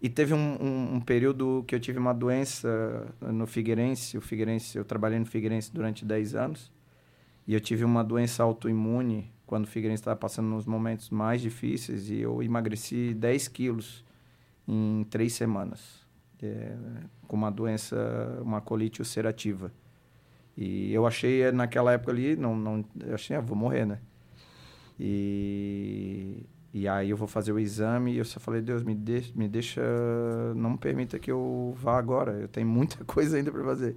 E 0.00 0.08
teve 0.08 0.34
um, 0.34 0.62
um, 0.62 0.94
um, 0.96 1.00
período 1.00 1.64
que 1.66 1.74
eu 1.74 1.80
tive 1.80 1.98
uma 1.98 2.12
doença 2.12 3.06
no 3.20 3.46
Figueirense. 3.46 4.18
O 4.18 4.20
Figueirense, 4.20 4.76
eu 4.76 4.84
trabalhei 4.84 5.18
no 5.18 5.24
Figueirense 5.24 5.72
durante 5.72 6.04
10 6.04 6.34
anos. 6.34 6.70
E 7.46 7.54
eu 7.54 7.60
tive 7.60 7.84
uma 7.84 8.04
doença 8.04 8.42
autoimune 8.42 9.32
quando 9.46 9.64
o 9.64 9.66
Figueirense 9.66 10.02
estava 10.02 10.16
passando 10.16 10.48
nos 10.48 10.66
momentos 10.66 11.08
mais 11.08 11.40
difíceis. 11.40 12.10
E 12.10 12.20
eu 12.20 12.42
emagreci 12.42 13.14
10 13.14 13.48
quilos 13.48 14.04
em 14.68 15.06
três 15.08 15.32
semanas. 15.32 16.04
É, 16.42 16.76
com 17.26 17.36
uma 17.36 17.50
doença, 17.50 17.96
uma 18.42 18.60
colite 18.60 19.00
ulcerativa. 19.00 19.72
E 20.56 20.92
eu 20.92 21.06
achei 21.06 21.50
naquela 21.50 21.92
época 21.92 22.12
ali, 22.12 22.36
não, 22.36 22.54
não, 22.54 22.84
eu 23.00 23.14
achei, 23.14 23.34
ah, 23.34 23.40
vou 23.40 23.56
morrer, 23.56 23.86
né? 23.86 23.98
E 24.98 26.46
e 26.74 26.88
aí 26.88 27.10
eu 27.10 27.16
vou 27.16 27.28
fazer 27.28 27.52
o 27.52 27.58
exame 27.60 28.14
e 28.14 28.18
eu 28.18 28.24
só 28.24 28.40
falei, 28.40 28.60
Deus, 28.60 28.82
me, 28.82 28.96
de, 28.96 29.32
me 29.36 29.46
deixa, 29.46 29.80
não 30.56 30.76
permita 30.76 31.20
que 31.20 31.30
eu 31.30 31.72
vá 31.80 31.96
agora, 31.96 32.32
eu 32.32 32.48
tenho 32.48 32.66
muita 32.66 33.02
coisa 33.06 33.36
ainda 33.36 33.52
para 33.52 33.62
fazer. 33.62 33.96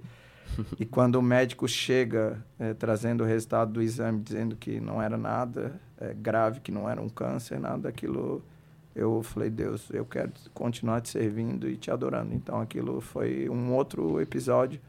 e 0.78 0.86
quando 0.86 1.16
o 1.16 1.22
médico 1.22 1.66
chega 1.66 2.40
é, 2.56 2.72
trazendo 2.74 3.24
o 3.24 3.26
resultado 3.26 3.72
do 3.72 3.82
exame, 3.82 4.20
dizendo 4.20 4.54
que 4.54 4.78
não 4.78 5.02
era 5.02 5.16
nada 5.16 5.80
é, 6.00 6.14
grave, 6.14 6.60
que 6.60 6.70
não 6.70 6.88
era 6.88 7.02
um 7.02 7.08
câncer, 7.08 7.58
nada 7.58 7.78
daquilo, 7.78 8.44
eu 8.94 9.24
falei, 9.24 9.50
Deus, 9.50 9.90
eu 9.90 10.04
quero 10.04 10.30
continuar 10.54 11.00
te 11.00 11.08
servindo 11.08 11.68
e 11.68 11.76
te 11.76 11.90
adorando. 11.90 12.32
Então 12.32 12.60
aquilo 12.60 13.00
foi 13.00 13.48
um 13.48 13.74
outro 13.74 14.20
episódio 14.20 14.80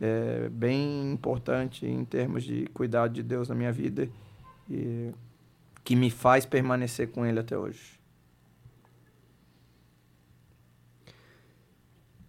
é, 0.00 0.48
bem 0.48 1.10
importante 1.10 1.84
em 1.84 2.04
termos 2.04 2.44
de 2.44 2.66
cuidado 2.66 3.12
de 3.12 3.24
Deus 3.24 3.48
na 3.48 3.54
minha 3.56 3.72
vida. 3.72 4.08
E 4.70 5.10
que 5.86 5.94
me 5.94 6.10
faz 6.10 6.44
permanecer 6.44 7.12
com 7.12 7.24
ele 7.24 7.38
até 7.38 7.56
hoje. 7.56 7.96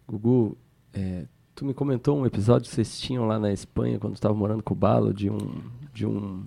Gugu, 0.08 0.55
é, 0.93 1.26
tu 1.55 1.66
me 1.66 1.74
comentou 1.74 2.20
um 2.20 2.26
episódio 2.28 2.70
que 2.70 2.76
vocês 2.76 2.99
tinham 2.99 3.26
lá 3.26 3.39
na 3.39 3.51
Espanha 3.51 3.97
quando 3.97 4.14
estavam 4.14 4.38
morando 4.38 4.62
com 4.62 4.76
o 4.76 4.78
Balo 4.78 5.12
de 5.12 5.28
um 5.28 5.39
de 5.91 6.05
um 6.05 6.45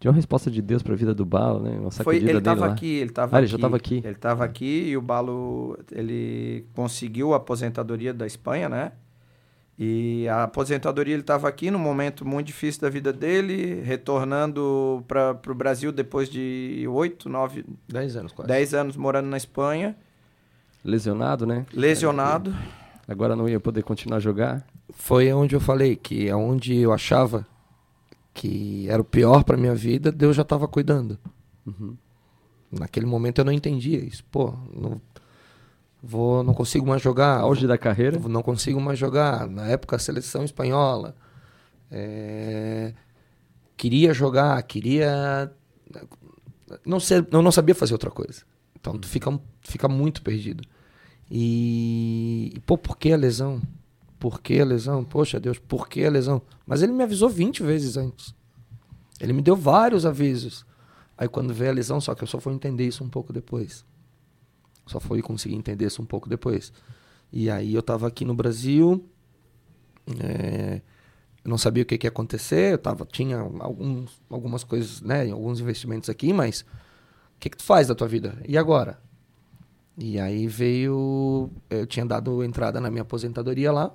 de 0.00 0.08
uma 0.08 0.14
resposta 0.14 0.50
de 0.50 0.60
Deus 0.60 0.82
para 0.82 0.94
a 0.94 0.96
vida 0.96 1.14
do 1.14 1.24
Balo, 1.24 1.60
né? 1.60 1.78
Uma 1.78 1.92
Foi, 1.92 2.16
ele 2.16 2.36
estava 2.36 2.66
aqui, 2.66 2.86
ele 2.86 3.10
estava 3.10 3.36
ah, 3.36 3.40
ele 3.40 3.46
já 3.46 3.56
estava 3.56 3.76
aqui. 3.76 3.94
Ele 3.94 4.08
estava 4.08 4.44
aqui 4.44 4.88
e 4.88 4.96
o 4.96 5.00
Balo 5.00 5.78
ele 5.92 6.66
conseguiu 6.74 7.34
a 7.34 7.36
aposentadoria 7.36 8.12
da 8.12 8.26
Espanha, 8.26 8.68
né? 8.68 8.92
E 9.78 10.26
a 10.28 10.44
aposentadoria 10.44 11.12
ele 11.12 11.20
estava 11.20 11.46
aqui 11.48 11.70
num 11.70 11.78
momento 11.78 12.26
muito 12.26 12.46
difícil 12.46 12.80
da 12.80 12.88
vida 12.88 13.12
dele, 13.12 13.82
retornando 13.82 15.04
para 15.06 15.38
o 15.46 15.54
Brasil 15.54 15.92
depois 15.92 16.30
de 16.30 16.86
oito, 16.88 17.28
nove, 17.28 17.64
dez 17.86 18.16
anos 18.16 18.32
quase. 18.32 18.48
Dez 18.48 18.72
anos 18.72 18.96
morando 18.96 19.26
na 19.26 19.36
Espanha. 19.36 19.94
Lesionado, 20.82 21.44
né? 21.44 21.66
Lesionado. 21.74 22.54
Agora 23.06 23.36
não 23.36 23.48
ia 23.48 23.60
poder 23.60 23.82
continuar 23.82 24.16
a 24.16 24.20
jogar. 24.20 24.66
Foi 24.90 25.30
onde 25.32 25.54
eu 25.54 25.60
falei 25.60 25.94
que 25.94 26.26
é 26.26 26.34
onde 26.34 26.74
eu 26.74 26.92
achava 26.92 27.46
que 28.32 28.86
era 28.88 29.00
o 29.00 29.04
pior 29.04 29.44
para 29.44 29.56
minha 29.56 29.74
vida, 29.74 30.12
Deus 30.12 30.36
já 30.36 30.42
estava 30.42 30.68
cuidando. 30.68 31.18
Uhum. 31.66 31.96
Naquele 32.70 33.06
momento 33.06 33.40
eu 33.40 33.44
não 33.44 33.52
entendia 33.52 33.98
isso. 33.98 34.24
Pô, 34.30 34.54
não, 34.72 35.00
Vou, 36.02 36.42
não 36.42 36.54
consigo 36.54 36.86
mais 36.86 37.02
jogar. 37.02 37.40
Auge 37.40 37.66
da 37.66 37.78
carreira? 37.78 38.18
Não 38.18 38.42
consigo 38.42 38.80
mais 38.80 38.98
jogar. 38.98 39.48
Na 39.48 39.66
época, 39.66 39.96
a 39.96 39.98
seleção 39.98 40.44
espanhola. 40.44 41.14
É, 41.90 42.92
queria 43.76 44.12
jogar, 44.12 44.62
queria. 44.62 45.52
Não, 46.84 47.00
ser, 47.00 47.26
não, 47.30 47.42
não 47.42 47.52
sabia 47.52 47.74
fazer 47.74 47.94
outra 47.94 48.10
coisa. 48.10 48.42
Então, 48.78 48.98
tu 48.98 49.08
fica, 49.08 49.38
fica 49.62 49.88
muito 49.88 50.22
perdido. 50.22 50.62
E, 51.30 52.52
e, 52.54 52.60
pô, 52.60 52.78
por 52.78 52.96
que 52.96 53.12
a 53.12 53.16
lesão? 53.16 53.60
Por 54.18 54.40
que 54.40 54.60
a 54.60 54.64
lesão? 54.64 55.04
Poxa 55.04 55.40
Deus, 55.40 55.58
por 55.58 55.88
que 55.88 56.04
a 56.04 56.10
lesão? 56.10 56.40
Mas 56.66 56.82
ele 56.82 56.92
me 56.92 57.02
avisou 57.02 57.28
20 57.28 57.62
vezes 57.62 57.96
antes. 57.96 58.34
Ele 59.20 59.32
me 59.32 59.42
deu 59.42 59.56
vários 59.56 60.06
avisos. 60.06 60.64
Aí 61.18 61.28
quando 61.28 61.52
veio 61.54 61.70
a 61.70 61.74
lesão, 61.74 62.00
só 62.00 62.14
que 62.14 62.22
eu 62.22 62.28
só 62.28 62.38
fui 62.38 62.52
entender 62.52 62.86
isso 62.86 63.02
um 63.02 63.08
pouco 63.08 63.32
depois. 63.32 63.84
Só 64.86 65.00
foi 65.00 65.20
conseguir 65.20 65.56
entender 65.56 65.86
isso 65.86 66.00
um 66.00 66.06
pouco 66.06 66.28
depois. 66.28 66.72
E 67.32 67.50
aí 67.50 67.74
eu 67.74 67.80
estava 67.80 68.06
aqui 68.06 68.24
no 68.24 68.34
Brasil, 68.34 69.04
é, 70.22 70.80
eu 71.44 71.50
não 71.50 71.58
sabia 71.58 71.82
o 71.82 71.86
que, 71.86 71.98
que 71.98 72.06
ia 72.06 72.10
acontecer, 72.10 72.74
eu 72.74 72.78
tava, 72.78 73.04
tinha 73.04 73.38
alguns, 73.38 74.20
algumas 74.30 74.64
coisas, 74.64 75.00
né, 75.00 75.30
alguns 75.30 75.60
investimentos 75.60 76.08
aqui, 76.08 76.32
mas 76.32 76.60
o 76.60 77.40
que, 77.40 77.50
que 77.50 77.56
tu 77.56 77.64
faz 77.64 77.88
da 77.88 77.94
tua 77.94 78.08
vida? 78.08 78.40
E 78.46 78.56
agora? 78.56 79.00
E 79.98 80.20
aí 80.20 80.46
veio, 80.46 81.50
eu 81.70 81.86
tinha 81.86 82.06
dado 82.06 82.44
entrada 82.44 82.80
na 82.80 82.90
minha 82.90 83.02
aposentadoria 83.02 83.72
lá, 83.72 83.94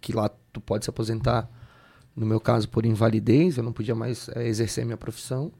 que 0.00 0.12
lá 0.12 0.30
tu 0.52 0.60
pode 0.60 0.84
se 0.84 0.90
aposentar, 0.90 1.50
no 2.14 2.26
meu 2.26 2.40
caso, 2.40 2.68
por 2.68 2.84
invalidez, 2.84 3.56
eu 3.56 3.64
não 3.64 3.72
podia 3.72 3.94
mais 3.94 4.28
é, 4.30 4.46
exercer 4.46 4.84
minha 4.84 4.96
profissão. 4.96 5.50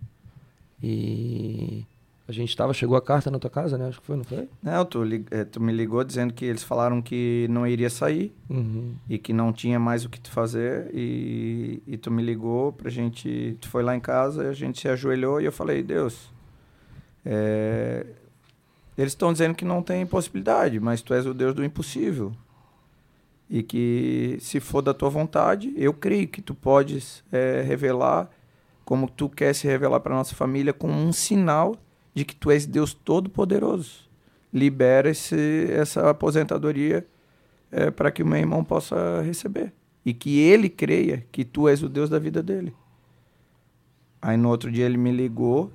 E 0.83 1.87
a 2.33 2.35
gente 2.35 2.57
tava, 2.57 2.73
chegou 2.73 2.97
a 2.97 3.03
carta 3.03 3.31
na 3.31 3.39
tua 3.39 3.51
casa, 3.51 3.77
né? 3.77 3.89
Acho 3.89 4.01
que 4.01 4.07
foi, 4.07 4.17
não 4.17 4.25
foi? 4.25 4.49
Não, 4.63 4.85
tu, 4.87 5.03
é, 5.31 5.45
tu 5.45 5.61
me 5.61 5.71
ligou 5.71 6.03
dizendo 6.03 6.33
que 6.33 6.47
eles 6.47 6.63
falaram 6.63 7.03
que 7.03 7.47
não 7.51 7.67
iria 7.67 7.91
sair 7.91 8.35
uhum. 8.49 8.95
e 9.07 9.19
que 9.19 9.35
não 9.35 9.53
tinha 9.53 9.79
mais 9.79 10.05
o 10.07 10.09
que 10.09 10.19
tu 10.19 10.31
fazer. 10.31 10.91
E, 10.95 11.83
e 11.87 11.99
tu 11.99 12.11
me 12.11 12.23
ligou 12.23 12.73
pra 12.73 12.91
gente. 12.91 13.57
Tu 13.61 13.69
foi 13.69 13.83
lá 13.83 13.95
em 13.95 14.01
casa, 14.01 14.49
a 14.49 14.53
gente 14.55 14.81
se 14.81 14.89
ajoelhou 14.89 15.43
e 15.43 15.45
eu 15.45 15.53
falei, 15.53 15.83
Deus, 15.83 16.33
é, 17.23 18.07
eles 18.97 19.13
estão 19.13 19.31
dizendo 19.31 19.55
que 19.55 19.65
não 19.65 19.83
tem 19.83 20.07
possibilidade, 20.07 20.81
mas 20.81 21.03
tu 21.03 21.13
és 21.13 21.27
o 21.27 21.35
Deus 21.35 21.55
do 21.55 21.63
impossível. 21.63 22.33
E 23.49 23.63
que 23.63 24.39
se 24.41 24.59
for 24.59 24.81
da 24.81 24.95
tua 24.95 25.11
vontade, 25.11 25.75
eu 25.77 25.93
creio 25.93 26.27
que 26.27 26.41
tu 26.41 26.55
podes 26.55 27.23
é, 27.31 27.61
revelar 27.61 28.31
como 28.87 29.09
tu 29.09 29.29
quer 29.29 29.55
se 29.55 29.67
revelar 29.67 30.01
para 30.01 30.15
nossa 30.15 30.35
família 30.35 30.73
como 30.73 30.95
um 30.95 31.13
sinal 31.13 31.77
de 32.15 32.25
que 32.25 32.35
tu 32.35 32.51
és 32.51 32.67
Deus 32.67 32.95
Todo-Poderoso. 32.95 34.11
Libera 34.53 35.11
esse, 35.11 35.69
essa 35.71 36.11
aposentadoria 36.11 37.07
é, 37.71 37.91
para 37.91 38.11
que 38.11 38.23
o 38.23 38.27
meu 38.27 38.39
irmão 38.39 38.63
possa 38.63 39.23
receber. 39.23 39.73
E 40.05 40.13
que 40.13 40.39
ele 40.39 40.69
creia 40.69 41.27
que 41.33 41.45
tu 41.45 41.69
és 41.69 41.83
o 41.83 41.89
Deus 41.89 42.11
da 42.11 42.19
vida 42.19 42.43
dele. 42.43 42.75
Aí 44.21 44.37
no 44.37 44.49
outro 44.49 44.71
dia 44.71 44.85
ele 44.85 44.99
me 44.99 45.11
ligou, 45.11 45.73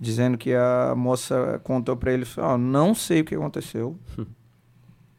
dizendo 0.00 0.38
que 0.38 0.54
a 0.54 0.94
moça 0.96 1.60
contou 1.62 1.96
para 1.96 2.12
ele: 2.12 2.24
oh, 2.36 2.56
não 2.56 2.94
sei 2.94 3.20
o 3.20 3.24
que 3.24 3.34
aconteceu. 3.34 3.96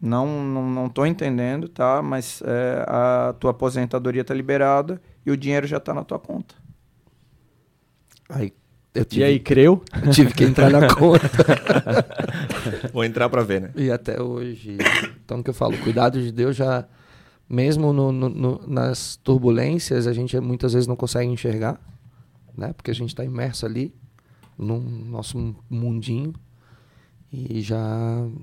Não, 0.02 0.42
não, 0.46 0.70
não 0.70 0.90
tô 0.90 1.06
entendendo, 1.06 1.68
tá? 1.68 2.02
Mas 2.02 2.42
é, 2.46 2.86
a 2.88 3.36
tua 3.38 3.52
aposentadoria 3.52 4.24
tá 4.24 4.34
liberada 4.34 5.02
e 5.26 5.32
o 5.32 5.36
dinheiro 5.36 5.68
já 5.68 5.78
tá 5.78 5.94
na 5.94 6.06
tua 6.06 6.18
conta. 6.18 6.56
Aí 8.30 8.54
Tive, 8.94 9.22
e 9.22 9.24
aí, 9.24 9.40
creu? 9.40 9.84
tive 10.12 10.34
que 10.34 10.44
entrar 10.44 10.70
na 10.70 10.94
conta. 10.94 11.30
Vou 12.92 13.04
entrar 13.04 13.30
para 13.30 13.44
ver, 13.44 13.62
né? 13.62 13.72
E 13.76 13.92
até 13.92 14.22
hoje. 14.22 14.78
Então, 15.24 15.40
o 15.40 15.44
que 15.44 15.52
eu 15.52 15.54
falo, 15.54 15.78
cuidado 15.78 16.20
de 16.20 16.32
Deus 16.32 16.56
já, 16.56 16.88
mesmo 17.48 17.94
no, 17.94 18.12
no, 18.12 18.30
no, 18.30 18.68
nas 18.68 19.16
turbulências, 19.18 20.08
a 20.08 20.14
gente 20.14 20.40
muitas 20.40 20.74
vezes 20.74 20.88
não 20.88 20.96
consegue 20.96 21.30
enxergar, 21.30 21.80
né? 22.58 22.74
Porque 22.74 22.90
a 22.90 22.96
gente 22.96 23.10
está 23.10 23.24
imerso 23.24 23.66
ali, 23.66 23.94
no 24.58 24.80
nosso 24.80 25.56
mundinho, 25.70 26.34
e 27.32 27.62
já, 27.62 27.78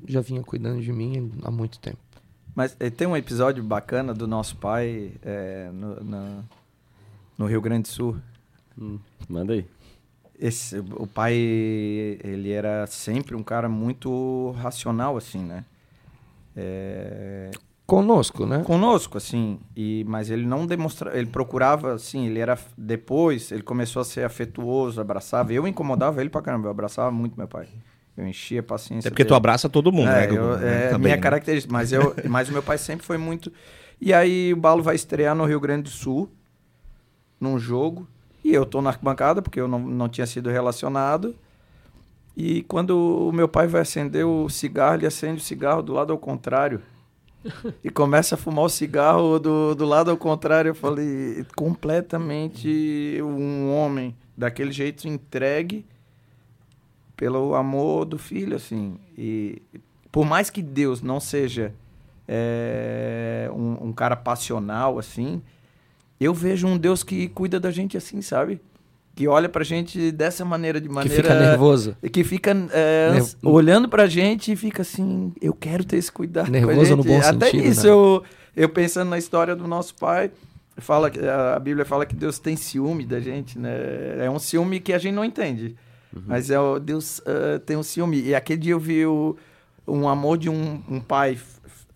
já 0.07 0.21
vinha 0.21 0.43
cuidando 0.43 0.81
de 0.81 0.93
mim 0.93 1.33
há 1.43 1.51
muito 1.51 1.81
tempo. 1.81 1.99
Mas 2.55 2.77
eh, 2.79 2.89
tem 2.89 3.07
um 3.07 3.17
episódio 3.17 3.63
bacana 3.65 4.15
do 4.15 4.27
nosso 4.29 4.57
pai 4.57 5.13
é, 5.23 5.71
no, 5.73 6.45
no 7.37 7.47
Rio 7.47 7.61
Grande 7.61 7.83
do 7.83 7.89
Sul, 7.89 8.17
Hum, 8.79 8.99
manda 9.29 9.55
aí. 9.55 9.67
Esse, 10.39 10.79
o 10.79 11.07
pai, 11.07 11.35
ele 11.35 12.51
era 12.53 12.87
sempre 12.87 13.35
um 13.35 13.43
cara 13.43 13.69
muito 13.69 14.51
racional, 14.59 15.17
assim, 15.17 15.43
né? 15.43 15.65
É, 16.55 17.51
Conosco, 17.87 18.45
né? 18.47 18.65
conosco, 18.65 19.17
assim, 19.17 19.61
e, 19.77 20.05
mas 20.09 20.29
ele 20.29 20.45
não 20.45 20.67
demonstrava, 20.67 21.17
ele 21.17 21.27
procurava, 21.29 21.95
assim, 21.95 22.27
ele 22.27 22.41
era, 22.41 22.59
depois, 22.77 23.53
ele 23.53 23.63
começou 23.63 24.03
a 24.03 24.05
ser 24.05 24.25
afetuoso, 24.25 25.01
abraçava, 25.01 25.53
eu 25.53 25.69
incomodava 25.69 26.21
ele 26.21 26.29
pra 26.29 26.43
caramba, 26.43 26.67
eu 26.67 26.71
abraçava 26.73 27.13
muito 27.13 27.37
meu 27.39 27.47
pai, 27.47 27.69
eu 28.17 28.27
enchia 28.27 28.59
a 28.59 28.63
paciência 28.63 29.07
É 29.07 29.11
porque 29.11 29.25
tu 29.25 29.29
dele. 29.29 29.37
abraça 29.37 29.69
todo 29.69 29.93
mundo, 29.93 30.09
É, 30.09 30.27
né? 30.27 30.37
Eu- 30.37 30.55
é 30.55 30.89
Também, 30.91 30.99
minha 31.05 31.17
né? 31.17 31.23
característica, 31.23 31.73
mas, 31.73 31.93
eu, 31.93 32.13
mas 32.29 32.49
o 32.49 32.53
meu 32.53 32.63
pai 32.63 32.77
sempre 32.77 33.07
foi 33.07 33.19
muito... 33.19 33.53
E 34.01 34.13
aí 34.13 34.53
o 34.53 34.57
Balo 34.57 34.83
vai 34.83 34.97
estrear 34.97 35.35
no 35.37 35.45
Rio 35.45 35.61
Grande 35.61 35.85
do 35.85 35.91
Sul, 35.91 36.29
num 37.41 37.57
jogo, 37.57 38.09
e 38.47 38.55
eu 38.55 38.65
tô 38.65 38.81
na 38.81 38.91
arquibancada, 38.91 39.43
porque 39.43 39.61
eu 39.61 39.67
não, 39.67 39.81
não 39.81 40.09
tinha 40.09 40.27
sido 40.27 40.49
relacionado, 40.51 41.35
e 42.37 42.63
quando 42.63 43.29
o 43.29 43.33
meu 43.33 43.49
pai 43.49 43.67
vai 43.67 43.81
acender 43.81 44.25
o 44.25 44.49
cigarro, 44.49 44.97
ele 44.97 45.07
acende 45.07 45.41
o 45.41 45.45
cigarro 45.45 45.83
do 45.83 45.93
lado 45.93 46.13
ao 46.13 46.19
contrário. 46.19 46.81
E 47.83 47.91
começa 47.91 48.35
a 48.35 48.39
fumar 48.39 48.65
o 48.65 48.69
cigarro 48.69 49.39
do, 49.39 49.73
do 49.75 49.85
lado 49.85 50.11
ao 50.11 50.17
contrário. 50.17 50.71
Eu 50.71 50.75
falei, 50.75 51.47
completamente 51.55 53.21
um 53.23 53.73
homem 53.73 54.17
daquele 54.37 54.73
jeito 54.73 55.07
entregue 55.07 55.87
pelo 57.17 57.55
amor 57.55 58.05
do 58.05 58.19
filho, 58.19 58.57
assim. 58.57 58.99
E 59.17 59.63
por 60.11 60.27
mais 60.27 60.51
que 60.51 60.61
Deus 60.61 61.03
não 61.03 61.21
seja 61.21 61.73
é, 62.27 63.49
um, 63.53 63.89
um 63.89 63.93
cara 63.93 64.17
passional, 64.17 64.99
assim, 64.99 65.41
eu 66.21 66.33
vejo 66.35 66.67
um 66.67 66.77
Deus 66.79 67.03
que 67.03 67.29
cuida 67.29 67.59
da 67.61 67.71
gente 67.71 67.97
assim, 67.97 68.21
sabe? 68.23 68.61
Que 69.15 69.27
olha 69.27 69.49
pra 69.49 69.65
gente 69.65 70.13
dessa 70.13 70.45
maneira, 70.45 70.79
de 70.81 70.89
Que 70.89 70.95
maneira 70.95 71.23
fica 71.23 71.35
nervoso. 71.41 71.97
e 72.03 72.11
que 72.11 72.23
fica 72.23 72.51
é, 72.73 73.13
Nerv- 73.13 73.35
olhando 73.43 73.89
pra 73.89 74.07
gente 74.07 74.53
e 74.53 74.57
fica 74.57 74.83
assim, 74.83 75.33
eu 75.41 75.55
quero 75.55 75.85
ter 75.85 75.97
esse 75.97 76.13
cuidado. 76.13 76.51
Nervoso 76.51 76.97
no 76.97 77.03
bom 77.03 77.19
Até 77.19 77.47
sentido, 77.47 77.65
isso, 77.67 77.85
né? 77.87 77.91
eu, 77.91 78.23
eu 78.55 78.69
pensando 78.69 79.09
na 79.09 79.17
história 79.17 79.57
do 79.57 79.67
nosso 79.67 79.95
pai, 79.95 80.31
fala 80.77 81.11
que 81.11 81.19
a 81.27 81.59
Bíblia 81.59 81.87
fala 81.87 82.05
que 82.05 82.15
Deus 82.15 82.39
tem 82.39 82.57
ciúme 82.57 83.07
da 83.07 83.19
gente, 83.19 83.59
né? 83.59 83.71
É 84.19 84.31
um 84.31 84.39
ciúme 84.39 84.81
que 84.81 84.93
a 84.93 84.99
gente 84.99 85.15
não 85.15 85.25
entende. 85.25 85.75
Mas 86.27 86.51
é 86.51 86.59
o 86.61 86.79
Deus 86.79 87.21
ah, 87.27 87.59
tem 87.65 87.77
um 87.77 87.83
ciúme. 87.83 88.21
E 88.23 88.35
aquele 88.35 88.59
dia 88.61 88.73
eu 88.73 88.81
vi 88.81 89.05
o, 89.07 89.35
um 89.89 90.09
amor 90.09 90.37
de 90.39 90.49
um, 90.51 90.83
um 90.91 91.01
pai, 91.01 91.39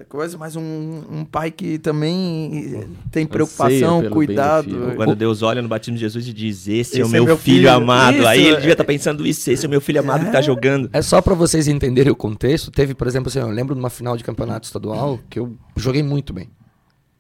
coisa, 0.05 0.37
mas 0.39 0.57
um, 0.57 1.03
um 1.11 1.25
pai 1.25 1.51
que 1.51 1.79
também 1.79 2.87
tem 3.11 3.27
preocupação, 3.27 4.09
cuidado. 4.11 4.93
Quando 4.97 5.15
Deus 5.17 5.43
olha 5.43 5.61
no 5.63 5.69
batismo 5.69 5.95
de 5.97 6.01
Jesus 6.01 6.27
e 6.29 6.33
diz: 6.33 6.69
Esse, 6.69 7.01
é 7.01 7.05
o 7.05 7.07
Esse 7.07 7.11
é 7.11 7.19
meu, 7.19 7.25
meu 7.27 7.37
filho, 7.37 7.57
filho." 7.59 7.71
amado. 7.71 8.19
Isso, 8.19 8.27
Aí 8.27 8.41
ele 8.43 8.53
é. 8.57 8.57
devia 8.57 8.73
estar 8.73 8.85
pensando 8.85 9.27
isso: 9.27 9.51
Esse 9.51 9.65
é 9.65 9.69
o 9.69 9.71
meu 9.71 9.81
filho 9.81 10.01
amado 10.01 10.25
que 10.27 10.33
tá 10.33 10.41
jogando. 10.41 10.89
É 10.93 11.03
só 11.03 11.21
pra 11.21 11.35
vocês 11.35 11.69
entenderem 11.69 12.13
o 12.13 12.17
contexto. 12.17 12.71
Teve, 12.71 12.95
por 12.95 13.07
exemplo, 13.07 13.29
assim, 13.29 13.39
eu 13.41 13.49
lembro 13.49 13.75
de 13.75 13.81
uma 13.81 13.91
final 13.91 14.17
de 14.17 14.25
campeonato 14.25 14.67
estadual 14.67 15.19
que 15.29 15.39
eu 15.39 15.57
joguei 15.77 16.03
muito 16.03 16.33
bem. 16.33 16.49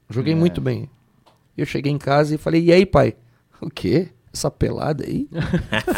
Joguei 0.08 0.32
É. 0.32 0.36
muito 0.36 0.60
bem. 0.60 0.88
Eu 1.56 1.66
cheguei 1.66 1.92
em 1.92 1.98
casa 1.98 2.34
e 2.34 2.38
falei, 2.38 2.64
e 2.64 2.72
aí, 2.72 2.86
pai? 2.86 3.14
O 3.60 3.68
quê? 3.68 4.08
Essa 4.32 4.48
pelada 4.50 5.04
aí? 5.04 5.28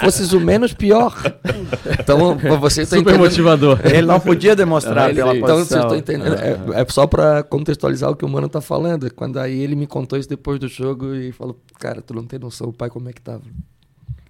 Fosses 0.00 0.32
o 0.32 0.40
menos 0.40 0.72
pior. 0.72 1.14
Então, 2.00 2.38
você 2.58 2.80
tá 2.80 2.96
Super 2.96 3.00
entendendo. 3.10 3.20
motivador. 3.20 3.80
Ele 3.84 4.06
não 4.06 4.18
podia 4.18 4.56
demonstrar 4.56 5.10
Ah, 5.10 5.14
pela. 5.14 5.36
Então, 5.36 5.48
posição. 5.56 5.82
vocês 5.82 5.82
estão 5.82 5.96
entendendo. 5.98 6.34
É, 6.74 6.80
é 6.80 6.86
só 6.88 7.06
pra 7.06 7.42
contextualizar 7.42 8.10
o 8.10 8.16
que 8.16 8.24
o 8.24 8.28
mano 8.28 8.48
tá 8.48 8.62
falando. 8.62 9.12
Quando 9.14 9.38
aí 9.38 9.60
ele 9.60 9.76
me 9.76 9.86
contou 9.86 10.18
isso 10.18 10.28
depois 10.28 10.58
do 10.58 10.66
jogo 10.66 11.14
e 11.14 11.30
falou, 11.30 11.60
cara, 11.78 12.00
tu 12.00 12.14
não 12.14 12.24
tem 12.24 12.38
noção 12.38 12.68
o 12.68 12.72
pai 12.72 12.88
como 12.88 13.06
é 13.08 13.12
que 13.12 13.20
tava. 13.20 13.42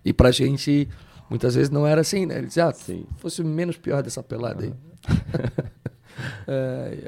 E 0.04 0.12
pra 0.12 0.32
gente, 0.32 0.88
muitas 1.30 1.54
vezes 1.54 1.70
não 1.70 1.86
era 1.86 2.00
assim, 2.00 2.26
né? 2.26 2.38
Ele 2.38 2.48
dizia, 2.48 2.66
ah, 2.66 2.72
Sim. 2.72 3.04
fosse 3.18 3.40
o 3.40 3.46
menos 3.46 3.76
pior 3.76 4.02
dessa 4.02 4.20
pelada 4.22 4.64
aí. 4.64 4.72
Ai. 6.48 6.98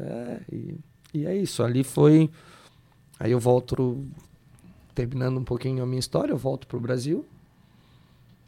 É, 0.00 0.36
e, 0.50 0.74
e 1.12 1.26
é 1.26 1.36
isso. 1.36 1.62
Ali 1.62 1.84
foi. 1.84 2.30
Aí 3.20 3.30
eu 3.30 3.38
volto, 3.38 4.04
terminando 4.94 5.38
um 5.38 5.44
pouquinho 5.44 5.82
a 5.82 5.86
minha 5.86 5.98
história, 5.98 6.32
eu 6.32 6.38
volto 6.38 6.66
pro 6.66 6.80
Brasil. 6.80 7.24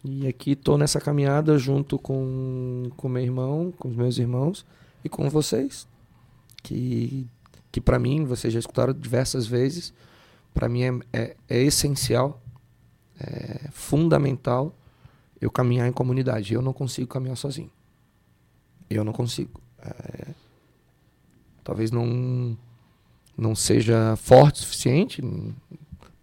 E 0.05 0.27
aqui 0.29 0.55
tô 0.55 0.79
nessa 0.79 1.01
caminhada 1.01 1.59
junto 1.59 1.99
com 1.99 2.91
com 2.97 3.09
meu 3.09 3.23
irmão, 3.23 3.73
com 3.77 3.89
os 3.89 3.97
meus 3.97 4.19
irmãos 4.19 4.65
e 5.03 5.09
com 5.09 5.29
vocês. 5.29 5.89
Que, 6.63 7.27
que 7.73 7.81
para 7.81 7.99
mim, 7.99 8.25
vocês 8.25 8.53
já 8.53 8.61
escutaram 8.61 8.93
diversas 8.93 9.47
vezes, 9.47 9.93
para 10.55 10.69
mim 10.69 10.83
é, 10.85 11.01
é, 11.13 11.37
é 11.49 11.63
essencial, 11.63 12.41
é 13.19 13.69
fundamental 13.71 14.75
eu 15.41 15.51
caminhar 15.51 15.89
em 15.89 15.93
comunidade. 15.93 16.55
Eu 16.55 16.63
não 16.63 16.73
consigo 16.73 17.09
caminhar 17.09 17.37
sozinho. 17.37 17.71
Eu 18.89 19.05
não 19.05 19.13
consigo. 19.13 19.61
É, 19.79 20.29
talvez 21.63 21.91
não, 21.91 22.57
não 23.37 23.55
seja 23.55 24.17
forte 24.17 24.61
o 24.61 24.63
suficiente, 24.63 25.23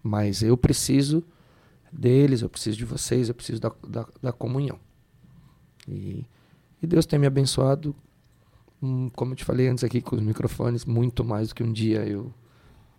mas 0.04 0.44
eu 0.44 0.58
preciso 0.58 1.24
deles, 1.92 2.42
eu 2.42 2.50
preciso 2.50 2.78
de 2.78 2.86
vocês, 2.86 3.30
eu 3.30 3.36
preciso 3.36 3.62
da, 3.62 3.72
da, 3.88 4.06
da 4.22 4.32
comunhão. 4.32 4.78
E, 5.88 6.26
e 6.82 6.88
Deus 6.88 7.06
tem 7.06 7.18
me 7.18 7.28
abençoado, 7.28 7.96
hum, 8.82 9.10
como 9.16 9.32
eu 9.32 9.36
te 9.36 9.46
falei 9.46 9.68
antes 9.68 9.84
aqui 9.84 10.02
com 10.02 10.16
os 10.16 10.22
microfones, 10.22 10.86
muito 10.86 11.24
mais 11.24 11.50
do 11.50 11.56
que 11.56 11.64
um 11.64 11.72
dia 11.72 12.00
eu, 12.06 12.32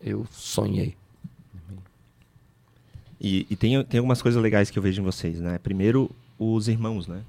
eu 0.01 0.27
sonhei. 0.31 0.97
E, 3.21 3.47
e 3.49 3.57
tem, 3.57 3.83
tem 3.85 3.99
algumas 3.99 4.21
coisas 4.21 4.43
legais 4.43 4.71
que 4.71 4.79
eu 4.79 4.83
vejo 4.83 5.01
em 5.01 5.05
vocês, 5.05 5.41
né? 5.41 5.59
Primeiro, 5.59 6.11
os 6.39 6.69
irmãos, 6.69 7.07
né? 7.07 7.23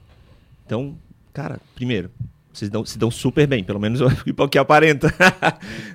Então, 0.66 0.98
cara, 1.32 1.60
primeiro, 1.74 2.12
vocês 2.52 2.70
dão, 2.70 2.86
se 2.86 2.98
dão 2.98 3.10
super 3.12 3.48
bem, 3.48 3.64
pelo 3.64 3.80
menos 3.80 4.02
o 4.38 4.48
que 4.50 4.58
aparenta. 4.58 5.14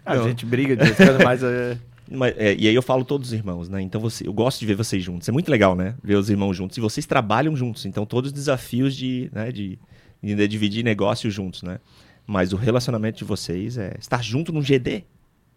A 0.04 0.16
Não. 0.16 0.24
gente 0.24 0.46
briga 0.46 0.76
de 0.76 0.84
vez 0.84 0.98
em 0.98 1.04
quando, 1.06 1.24
mas 1.24 1.42
é, 1.42 1.78
Mas, 2.10 2.36
é, 2.36 2.56
e 2.56 2.66
aí 2.66 2.74
eu 2.74 2.82
falo 2.82 3.04
todos 3.04 3.28
os 3.28 3.32
irmãos, 3.32 3.68
né? 3.68 3.80
Então 3.80 4.00
você, 4.00 4.26
eu 4.26 4.32
gosto 4.32 4.58
de 4.58 4.66
ver 4.66 4.74
vocês 4.74 5.02
juntos. 5.02 5.28
É 5.28 5.32
muito 5.32 5.48
legal, 5.48 5.76
né? 5.76 5.94
Ver 6.02 6.16
os 6.16 6.28
irmãos 6.28 6.54
juntos. 6.56 6.76
E 6.76 6.80
vocês 6.80 7.06
trabalham 7.06 7.54
juntos. 7.54 7.86
Então 7.86 8.04
todos 8.04 8.28
os 8.28 8.32
desafios 8.32 8.96
de, 8.96 9.30
né, 9.32 9.52
de, 9.52 9.78
de 10.20 10.48
dividir 10.48 10.82
negócios 10.82 11.32
juntos, 11.32 11.62
né? 11.62 11.78
Mas 12.26 12.52
o 12.52 12.56
relacionamento 12.56 13.18
de 13.18 13.24
vocês 13.24 13.78
é 13.78 13.96
estar 13.98 14.22
junto 14.22 14.52
num 14.52 14.60
GD, 14.60 15.04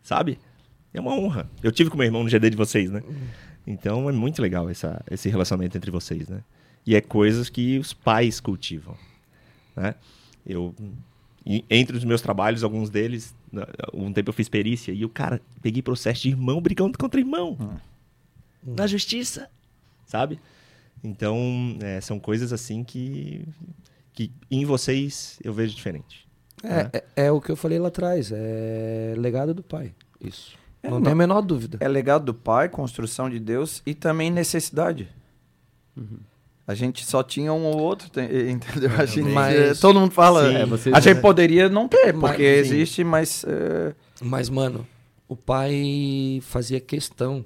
sabe? 0.03 0.37
É 0.93 1.01
uma 1.01 1.13
honra. 1.13 1.49
Eu 1.61 1.71
tive 1.71 1.89
com 1.89 1.97
meu 1.97 2.05
irmão 2.05 2.23
no 2.23 2.29
GD 2.29 2.51
de 2.51 2.57
vocês, 2.57 2.91
né? 2.91 3.01
Então 3.65 4.07
é 4.07 4.11
muito 4.11 4.41
legal 4.41 4.69
essa, 4.69 5.03
esse 5.09 5.29
relacionamento 5.29 5.75
entre 5.75 5.89
vocês, 5.89 6.27
né? 6.27 6.41
E 6.85 6.95
é 6.95 7.01
coisas 7.01 7.49
que 7.49 7.79
os 7.79 7.93
pais 7.93 8.39
cultivam, 8.39 8.95
né? 9.75 9.95
Eu, 10.45 10.75
entre 11.69 11.95
os 11.97 12.03
meus 12.03 12.21
trabalhos, 12.21 12.63
alguns 12.63 12.89
deles, 12.89 13.33
um 13.93 14.11
tempo 14.11 14.29
eu 14.29 14.33
fiz 14.33 14.49
perícia 14.49 14.91
e 14.91 15.03
o 15.05 15.09
cara, 15.09 15.41
peguei 15.61 15.81
processo 15.81 16.23
de 16.23 16.29
irmão 16.29 16.59
brigando 16.61 16.97
contra 16.97 17.19
irmão. 17.19 17.79
Na 18.63 18.87
justiça, 18.87 19.49
sabe? 20.05 20.39
Então, 21.03 21.77
é, 21.81 21.99
são 22.01 22.17
coisas 22.19 22.53
assim 22.53 22.83
que, 22.83 23.45
que 24.13 24.31
em 24.49 24.63
vocês 24.65 25.37
eu 25.43 25.53
vejo 25.53 25.75
diferente. 25.75 26.25
É, 26.63 26.97
é, 27.17 27.25
é 27.25 27.31
o 27.31 27.41
que 27.41 27.51
eu 27.51 27.57
falei 27.57 27.77
lá 27.77 27.89
atrás, 27.89 28.31
é 28.33 29.13
legado 29.17 29.53
do 29.53 29.61
pai. 29.61 29.93
Isso. 30.21 30.55
É, 30.81 30.89
não, 30.89 30.97
não- 30.97 31.03
tem 31.03 31.11
a 31.11 31.15
menor 31.15 31.41
dúvida. 31.41 31.77
é 31.81 31.87
legado 31.87 32.23
do 32.25 32.33
pai, 32.33 32.69
construção 32.69 33.29
de 33.29 33.39
Deus 33.39 33.81
e 33.85 33.93
também 33.93 34.31
necessidade. 34.31 35.09
A 36.65 36.73
gente 36.73 37.05
só 37.05 37.21
tinha 37.21 37.51
um 37.51 37.65
ou 37.65 37.77
outro, 37.79 38.07
entendeu? 38.49 38.89
A 38.97 39.05
gente, 39.05 39.29
Mas- 39.29 39.55
é, 39.55 39.73
todo 39.75 39.99
mundo 39.99 40.11
fala. 40.11 40.49
Sim, 40.59 40.65
vocês- 40.69 40.95
a 40.95 40.99
gente 40.99 41.19
poderia 41.21 41.67
não 41.67 41.87
ter, 41.87 42.13
Mas- 42.13 42.31
porque 42.31 42.63
sim. 42.63 42.75
existe, 42.75 43.03
mas 43.03 43.43
é, 43.45 43.93
Mas, 44.21 44.49
mano, 44.49 44.87
o 45.27 45.35
pai 45.35 46.39
fazia 46.43 46.79
questão 46.79 47.43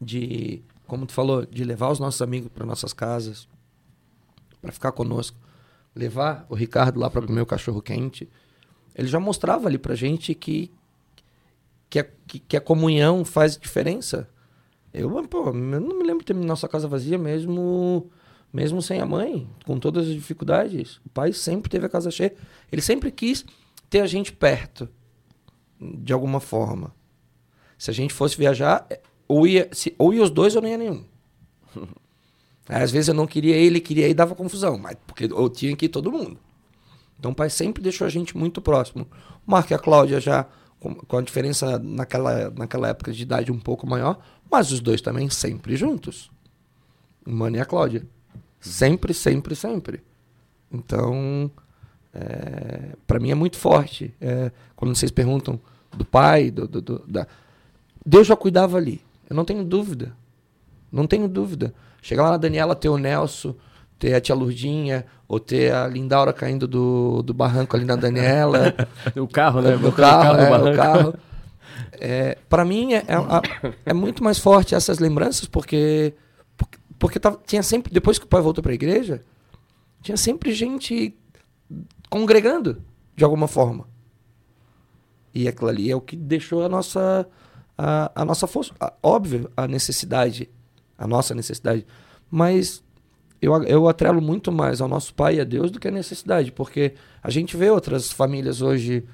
de, 0.00 0.62
como 0.86 1.06
tu 1.06 1.12
falou, 1.12 1.44
de 1.46 1.64
levar 1.64 1.90
os 1.90 1.98
nossos 1.98 2.20
amigos 2.22 2.50
para 2.52 2.64
nossas 2.66 2.92
casas, 2.92 3.48
para 4.60 4.72
ficar 4.72 4.92
conosco, 4.92 5.36
levar 5.94 6.46
o 6.48 6.54
Ricardo 6.54 6.98
lá 6.98 7.10
para 7.10 7.22
comer 7.26 7.40
o 7.40 7.46
cachorro 7.46 7.82
quente. 7.82 8.28
Ele 8.94 9.08
já 9.08 9.20
mostrava 9.20 9.68
ali 9.68 9.78
pra 9.78 9.94
gente 9.94 10.34
que 10.34 10.70
que 11.88 11.98
a, 11.98 12.04
que, 12.26 12.38
que 12.38 12.56
a 12.56 12.60
comunhão 12.60 13.24
faz 13.24 13.56
diferença. 13.56 14.28
Eu, 14.92 15.10
pô, 15.28 15.48
eu 15.48 15.52
não 15.52 15.98
me 15.98 16.04
lembro 16.04 16.18
de 16.18 16.26
ter 16.26 16.34
nossa 16.34 16.68
casa 16.68 16.88
vazia 16.88 17.16
mesmo 17.16 18.10
mesmo 18.52 18.82
sem 18.82 19.00
a 19.00 19.06
mãe, 19.06 19.48
com 19.64 19.78
todas 19.78 20.08
as 20.08 20.14
dificuldades. 20.14 20.96
O 21.06 21.08
pai 21.08 21.32
sempre 21.32 21.70
teve 21.70 21.86
a 21.86 21.88
casa 21.88 22.10
cheia. 22.10 22.34
Ele 22.70 22.82
sempre 22.82 23.10
quis 23.10 23.44
ter 23.88 24.00
a 24.00 24.06
gente 24.06 24.32
perto, 24.32 24.88
de 25.80 26.12
alguma 26.12 26.40
forma. 26.40 26.94
Se 27.78 27.90
a 27.90 27.94
gente 27.94 28.12
fosse 28.12 28.36
viajar, 28.36 28.86
ou 29.26 29.46
ia, 29.46 29.68
se, 29.72 29.94
ou 29.96 30.12
ia 30.12 30.22
os 30.22 30.30
dois 30.30 30.56
ou 30.56 30.62
não 30.62 30.68
ia 30.68 30.76
nenhum. 30.76 31.04
Aí, 32.68 32.82
às 32.82 32.90
vezes 32.90 33.08
eu 33.08 33.14
não 33.14 33.26
queria 33.26 33.56
ele, 33.56 33.80
queria 33.80 34.08
ir, 34.08 34.14
dava 34.14 34.34
confusão, 34.34 34.76
mas 34.76 34.96
porque 35.06 35.24
eu 35.24 35.48
tinha 35.48 35.74
que 35.76 35.86
ir 35.86 35.88
todo 35.88 36.12
mundo. 36.12 36.38
Então 37.18 37.30
o 37.30 37.34
pai 37.34 37.50
sempre 37.50 37.82
deixou 37.82 38.06
a 38.06 38.10
gente 38.10 38.36
muito 38.36 38.60
próximo. 38.60 39.06
O 39.46 39.50
Marco 39.50 39.72
e 39.72 39.74
a 39.74 39.78
Cláudia 39.78 40.20
já 40.20 40.46
com, 40.80 40.94
com 40.94 41.18
a 41.18 41.22
diferença 41.22 41.78
naquela, 41.78 42.50
naquela 42.50 42.88
época 42.88 43.12
de 43.12 43.22
idade 43.22 43.52
um 43.52 43.60
pouco 43.60 43.86
maior, 43.86 44.18
mas 44.50 44.72
os 44.72 44.80
dois 44.80 45.00
também 45.00 45.28
sempre 45.28 45.76
juntos. 45.76 46.30
O 47.24 47.30
Mano 47.30 47.56
e 47.56 47.60
a 47.60 47.64
Cláudia. 47.64 48.04
Sempre, 48.58 49.14
sempre, 49.14 49.54
sempre. 49.54 50.02
Então, 50.72 51.50
é, 52.12 52.96
para 53.06 53.20
mim 53.20 53.30
é 53.30 53.34
muito 53.34 53.56
forte. 53.56 54.14
É, 54.20 54.50
quando 54.74 54.94
vocês 54.94 55.10
perguntam 55.10 55.60
do 55.96 56.04
pai, 56.04 56.50
do, 56.50 56.66
do, 56.66 56.80
do, 56.80 56.98
da... 57.06 57.26
Deus 58.04 58.26
já 58.26 58.34
cuidava 58.34 58.76
ali. 58.76 59.00
Eu 59.28 59.36
não 59.36 59.44
tenho 59.44 59.62
dúvida. 59.62 60.16
Não 60.90 61.06
tenho 61.06 61.28
dúvida. 61.28 61.74
Chegar 62.02 62.24
lá 62.24 62.30
na 62.32 62.36
Daniela, 62.36 62.74
ter 62.74 62.88
o 62.88 62.96
Nelson, 62.96 63.54
ter 64.00 64.14
a 64.14 64.20
tia 64.20 64.34
Lurdinha, 64.34 65.04
ou 65.28 65.38
ter 65.38 65.72
a 65.72 65.86
Lindaura 65.86 66.32
caindo 66.32 66.66
do, 66.66 67.22
do 67.22 67.34
barranco 67.34 67.76
ali 67.76 67.84
na 67.84 67.96
Daniela. 67.96 68.74
o 69.14 69.28
carro, 69.28 69.60
né? 69.60 69.76
O 69.76 69.92
carro, 69.92 70.36
carro, 70.38 70.66
é, 70.66 70.72
o 70.72 70.76
carro. 70.76 71.14
É, 72.00 72.38
para 72.48 72.64
mim 72.64 72.94
é, 72.94 72.98
é, 73.00 73.80
é, 73.84 73.92
muito 73.92 74.24
mais 74.24 74.38
forte 74.38 74.74
essas 74.74 74.98
lembranças, 74.98 75.44
porque, 75.46 76.14
porque, 76.56 76.78
porque 76.98 77.20
tava, 77.20 77.38
tinha 77.46 77.62
sempre, 77.62 77.92
depois 77.92 78.18
que 78.18 78.24
o 78.24 78.28
pai 78.28 78.40
voltou 78.40 78.62
para 78.62 78.72
a 78.72 78.74
igreja, 78.74 79.22
tinha 80.02 80.16
sempre 80.16 80.54
gente 80.54 81.14
congregando 82.08 82.82
de 83.14 83.22
alguma 83.22 83.46
forma. 83.46 83.86
E 85.34 85.46
aquilo 85.46 85.68
ali 85.68 85.90
é 85.90 85.94
o 85.94 86.00
que 86.00 86.16
deixou 86.16 86.64
a 86.64 86.70
nossa, 86.70 87.28
a, 87.76 88.10
a 88.14 88.24
nossa 88.24 88.46
força. 88.46 88.72
A, 88.80 88.94
óbvio, 89.02 89.50
a 89.54 89.68
necessidade, 89.68 90.48
a 90.96 91.06
nossa 91.06 91.34
necessidade. 91.34 91.86
Mas 92.30 92.82
eu, 93.40 93.62
eu 93.64 93.88
atrelo 93.88 94.20
muito 94.20 94.52
mais 94.52 94.80
ao 94.80 94.88
nosso 94.88 95.14
pai 95.14 95.36
e 95.36 95.40
a 95.40 95.44
Deus 95.44 95.70
do 95.70 95.80
que 95.80 95.88
a 95.88 95.90
necessidade, 95.90 96.52
porque 96.52 96.94
a 97.22 97.30
gente 97.30 97.56
vê 97.56 97.70
outras 97.70 98.10
famílias 98.12 98.60
hoje 98.60 99.04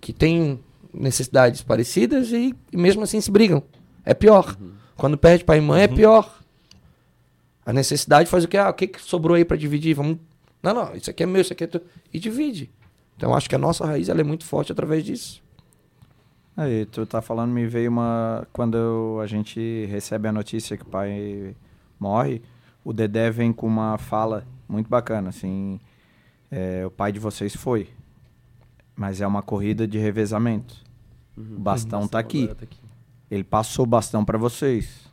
que 0.00 0.12
têm 0.12 0.60
necessidades 0.92 1.62
parecidas 1.62 2.30
e, 2.32 2.54
e 2.72 2.76
mesmo 2.76 3.02
assim 3.02 3.20
se 3.20 3.30
brigam. 3.30 3.62
É 4.04 4.14
pior. 4.14 4.56
Uhum. 4.60 4.72
Quando 4.96 5.18
perde 5.18 5.44
pai 5.44 5.58
e 5.58 5.60
mãe, 5.60 5.82
é 5.82 5.86
uhum. 5.86 5.92
é 5.92 5.96
pior. 5.96 6.40
A 7.66 7.72
necessidade 7.72 8.28
faz 8.28 8.44
o 8.44 8.48
que? 8.48 8.56
Ah, 8.56 8.70
o 8.70 8.74
que, 8.74 8.86
que 8.86 9.00
sobrou 9.00 9.36
aí 9.36 9.44
para 9.44 9.56
dividir? 9.56 9.94
Vamos. 9.94 10.18
Não, 10.62 10.74
não, 10.74 10.94
isso 10.94 11.10
aqui 11.10 11.22
é 11.22 11.26
meu, 11.26 11.40
isso 11.40 11.52
aqui 11.52 11.64
é 11.64 11.66
teu. 11.66 11.82
E 12.12 12.18
divide. 12.18 12.70
Então 13.16 13.34
acho 13.34 13.48
que 13.48 13.54
a 13.54 13.58
nossa 13.58 13.84
raiz 13.86 14.08
ela 14.08 14.20
é 14.20 14.24
muito 14.24 14.44
forte 14.44 14.72
através 14.72 15.04
disso. 15.04 15.42
Aí, 16.56 16.86
tu 16.86 17.04
tá 17.04 17.20
falando, 17.20 17.50
me 17.50 17.66
veio 17.66 17.90
uma. 17.90 18.46
Quando 18.52 19.18
a 19.20 19.26
gente 19.26 19.86
recebe 19.86 20.28
a 20.28 20.32
notícia 20.32 20.76
que 20.76 20.84
o 20.84 20.86
pai 20.86 21.56
morre, 21.98 22.42
o 22.84 22.92
Dedé 22.92 23.30
vem 23.30 23.52
com 23.52 23.66
uma 23.66 23.96
fala 23.96 24.46
muito 24.68 24.88
bacana, 24.88 25.30
assim. 25.30 25.80
É, 26.50 26.84
o 26.86 26.90
pai 26.90 27.10
de 27.10 27.18
vocês 27.18 27.56
foi. 27.56 27.88
Mas 28.94 29.20
é 29.20 29.26
uma 29.26 29.42
corrida 29.42 29.88
de 29.88 29.98
revezamento. 29.98 30.76
Uhum. 31.36 31.56
O 31.56 31.60
bastão 31.60 32.02
uhum. 32.02 32.08
tá, 32.08 32.18
aqui. 32.18 32.46
tá 32.48 32.62
aqui. 32.62 32.78
Ele 33.30 33.42
passou 33.42 33.84
o 33.84 33.88
bastão 33.88 34.24
para 34.24 34.36
vocês. 34.36 35.10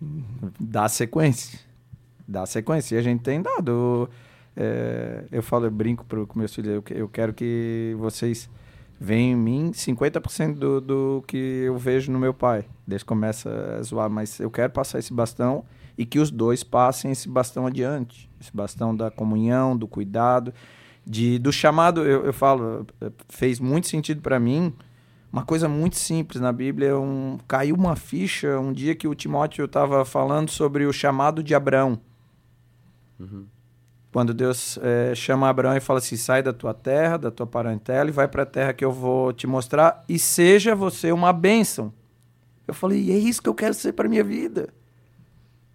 Uhum. 0.00 0.24
Dá 0.58 0.88
sequência. 0.88 1.60
Dá 2.26 2.46
sequência. 2.46 2.96
E 2.96 2.98
a 2.98 3.02
gente 3.02 3.22
tem 3.22 3.42
dado. 3.42 4.08
É, 4.56 5.24
eu 5.30 5.42
falo, 5.42 5.66
eu 5.66 5.70
brinco 5.70 6.04
pro, 6.04 6.26
com 6.26 6.38
meus 6.38 6.54
filhos, 6.54 6.72
eu, 6.72 6.84
eu 6.96 7.08
quero 7.08 7.34
que 7.34 7.94
vocês 7.98 8.48
vem 9.00 9.32
em 9.32 9.36
mim 9.36 9.72
50% 9.72 10.54
do, 10.54 10.80
do 10.80 11.24
que 11.26 11.36
eu 11.36 11.76
vejo 11.76 12.10
no 12.10 12.18
meu 12.18 12.32
pai. 12.32 12.64
Desde 12.86 13.04
começa 13.04 13.76
a 13.78 13.82
zoar, 13.82 14.08
mas 14.08 14.40
eu 14.40 14.50
quero 14.50 14.72
passar 14.72 14.98
esse 14.98 15.12
bastão 15.12 15.64
e 15.96 16.04
que 16.04 16.18
os 16.18 16.30
dois 16.30 16.64
passem 16.64 17.10
esse 17.10 17.28
bastão 17.28 17.66
adiante. 17.66 18.30
Esse 18.40 18.54
bastão 18.54 18.94
da 18.94 19.10
comunhão, 19.10 19.76
do 19.76 19.86
cuidado, 19.86 20.52
de 21.06 21.38
do 21.38 21.52
chamado, 21.52 22.02
eu, 22.02 22.26
eu 22.26 22.32
falo, 22.32 22.86
fez 23.28 23.60
muito 23.60 23.86
sentido 23.86 24.20
para 24.20 24.38
mim. 24.40 24.74
Uma 25.32 25.44
coisa 25.44 25.68
muito 25.68 25.96
simples 25.96 26.40
na 26.40 26.52
Bíblia, 26.52 26.96
um, 26.96 27.38
caiu 27.48 27.74
uma 27.74 27.96
ficha 27.96 28.58
um 28.58 28.72
dia 28.72 28.94
que 28.94 29.08
o 29.08 29.14
Timóteo 29.14 29.64
estava 29.64 30.04
falando 30.04 30.48
sobre 30.48 30.86
o 30.86 30.92
chamado 30.92 31.42
de 31.42 31.54
Abraão. 31.54 31.98
Uhum. 33.18 33.46
Quando 34.12 34.32
Deus 34.32 34.78
é, 34.80 35.12
chama 35.12 35.48
Abraão 35.48 35.76
e 35.76 35.80
fala 35.80 35.98
assim: 35.98 36.16
sai 36.16 36.40
da 36.40 36.52
tua 36.52 36.72
terra, 36.72 37.16
da 37.16 37.32
tua 37.32 37.48
parentela 37.48 38.08
e 38.08 38.12
vai 38.12 38.28
para 38.28 38.44
a 38.44 38.46
terra 38.46 38.72
que 38.72 38.84
eu 38.84 38.92
vou 38.92 39.32
te 39.32 39.44
mostrar 39.44 40.04
e 40.08 40.20
seja 40.20 40.72
você 40.72 41.10
uma 41.10 41.32
bênção. 41.32 41.92
Eu 42.66 42.74
falei: 42.74 43.10
é 43.10 43.18
isso 43.18 43.42
que 43.42 43.48
eu 43.48 43.54
quero 43.54 43.74
ser 43.74 43.92
para 43.92 44.08
minha 44.08 44.22
vida. 44.22 44.72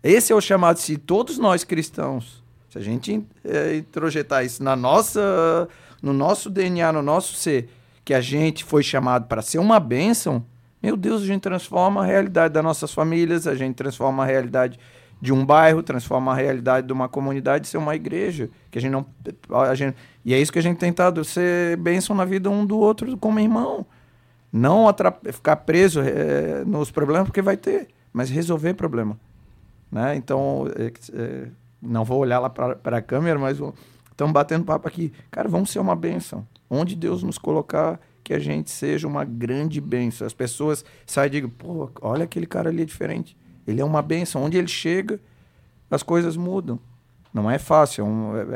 Esse 0.03 0.31
é 0.31 0.35
o 0.35 0.41
chamado. 0.41 0.77
Se 0.77 0.97
todos 0.97 1.37
nós 1.37 1.63
cristãos, 1.63 2.43
se 2.69 2.77
a 2.77 2.81
gente 2.81 3.25
é, 3.43 3.77
introjetar 3.77 4.45
isso 4.45 4.63
na 4.63 4.75
nossa, 4.75 5.67
no 6.01 6.13
nosso 6.13 6.49
DNA, 6.49 6.93
no 6.93 7.01
nosso 7.01 7.35
ser, 7.35 7.69
que 8.05 8.13
a 8.13 8.21
gente 8.21 8.63
foi 8.63 8.81
chamado 8.81 9.27
para 9.27 9.41
ser 9.41 9.59
uma 9.59 9.79
bênção, 9.79 10.45
meu 10.81 10.95
Deus, 10.95 11.23
a 11.23 11.25
gente 11.25 11.41
transforma 11.41 12.01
a 12.01 12.05
realidade 12.05 12.53
das 12.53 12.63
nossas 12.63 12.93
famílias, 12.93 13.45
a 13.45 13.55
gente 13.55 13.75
transforma 13.75 14.23
a 14.23 14.25
realidade 14.25 14.79
de 15.21 15.33
um 15.33 15.45
bairro, 15.45 15.83
transforma 15.83 16.31
a 16.31 16.35
realidade 16.35 16.87
de 16.87 16.93
uma 16.93 17.09
comunidade 17.09 17.67
ser 17.67 17.77
uma 17.77 17.95
igreja. 17.95 18.49
Que 18.71 18.77
a 18.77 18.81
gente 18.81 18.91
não. 18.91 19.05
A 19.49 19.75
gente, 19.75 19.97
e 20.23 20.33
é 20.33 20.39
isso 20.39 20.51
que 20.51 20.59
a 20.59 20.61
gente 20.61 20.77
tem 20.77 20.89
tentado 20.89 21.25
ser 21.25 21.75
bênção 21.77 22.15
na 22.15 22.23
vida 22.23 22.49
um 22.49 22.65
do 22.65 22.77
outro 22.79 23.17
como 23.17 23.39
irmão. 23.39 23.85
Não 24.51 24.85
ficar 25.33 25.57
preso 25.57 26.01
é, 26.01 26.63
nos 26.65 26.89
problemas, 26.89 27.27
porque 27.27 27.41
vai 27.41 27.57
ter, 27.57 27.89
mas 28.13 28.29
resolver 28.29 28.73
problema. 28.73 29.19
Né? 29.91 30.15
Então, 30.15 30.67
é, 30.75 30.91
é, 31.13 31.47
não 31.81 32.03
vou 32.03 32.19
olhar 32.19 32.39
lá 32.39 32.49
para 32.49 32.97
a 32.97 33.01
câmera, 33.01 33.39
mas 33.39 33.59
estamos 34.11 34.33
batendo 34.33 34.65
papo 34.65 34.87
aqui. 34.87 35.11
Cara, 35.31 35.47
vamos 35.47 35.69
ser 35.69 35.79
uma 35.79 35.95
bênção. 35.95 36.47
Onde 36.69 36.95
Deus 36.95 37.23
nos 37.23 37.37
colocar, 37.37 37.99
que 38.23 38.33
a 38.33 38.39
gente 38.39 38.69
seja 38.69 39.07
uma 39.07 39.25
grande 39.25 39.81
bênção. 39.81 40.27
As 40.27 40.33
pessoas 40.33 40.85
saem 41.05 41.27
e 41.27 41.31
digam, 41.31 41.49
pô, 41.49 41.89
olha 42.01 42.25
aquele 42.25 42.45
cara 42.45 42.69
ali 42.69 42.83
é 42.83 42.85
diferente. 42.85 43.35
Ele 43.65 43.81
é 43.81 43.85
uma 43.85 44.03
benção. 44.03 44.43
Onde 44.43 44.55
ele 44.55 44.67
chega, 44.67 45.19
as 45.89 46.03
coisas 46.03 46.37
mudam. 46.37 46.79
Não 47.33 47.49
é 47.49 47.57
fácil. 47.57 48.05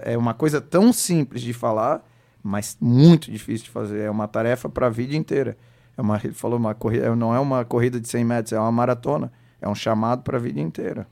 É, 0.04 0.14
é 0.14 0.18
uma 0.18 0.36
coisa 0.36 0.62
tão 0.62 0.94
simples 0.94 1.42
de 1.42 1.54
falar, 1.54 2.08
mas 2.44 2.78
muito 2.80 3.32
difícil 3.32 3.66
de 3.66 3.72
fazer. 3.72 4.02
É 4.02 4.12
uma 4.12 4.28
tarefa 4.28 4.70
para 4.70 4.88
a 4.88 4.90
vida 4.92 5.16
inteira. 5.16 5.58
É 5.98 6.02
uma, 6.04 6.20
ele 6.24 6.34
falou, 6.34 6.60
uma 6.60 6.76
corrida, 6.76 7.16
não 7.16 7.34
é 7.34 7.40
uma 7.40 7.66
corrida 7.66 8.00
de 8.00 8.08
100 8.08 8.24
metros, 8.24 8.54
é 8.54 8.60
uma 8.60 8.72
maratona. 8.72 9.32
É 9.60 9.68
um 9.68 9.74
chamado 9.74 10.22
para 10.22 10.38
a 10.38 10.40
vida 10.40 10.60
inteira. 10.60 11.08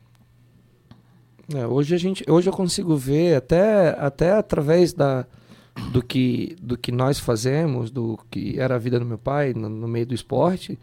É, 1.56 1.68
hoje, 1.68 1.96
a 1.96 1.98
gente, 1.98 2.24
hoje 2.30 2.50
eu 2.50 2.54
consigo 2.54 2.96
ver, 2.96 3.36
até, 3.36 3.90
até 4.00 4.32
através 4.34 4.94
da, 4.94 5.26
do, 5.92 6.02
que, 6.02 6.56
do 6.62 6.78
que 6.78 6.92
nós 6.92 7.20
fazemos, 7.20 7.90
do 7.90 8.20
que 8.30 8.60
era 8.60 8.76
a 8.76 8.78
vida 8.78 9.00
do 9.00 9.06
meu 9.06 9.18
pai 9.18 9.54
no, 9.54 9.68
no 9.68 9.88
meio 9.88 10.06
do 10.06 10.14
esporte, 10.14 10.78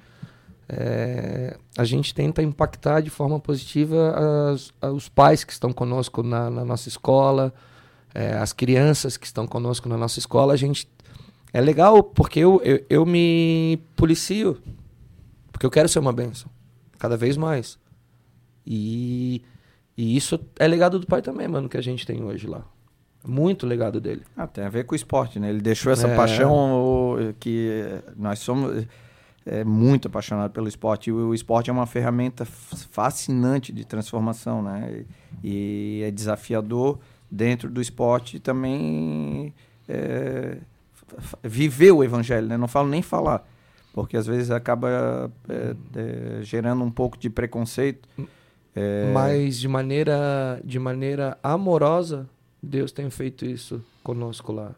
é, 0.69 1.57
a 1.77 1.85
gente 1.85 2.15
tenta 2.15 2.43
impactar 2.43 3.01
de 3.01 3.09
forma 3.09 3.41
positiva 3.41 4.15
as, 4.53 4.73
os 4.93 5.09
pais 5.09 5.43
que 5.43 5.53
estão 5.53 5.73
conosco 5.73 6.23
na, 6.23 6.51
na 6.51 6.65
nossa 6.65 6.89
escola, 6.89 7.55
é, 8.15 8.35
as 8.35 8.53
crianças 8.53 9.17
que 9.17 9.27
estão 9.27 9.47
conosco 9.47 9.89
na 9.89 9.97
nossa 9.97 10.19
escola. 10.19 10.53
A 10.53 10.57
gente 10.57 10.89
é 11.53 11.61
legal 11.61 12.03
porque 12.03 12.41
eu, 12.41 12.61
eu, 12.63 12.85
eu 12.91 13.07
me 13.07 13.81
policio, 13.97 14.59
porque 15.51 15.65
eu 15.65 15.71
quero 15.71 15.89
ser 15.89 15.99
uma 15.99 16.13
benção, 16.13 16.51
cada 16.99 17.17
vez 17.17 17.37
mais. 17.37 17.79
E, 18.67 19.43
e 19.99 20.17
isso 20.17 20.39
é 20.59 20.69
legado 20.69 20.99
do 20.99 21.07
pai 21.07 21.21
também, 21.21 21.49
mano, 21.49 21.69
que 21.69 21.77
a 21.77 21.83
gente 21.83 22.07
tem 22.07 22.23
hoje 22.23 22.47
lá. 22.47 22.65
Muito 23.27 23.67
legado 23.67 24.01
dele. 24.01 24.23
Ah, 24.37 24.47
tem 24.47 24.65
a 24.65 24.69
ver 24.69 24.85
com 24.85 24.93
o 24.93 24.97
esporte, 24.97 25.41
né? 25.41 25.51
Ele 25.51 25.61
deixou 25.61 25.93
essa 25.93 26.07
é. 26.07 26.17
paixão 26.17 27.17
que 27.41 27.85
nós 28.17 28.39
somos 28.39 28.87
é 29.49 29.65
muito 29.65 30.09
apaixonado 30.09 30.53
pelo 30.53 30.69
esporte. 30.69 31.09
E 31.09 31.13
o 31.13 31.35
esporte 31.35 31.71
é 31.71 31.73
uma 31.73 31.87
ferramenta 31.87 32.45
fascinante 32.45 33.73
de 33.73 33.85
transformação, 33.85 34.63
né? 34.63 35.05
E, 35.43 36.03
é 36.05 36.11
desafiador 36.11 36.99
dentro 37.31 37.71
do 37.71 37.81
esporte 37.81 38.39
também 38.39 39.53
é, 39.89 40.59
viver 41.43 41.93
o 41.93 42.05
evangelho, 42.05 42.47
né? 42.47 42.57
Não 42.57 42.69
falo 42.69 42.89
nem 42.89 43.03
falar, 43.03 43.47
porque 43.93 44.17
às 44.17 44.27
vezes 44.27 44.51
acaba 44.51 45.31
é, 45.49 45.75
é, 45.97 46.43
gerando 46.43 46.85
um 46.85 46.91
pouco 46.91 47.19
de 47.19 47.31
preconceito. 47.31 48.09
É. 48.75 49.11
Mas 49.13 49.59
de 49.59 49.69
maneira, 49.69 50.61
de 50.65 50.79
maneira 50.79 51.39
amorosa, 51.43 52.29
Deus 52.63 52.93
tem 52.93 53.09
feito 53.11 53.45
isso 53.45 53.83
conosco 54.03 54.53
lá. 54.53 54.75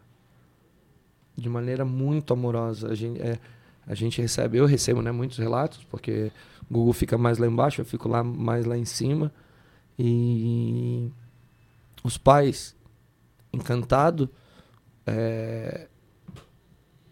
De 1.35 1.49
maneira 1.49 1.85
muito 1.85 2.33
amorosa. 2.33 2.89
A 2.89 2.95
gente, 2.95 3.21
é, 3.21 3.39
a 3.85 3.93
gente 3.95 4.21
recebe, 4.21 4.57
eu 4.57 4.65
recebo 4.65 5.01
né, 5.01 5.11
muitos 5.11 5.37
relatos, 5.37 5.83
porque 5.89 6.31
o 6.69 6.73
Google 6.73 6.93
fica 6.93 7.17
mais 7.17 7.37
lá 7.37 7.47
embaixo, 7.47 7.81
eu 7.81 7.85
fico 7.85 8.07
lá 8.07 8.23
mais 8.23 8.65
lá 8.65 8.77
em 8.77 8.85
cima. 8.85 9.31
E 9.97 11.11
os 12.03 12.17
pais 12.17 12.75
encantados 13.53 14.27
é, 15.05 15.87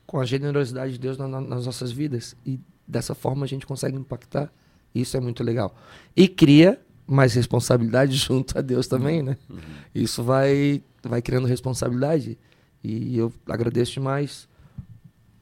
com 0.06 0.20
a 0.20 0.26
generosidade 0.26 0.94
de 0.94 1.00
Deus 1.00 1.18
na, 1.18 1.28
na, 1.28 1.42
nas 1.42 1.66
nossas 1.66 1.92
vidas. 1.92 2.36
E 2.46 2.60
dessa 2.88 3.14
forma 3.14 3.46
a 3.46 3.48
gente 3.48 3.66
consegue 3.66 3.96
impactar. 3.96 4.52
Isso 4.94 5.16
é 5.18 5.20
muito 5.20 5.44
legal. 5.44 5.76
E 6.16 6.28
cria 6.28 6.80
mais 7.08 7.34
responsabilidade 7.34 8.16
junto 8.18 8.58
a 8.58 8.62
Deus 8.62 8.88
também, 8.88 9.22
né? 9.24 9.38
Uhum. 9.50 9.58
Isso 9.94 10.24
vai, 10.24 10.84
vai 11.04 11.22
criando 11.22 11.48
responsabilidade. 11.48 12.38
E 12.84 13.18
eu 13.18 13.32
agradeço 13.48 13.92
demais 13.94 14.48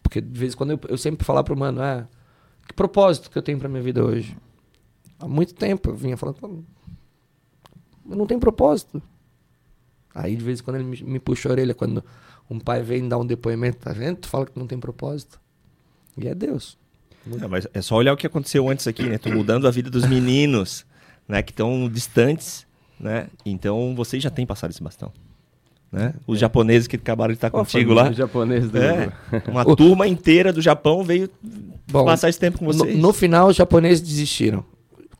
Porque 0.01 0.19
de 0.21 0.39
vez 0.39 0.53
em 0.53 0.57
quando 0.57 0.71
eu, 0.71 0.79
eu 0.89 0.97
sempre 0.97 1.25
falar 1.25 1.43
pro 1.43 1.55
mano, 1.57 1.81
é, 1.81 2.07
que 2.67 2.73
propósito 2.73 3.29
que 3.29 3.37
eu 3.37 3.41
tenho 3.43 3.59
pra 3.59 3.69
minha 3.69 3.81
vida 3.83 4.03
hoje? 4.03 4.37
Há 5.19 5.27
muito 5.27 5.53
tempo 5.53 5.89
eu 5.89 5.95
vinha 5.95 6.17
falando, 6.17 6.35
"Pô, 6.37 6.47
eu 8.09 8.15
não 8.15 8.25
tenho 8.25 8.39
propósito. 8.39 9.01
Aí 10.13 10.35
de 10.35 10.43
vez 10.43 10.59
em 10.59 10.63
quando 10.63 10.77
ele 10.77 10.85
me, 10.85 11.03
me 11.03 11.19
puxa 11.19 11.49
a 11.49 11.51
orelha, 11.51 11.73
quando 11.73 12.03
um 12.49 12.59
pai 12.59 12.81
vem 12.81 13.07
dar 13.07 13.17
um 13.17 13.25
depoimento, 13.25 13.79
tá 13.79 13.91
vendo? 13.93 14.17
Tu 14.17 14.27
fala 14.27 14.45
que 14.45 14.57
não 14.57 14.65
tem 14.67 14.79
propósito. 14.79 15.39
E 16.17 16.27
é 16.27 16.33
Deus. 16.33 16.77
É, 17.41 17.47
mas 17.47 17.67
é 17.73 17.81
só 17.81 17.95
olhar 17.95 18.13
o 18.13 18.17
que 18.17 18.27
aconteceu 18.27 18.69
antes 18.69 18.87
aqui, 18.87 19.03
né? 19.03 19.17
Tô 19.17 19.29
mudando 19.29 19.67
a 19.67 19.71
vida 19.71 19.89
dos 19.89 20.05
meninos, 20.07 20.85
né? 21.27 21.41
Que 21.41 21.51
estão 21.51 21.89
distantes, 21.89 22.65
né? 22.99 23.27
Então 23.45 23.93
vocês 23.95 24.21
já 24.21 24.29
têm 24.29 24.45
passado 24.45 24.71
esse 24.71 24.81
bastão. 24.81 25.11
Né? 25.91 26.13
Os 26.25 26.37
japoneses 26.37 26.85
que 26.87 26.97
acabaram 26.97 27.31
de 27.31 27.37
estar 27.37 27.49
Qual 27.49 27.63
contigo 27.63 27.93
lá. 27.93 28.11
japonês 28.11 28.69
do... 28.69 28.77
É, 28.77 29.09
uma 29.47 29.63
turma 29.63 30.05
inteira 30.05 30.51
do 30.51 30.61
Japão 30.61 31.01
veio 31.01 31.29
Bom, 31.89 32.03
passar 32.03 32.27
esse 32.27 32.37
tempo 32.37 32.59
com 32.59 32.65
no, 32.65 32.73
vocês. 32.73 32.97
no 32.97 33.13
final, 33.13 33.47
os 33.47 33.55
japoneses 33.55 34.01
desistiram. 34.01 34.65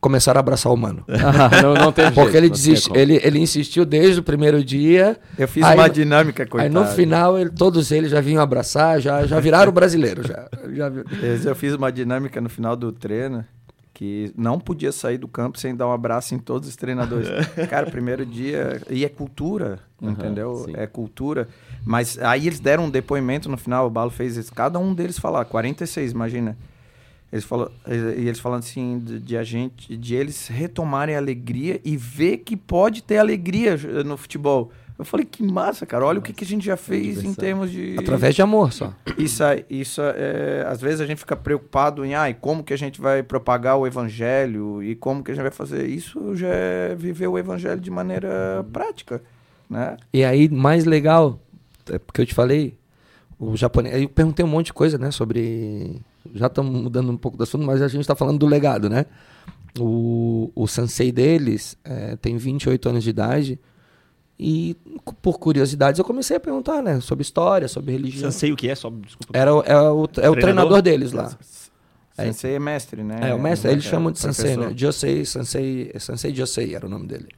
Começaram 0.00 0.38
a 0.38 0.40
abraçar 0.40 0.72
o 0.72 0.76
mano. 0.76 1.04
Ah, 1.10 1.60
não, 1.62 1.74
não 1.74 1.92
teve 1.92 2.12
Porque 2.14 2.32
jeito, 2.54 2.90
ele, 2.96 3.14
ele, 3.16 3.20
ele 3.26 3.38
insistiu 3.40 3.84
desde 3.84 4.20
o 4.20 4.22
primeiro 4.22 4.62
dia. 4.62 5.18
Eu 5.36 5.48
fiz 5.48 5.64
Aí 5.64 5.76
uma 5.76 5.88
dinâmica, 5.90 6.44
Aí 6.44 6.48
coitado. 6.48 6.72
no 6.72 6.86
final, 6.86 7.38
ele- 7.38 7.50
todos 7.50 7.90
eles 7.90 8.10
já 8.10 8.20
vinham 8.20 8.40
abraçar, 8.42 9.00
já, 9.00 9.26
já 9.26 9.40
viraram 9.40 9.72
brasileiro. 9.72 10.26
Já, 10.26 10.48
já, 10.72 10.88
vi- 10.88 11.02
Eu 11.44 11.54
fiz 11.56 11.74
uma 11.74 11.90
dinâmica 11.90 12.40
no 12.40 12.48
final 12.48 12.76
do 12.76 12.92
treino 12.92 13.44
que 13.92 14.32
não 14.36 14.60
podia 14.60 14.92
sair 14.92 15.18
do 15.18 15.26
campo 15.26 15.58
sem 15.58 15.74
dar 15.74 15.88
um 15.88 15.92
abraço 15.92 16.32
em 16.32 16.38
todos 16.38 16.68
os 16.68 16.76
treinadores. 16.76 17.28
Cara, 17.68 17.86
primeiro 17.90 18.24
dia. 18.24 18.80
E 18.88 19.04
é 19.04 19.08
cultura, 19.08 19.80
entendeu? 20.00 20.62
sim. 20.64 20.72
É 20.76 20.86
cultura. 20.86 21.48
Mas 21.84 22.16
aí 22.20 22.46
eles 22.46 22.60
deram 22.60 22.84
um 22.84 22.90
depoimento 22.90 23.48
no 23.48 23.56
final, 23.56 23.88
o 23.88 23.90
Balo 23.90 24.12
fez 24.12 24.36
isso. 24.36 24.54
Cada 24.54 24.78
um 24.78 24.94
deles 24.94 25.18
falar, 25.18 25.44
46, 25.46 26.12
imagina. 26.12 26.56
Eles 27.30 27.44
falou, 27.44 27.70
e 27.86 28.26
eles 28.26 28.40
falando 28.40 28.60
assim 28.60 29.00
de, 29.00 29.20
de 29.20 29.36
a 29.36 29.42
gente, 29.42 29.96
de 29.96 30.14
eles 30.14 30.48
retomarem 30.48 31.14
a 31.14 31.18
alegria 31.18 31.78
e 31.84 31.96
ver 31.96 32.38
que 32.38 32.56
pode 32.56 33.02
ter 33.02 33.18
alegria 33.18 33.72
eh, 33.72 34.02
no 34.02 34.16
futebol. 34.16 34.72
Eu 34.98 35.04
falei, 35.04 35.24
que 35.24 35.44
massa, 35.44 35.86
cara. 35.86 36.04
Olha 36.04 36.18
o 36.18 36.22
que, 36.22 36.32
que 36.32 36.42
a 36.42 36.46
gente 36.46 36.66
já 36.66 36.76
fez 36.76 37.18
em 37.18 37.30
diversão. 37.30 37.34
termos 37.34 37.70
de. 37.70 37.96
através 37.98 38.34
de 38.34 38.42
amor 38.42 38.72
só. 38.72 38.92
Isso, 39.16 39.44
isso 39.70 40.00
é, 40.02 40.64
às 40.66 40.80
vezes 40.80 41.00
a 41.00 41.06
gente 41.06 41.18
fica 41.18 41.36
preocupado 41.36 42.04
em, 42.04 42.14
ai, 42.14 42.34
como 42.34 42.64
que 42.64 42.72
a 42.72 42.76
gente 42.76 43.00
vai 43.00 43.22
propagar 43.22 43.76
o 43.78 43.86
evangelho 43.86 44.82
e 44.82 44.96
como 44.96 45.22
que 45.22 45.30
a 45.30 45.34
gente 45.34 45.42
vai 45.42 45.52
fazer 45.52 45.86
isso, 45.86 46.34
já 46.34 46.48
é 46.48 46.96
viver 46.96 47.28
o 47.28 47.38
evangelho 47.38 47.80
de 47.80 47.90
maneira 47.90 48.66
prática, 48.72 49.22
né? 49.70 49.96
E 50.12 50.24
aí, 50.24 50.48
mais 50.48 50.84
legal, 50.84 51.40
é 51.88 51.98
porque 51.98 52.22
eu 52.22 52.26
te 52.26 52.34
falei, 52.34 52.76
o 53.38 53.56
japonês. 53.56 53.94
aí 53.94 54.02
Eu 54.02 54.08
perguntei 54.08 54.44
um 54.44 54.48
monte 54.48 54.66
de 54.66 54.72
coisa, 54.72 54.98
né, 54.98 55.12
sobre. 55.12 56.00
Já 56.34 56.46
estamos 56.46 56.72
mudando 56.82 57.10
um 57.10 57.16
pouco 57.16 57.36
do 57.36 57.42
assunto, 57.44 57.64
mas 57.64 57.80
a 57.82 57.88
gente 57.88 58.00
está 58.02 58.14
falando 58.14 58.38
do 58.38 58.46
legado, 58.46 58.88
né? 58.88 59.06
O, 59.78 60.50
o 60.54 60.66
sensei 60.66 61.12
deles 61.12 61.76
é, 61.84 62.16
tem 62.16 62.36
28 62.36 62.88
anos 62.88 63.04
de 63.04 63.10
idade. 63.10 63.58
E, 64.40 64.76
por 65.20 65.38
curiosidades, 65.38 65.98
eu 65.98 66.04
comecei 66.04 66.36
a 66.36 66.40
perguntar, 66.40 66.80
né? 66.82 67.00
Sobre 67.00 67.22
história, 67.22 67.66
sobre 67.68 67.92
religião. 67.92 68.24
Não 68.24 68.30
sei 68.32 68.52
o 68.52 68.56
que 68.56 68.68
é, 68.68 68.74
só 68.74 68.88
desculpa. 68.90 69.36
Era, 69.36 69.52
o- 69.54 69.62
é, 69.62 69.76
o, 69.76 69.80
é 69.80 69.90
o 70.00 70.06
Treinador? 70.08 70.40
treinador 70.40 70.82
deles 70.82 71.12
lá. 71.12 71.36
Sensei 72.14 72.54
é 72.54 72.58
mestre, 72.58 73.02
né? 73.04 73.16
É, 73.30 73.34
o 73.34 73.38
mestre, 73.40 73.70
eles 73.70 73.84
É, 73.86 73.90
chamam 73.90 74.10
de 74.12 74.18
sensei, 74.18 74.52
professor. 74.54 74.70
né? 74.70 74.76
Josei, 74.76 75.24
sensei, 75.24 75.92
sensei 76.00 76.34
Josei 76.34 76.74
era 76.74 76.86
o 76.86 76.88
nome 76.88 77.06
dele. 77.06 77.28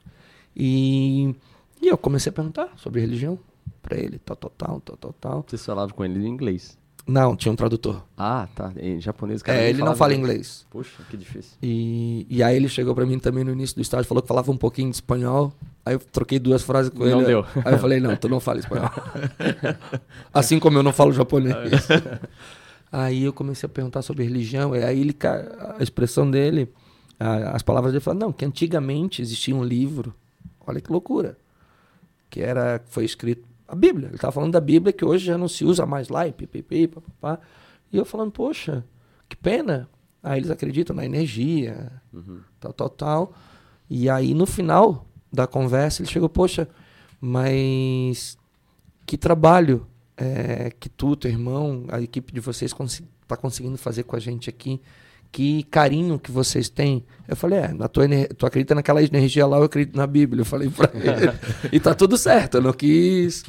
E, 0.56 1.34
e 1.80 1.88
eu 1.88 1.98
comecei 1.98 2.30
a 2.30 2.32
perguntar 2.32 2.72
sobre 2.76 3.00
religião 3.00 3.38
pra 3.82 3.98
ele, 3.98 4.18
tal, 4.18 4.36
tal, 4.36 4.50
tal, 4.56 4.80
tal, 4.80 4.96
tal, 4.96 5.12
tal. 5.20 5.44
Vocês 5.46 5.64
falavam 5.64 5.94
com 5.94 6.04
ele 6.04 6.18
em 6.18 6.28
inglês. 6.28 6.78
Não, 7.10 7.34
tinha 7.34 7.50
um 7.50 7.56
tradutor. 7.56 8.02
Ah, 8.16 8.46
tá. 8.54 8.72
Em 8.78 9.00
japonês, 9.00 9.42
cara 9.42 9.58
É, 9.58 9.68
ele 9.70 9.82
não 9.82 9.96
fala 9.96 10.14
inglês. 10.14 10.64
Poxa, 10.70 11.02
que 11.10 11.16
difícil. 11.16 11.52
E, 11.62 12.26
e 12.30 12.42
aí 12.42 12.54
ele 12.54 12.68
chegou 12.68 12.94
pra 12.94 13.04
mim 13.04 13.18
também 13.18 13.42
no 13.42 13.50
início 13.52 13.74
do 13.76 13.82
estágio, 13.82 14.06
falou 14.06 14.22
que 14.22 14.28
falava 14.28 14.50
um 14.52 14.56
pouquinho 14.56 14.90
de 14.90 14.96
espanhol. 14.96 15.52
Aí 15.84 15.94
eu 15.94 15.98
troquei 15.98 16.38
duas 16.38 16.62
frases 16.62 16.90
com 16.90 17.04
Não 17.04 17.18
ele. 17.18 17.26
deu. 17.26 17.44
Aí 17.64 17.72
eu 17.72 17.78
falei, 17.78 17.98
não, 18.00 18.14
tu 18.16 18.28
não 18.28 18.38
fala 18.38 18.60
espanhol. 18.60 18.90
assim 20.32 20.58
como 20.58 20.78
eu 20.78 20.82
não 20.82 20.92
falo 20.92 21.12
japonês. 21.12 21.56
aí 22.92 23.24
eu 23.24 23.32
comecei 23.32 23.66
a 23.66 23.70
perguntar 23.70 24.02
sobre 24.02 24.24
religião. 24.24 24.74
E 24.76 24.82
aí 24.84 25.00
ele, 25.00 25.16
a 25.78 25.82
expressão 25.82 26.30
dele, 26.30 26.68
a- 27.18 27.50
as 27.56 27.62
palavras 27.62 27.92
dele 27.92 28.04
falaram, 28.04 28.26
não, 28.28 28.32
que 28.32 28.44
antigamente 28.44 29.20
existia 29.22 29.54
um 29.56 29.64
livro. 29.64 30.14
Olha 30.66 30.80
que 30.80 30.92
loucura. 30.92 31.36
Que 32.28 32.40
era, 32.40 32.80
foi 32.86 33.04
escrito 33.04 33.42
a 33.70 33.76
Bíblia. 33.76 34.08
Ele 34.08 34.16
estava 34.16 34.32
falando 34.32 34.52
da 34.52 34.60
Bíblia 34.60 34.92
que 34.92 35.04
hoje 35.04 35.26
já 35.26 35.38
não 35.38 35.46
se 35.46 35.64
usa 35.64 35.86
mais 35.86 36.08
lá 36.08 36.26
e 36.26 36.32
pipipi, 36.32 36.88
papapá. 36.88 37.38
E 37.92 37.96
eu 37.96 38.04
falando, 38.04 38.32
poxa, 38.32 38.84
que 39.28 39.36
pena. 39.36 39.88
Aí 40.20 40.40
eles 40.40 40.50
acreditam 40.50 40.94
na 40.94 41.04
energia, 41.04 41.92
tal, 42.58 42.72
tal, 42.72 42.90
tal. 42.90 43.32
E 43.88 44.10
aí 44.10 44.34
no 44.34 44.44
final 44.44 45.06
da 45.32 45.46
conversa 45.46 46.02
ele 46.02 46.10
chegou, 46.10 46.28
poxa, 46.28 46.68
mas 47.20 48.36
que 49.06 49.16
trabalho 49.16 49.86
é, 50.16 50.70
que 50.70 50.88
tu, 50.88 51.14
teu 51.14 51.30
irmão, 51.30 51.84
a 51.88 52.00
equipe 52.00 52.32
de 52.32 52.40
vocês 52.40 52.74
está 53.22 53.36
conseguindo 53.36 53.78
fazer 53.78 54.02
com 54.02 54.16
a 54.16 54.20
gente 54.20 54.50
aqui. 54.50 54.80
Que 55.32 55.62
carinho 55.64 56.18
que 56.18 56.30
vocês 56.32 56.68
têm. 56.68 57.04
Eu 57.28 57.36
falei, 57.36 57.60
é, 57.60 57.68
na 57.68 57.86
tua, 57.86 58.04
tu 58.36 58.44
acredita 58.46 58.74
naquela 58.74 59.00
energia 59.00 59.46
lá, 59.46 59.58
eu 59.58 59.62
acredito 59.62 59.96
na 59.96 60.04
Bíblia. 60.06 60.40
Eu 60.40 60.44
falei 60.44 60.68
pra 60.68 60.90
ele. 60.94 61.32
e 61.72 61.78
tá 61.78 61.94
tudo 61.94 62.18
certo. 62.18 62.56
Eu 62.56 62.62
não 62.62 62.72
quis. 62.72 63.44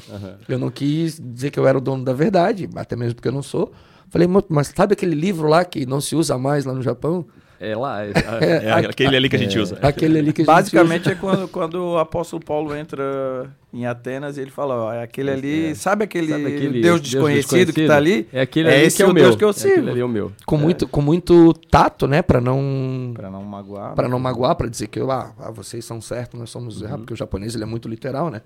Eu 0.48 0.58
não 0.60 0.70
quis 0.70 1.18
dizer 1.20 1.50
que 1.50 1.58
eu 1.58 1.66
era 1.66 1.76
o 1.76 1.80
dono 1.80 2.04
da 2.04 2.12
verdade, 2.12 2.68
até 2.76 2.94
mesmo 2.94 3.16
porque 3.16 3.26
eu 3.28 3.32
não 3.32 3.42
sou. 3.42 3.72
Falei, 4.10 4.28
"Mo- 4.28 4.44
mas 4.48 4.72
sabe 4.76 4.92
aquele 4.92 5.14
livro 5.16 5.48
lá 5.48 5.64
que 5.64 5.84
não 5.84 6.00
se 6.00 6.14
usa 6.14 6.38
mais 6.38 6.64
lá 6.64 6.72
no 6.72 6.82
Japão? 6.82 7.26
É 7.70 7.76
lá. 7.76 8.04
É, 8.04 8.10
É, 8.40 8.64
É 8.68 8.72
aquele 8.72 9.16
ali 9.16 9.28
que 9.28 9.36
a 9.36 9.38
gente 9.38 9.58
usa. 9.58 9.78
Aquele 9.80 10.18
ali 10.18 10.32
que 10.32 10.42
a 10.42 10.44
gente 10.44 10.52
Basicamente 10.54 11.08
é 11.10 11.14
quando, 11.14 11.46
quando 11.48 11.74
o 11.74 11.98
apóstolo 11.98 12.42
Paulo 12.44 12.74
entra 12.74 13.48
em 13.72 13.86
Atenas 13.86 14.36
e 14.36 14.40
ele 14.40 14.50
fala, 14.50 14.74
ó, 14.74 14.92
é 14.92 15.02
aquele 15.02 15.30
ali, 15.30 15.66
É. 15.66 15.74
sabe 15.74 16.04
aquele, 16.04 16.32
Sabe 16.32 16.46
aquele 16.46 16.82
Deus 16.82 17.00
desconhecido, 17.00 17.72
que 17.72 17.86
tá 17.86 17.96
ali? 17.96 18.26
É 18.32 18.40
aquele 18.42 18.68
É 18.68 18.74
ali 18.74 18.84
esse 18.86 18.96
que 18.96 19.02
é 19.02 19.06
o 19.06 19.12
meu. 19.14 19.24
Deus 19.24 19.36
que 19.36 19.44
eu 19.44 19.48
É 19.48 19.50
aquele 19.52 19.74
sirvo. 19.74 19.90
ali 19.90 20.00
é 20.00 20.04
o 20.04 20.08
meu. 20.08 20.32
com 20.44 20.56
muito 20.58 20.88
com 20.88 21.00
muito 21.00 21.52
tato, 21.70 22.06
né, 22.08 22.20
Pra 22.20 22.40
não 22.40 23.12
Pra 23.14 23.30
não 23.30 23.42
magoar. 23.44 23.94
para 23.94 24.08
não 24.08 24.18
magoar, 24.18 24.56
pra 24.56 24.68
dizer 24.68 24.88
que 24.88 25.00
ah, 25.00 25.32
ah, 25.38 25.50
vocês 25.50 25.84
são 25.84 26.00
certos, 26.00 26.38
nós 26.38 26.50
somos 26.50 26.82
errados, 26.82 27.00
porque 27.02 27.14
o 27.14 27.16
japonês 27.16 27.54
ele 27.54 27.62
é 27.64 27.66
muito 27.66 27.88
literal, 27.88 28.28
né? 28.30 28.42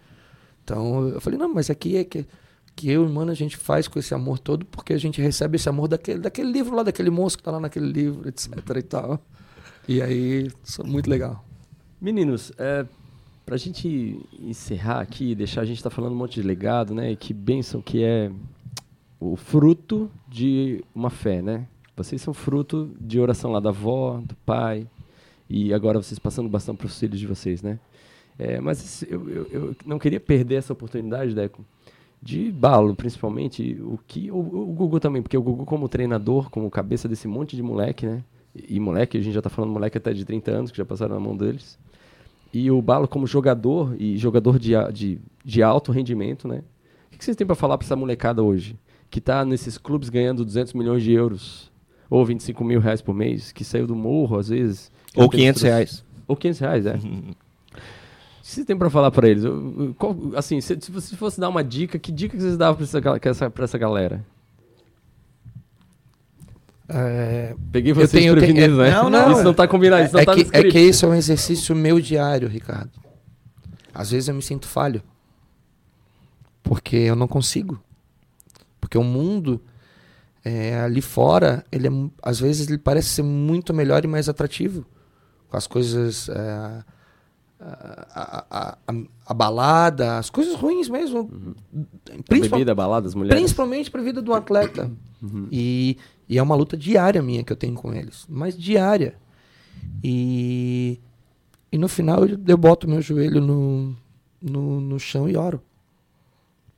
Então 0.62 1.08
eu 1.08 1.20
falei 1.20 1.38
não, 1.38 1.52
mas 1.52 1.70
aqui 1.70 1.96
é 1.96 2.04
que 2.04 2.26
que 2.76 2.90
eu 2.90 3.06
e 3.06 3.08
mano 3.10 3.32
a 3.32 3.34
gente 3.34 3.56
faz 3.56 3.88
com 3.88 3.98
esse 3.98 4.14
amor 4.14 4.38
todo 4.38 4.66
porque 4.66 4.92
a 4.92 4.98
gente 4.98 5.20
recebe 5.20 5.56
esse 5.56 5.68
amor 5.68 5.88
daquele 5.88 6.20
daquele 6.20 6.52
livro 6.52 6.76
lá, 6.76 6.82
daquele 6.82 7.08
moço 7.08 7.38
que 7.38 7.42
tá 7.42 7.50
lá 7.50 7.58
naquele 7.58 7.90
livro, 7.90 8.28
etc 8.28 8.52
e 8.76 8.82
tal. 8.82 9.20
E 9.88 10.02
aí, 10.02 10.50
isso 10.62 10.82
é 10.82 10.84
muito 10.84 11.08
legal. 11.08 11.44
Meninos, 12.00 12.52
é, 12.58 12.84
pra 13.46 13.56
gente 13.56 14.20
encerrar 14.40 15.00
aqui, 15.00 15.34
deixar 15.34 15.62
a 15.62 15.64
gente 15.64 15.82
tá 15.82 15.88
falando 15.88 16.12
um 16.12 16.16
monte 16.16 16.40
de 16.40 16.46
legado, 16.46 16.92
né? 16.92 17.12
E 17.12 17.16
que 17.16 17.32
bênção 17.32 17.80
que 17.80 18.02
é 18.02 18.30
o 19.18 19.36
fruto 19.36 20.10
de 20.28 20.84
uma 20.94 21.08
fé, 21.08 21.40
né? 21.40 21.66
Vocês 21.96 22.20
são 22.20 22.34
fruto 22.34 22.94
de 23.00 23.18
oração 23.18 23.52
lá 23.52 23.60
da 23.60 23.70
avó, 23.70 24.20
do 24.22 24.34
pai, 24.44 24.86
e 25.48 25.72
agora 25.72 26.02
vocês 26.02 26.18
passando 26.18 26.48
bastante 26.48 26.78
para 26.78 26.86
os 26.86 26.98
filhos 26.98 27.18
de 27.18 27.26
vocês, 27.26 27.62
né? 27.62 27.78
É, 28.38 28.60
mas 28.60 29.02
eu, 29.04 29.30
eu, 29.30 29.46
eu 29.50 29.76
não 29.86 29.98
queria 29.98 30.20
perder 30.20 30.56
essa 30.56 30.72
oportunidade, 30.72 31.34
Deco, 31.34 31.64
de 32.22 32.50
Balo, 32.50 32.94
principalmente, 32.94 33.78
o 33.82 33.98
que 34.06 34.30
o, 34.30 34.36
o 34.38 34.72
Gugu 34.72 34.98
também, 34.98 35.22
porque 35.22 35.36
o 35.36 35.42
Gugu 35.42 35.64
como 35.64 35.88
treinador, 35.88 36.50
como 36.50 36.70
cabeça 36.70 37.08
desse 37.08 37.28
monte 37.28 37.54
de 37.54 37.62
moleque, 37.62 38.06
né? 38.06 38.22
E 38.68 38.80
moleque, 38.80 39.18
a 39.18 39.20
gente 39.20 39.34
já 39.34 39.42
tá 39.42 39.50
falando 39.50 39.70
moleque 39.72 39.98
até 39.98 40.12
de 40.12 40.24
30 40.24 40.50
anos, 40.50 40.70
que 40.70 40.78
já 40.78 40.84
passaram 40.84 41.14
na 41.14 41.20
mão 41.20 41.36
deles. 41.36 41.78
E 42.52 42.70
o 42.70 42.80
Balo 42.80 43.06
como 43.06 43.26
jogador, 43.26 43.94
e 43.98 44.16
jogador 44.16 44.58
de, 44.58 44.72
de, 44.92 45.18
de 45.44 45.62
alto 45.62 45.92
rendimento, 45.92 46.48
né? 46.48 46.62
O 47.12 47.18
que 47.18 47.24
vocês 47.24 47.36
têm 47.36 47.46
para 47.46 47.54
falar 47.56 47.76
para 47.78 47.86
essa 47.86 47.96
molecada 47.96 48.42
hoje? 48.42 48.78
Que 49.10 49.20
tá 49.20 49.44
nesses 49.44 49.76
clubes 49.78 50.08
ganhando 50.08 50.44
200 50.44 50.72
milhões 50.72 51.02
de 51.02 51.12
euros, 51.12 51.70
ou 52.08 52.24
25 52.24 52.64
mil 52.64 52.80
reais 52.80 53.02
por 53.02 53.14
mês, 53.14 53.52
que 53.52 53.62
saiu 53.62 53.86
do 53.86 53.94
morro, 53.94 54.38
às 54.38 54.48
vezes. 54.48 54.90
Ou 55.14 55.24
não 55.24 55.28
tem 55.28 55.40
500 55.40 55.56
estrutura- 55.62 55.74
reais. 55.76 56.04
Ou 56.26 56.36
500 56.36 56.60
reais, 56.60 56.86
é. 56.86 56.98
Que 58.46 58.52
vocês 58.52 58.64
têm 58.64 58.78
pra 58.78 58.88
falar 58.88 59.10
pra 59.10 59.28
eles? 59.28 59.42
Qual- 59.98 60.16
assim, 60.36 60.60
se, 60.60 60.78
se 60.80 60.92
você 60.92 61.16
fosse 61.16 61.40
dar 61.40 61.48
uma 61.48 61.64
dica, 61.64 61.98
que 61.98 62.12
dica 62.12 62.36
que 62.36 62.42
vocês 62.42 62.56
davam 62.56 62.76
pra 62.76 63.30
essa, 63.30 63.50
pra 63.50 63.64
essa, 63.64 63.76
galera? 63.76 64.24
É, 66.88 67.56
Peguei 67.72 67.90
Eu 67.90 67.96
vocês 67.96 68.12
tenho- 68.12 68.34
eu 68.34 68.40
tenho- 68.40 68.54
prevenidos, 68.54 68.78
né? 68.78 68.90
Não, 68.92 69.10
não. 69.10 69.32
Isso 69.32 69.42
não 69.42 69.52
tá 69.52 69.66
combinado, 69.66 70.04
isso 70.04 70.14
não 70.14 70.20
é, 70.20 70.24
tá 70.24 70.34
que, 70.36 70.46
é 70.52 70.62
que 70.62 70.78
isso 70.78 71.04
é 71.04 71.08
um 71.08 71.14
exercício 71.14 71.74
meu 71.74 72.00
diário, 72.00 72.46
Ricardo. 72.48 72.90
Às 73.92 74.12
vezes 74.12 74.28
eu 74.28 74.34
me 74.36 74.42
sinto 74.42 74.68
falho. 74.68 75.02
Porque 76.62 76.96
eu 76.96 77.16
não 77.16 77.26
consigo. 77.26 77.80
Porque 78.80 78.96
o 78.96 79.02
mundo 79.02 79.60
é, 80.44 80.78
ali 80.80 81.02
fora, 81.02 81.64
ele 81.72 81.88
é, 81.88 81.90
às 82.22 82.38
vezes 82.38 82.68
ele 82.68 82.78
parece 82.78 83.08
ser 83.08 83.22
muito 83.24 83.74
melhor 83.74 84.04
e 84.04 84.08
mais 84.08 84.28
atrativo. 84.28 84.86
Com 85.48 85.56
as 85.56 85.66
coisas. 85.66 86.28
é, 86.28 86.84
a, 87.58 88.46
a- 88.50 88.78
a- 89.26 89.34
balada, 89.34 90.18
as 90.18 90.28
coisas 90.30 90.54
ruins 90.54 90.88
mesmo. 90.88 91.54
A 92.10 92.22
Principal- 92.24 92.58
bebida, 92.58 92.74
balada, 92.74 93.06
as 93.08 93.14
mulheres. 93.14 93.38
principalmente 93.40 93.90
para 93.90 94.00
a 94.00 94.04
vida 94.04 94.20
do 94.22 94.32
atleta. 94.34 94.90
Uhum. 95.22 95.48
E, 95.50 95.96
e 96.28 96.36
é 96.38 96.42
uma 96.42 96.54
luta 96.54 96.76
diária 96.76 97.22
minha 97.22 97.42
que 97.42 97.52
eu 97.52 97.56
tenho 97.56 97.74
com 97.74 97.92
eles, 97.94 98.26
mas 98.28 98.56
diária. 98.56 99.16
E, 100.04 101.00
e 101.72 101.78
no 101.78 101.88
final 101.88 102.24
eu, 102.26 102.38
eu 102.46 102.56
boto 102.56 102.88
meu 102.88 103.00
joelho 103.00 103.40
no, 103.40 103.96
no, 104.40 104.80
no 104.80 104.98
chão 105.00 105.28
e 105.28 105.36
oro. 105.36 105.62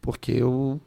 Porque 0.00 0.32
eu 0.32 0.80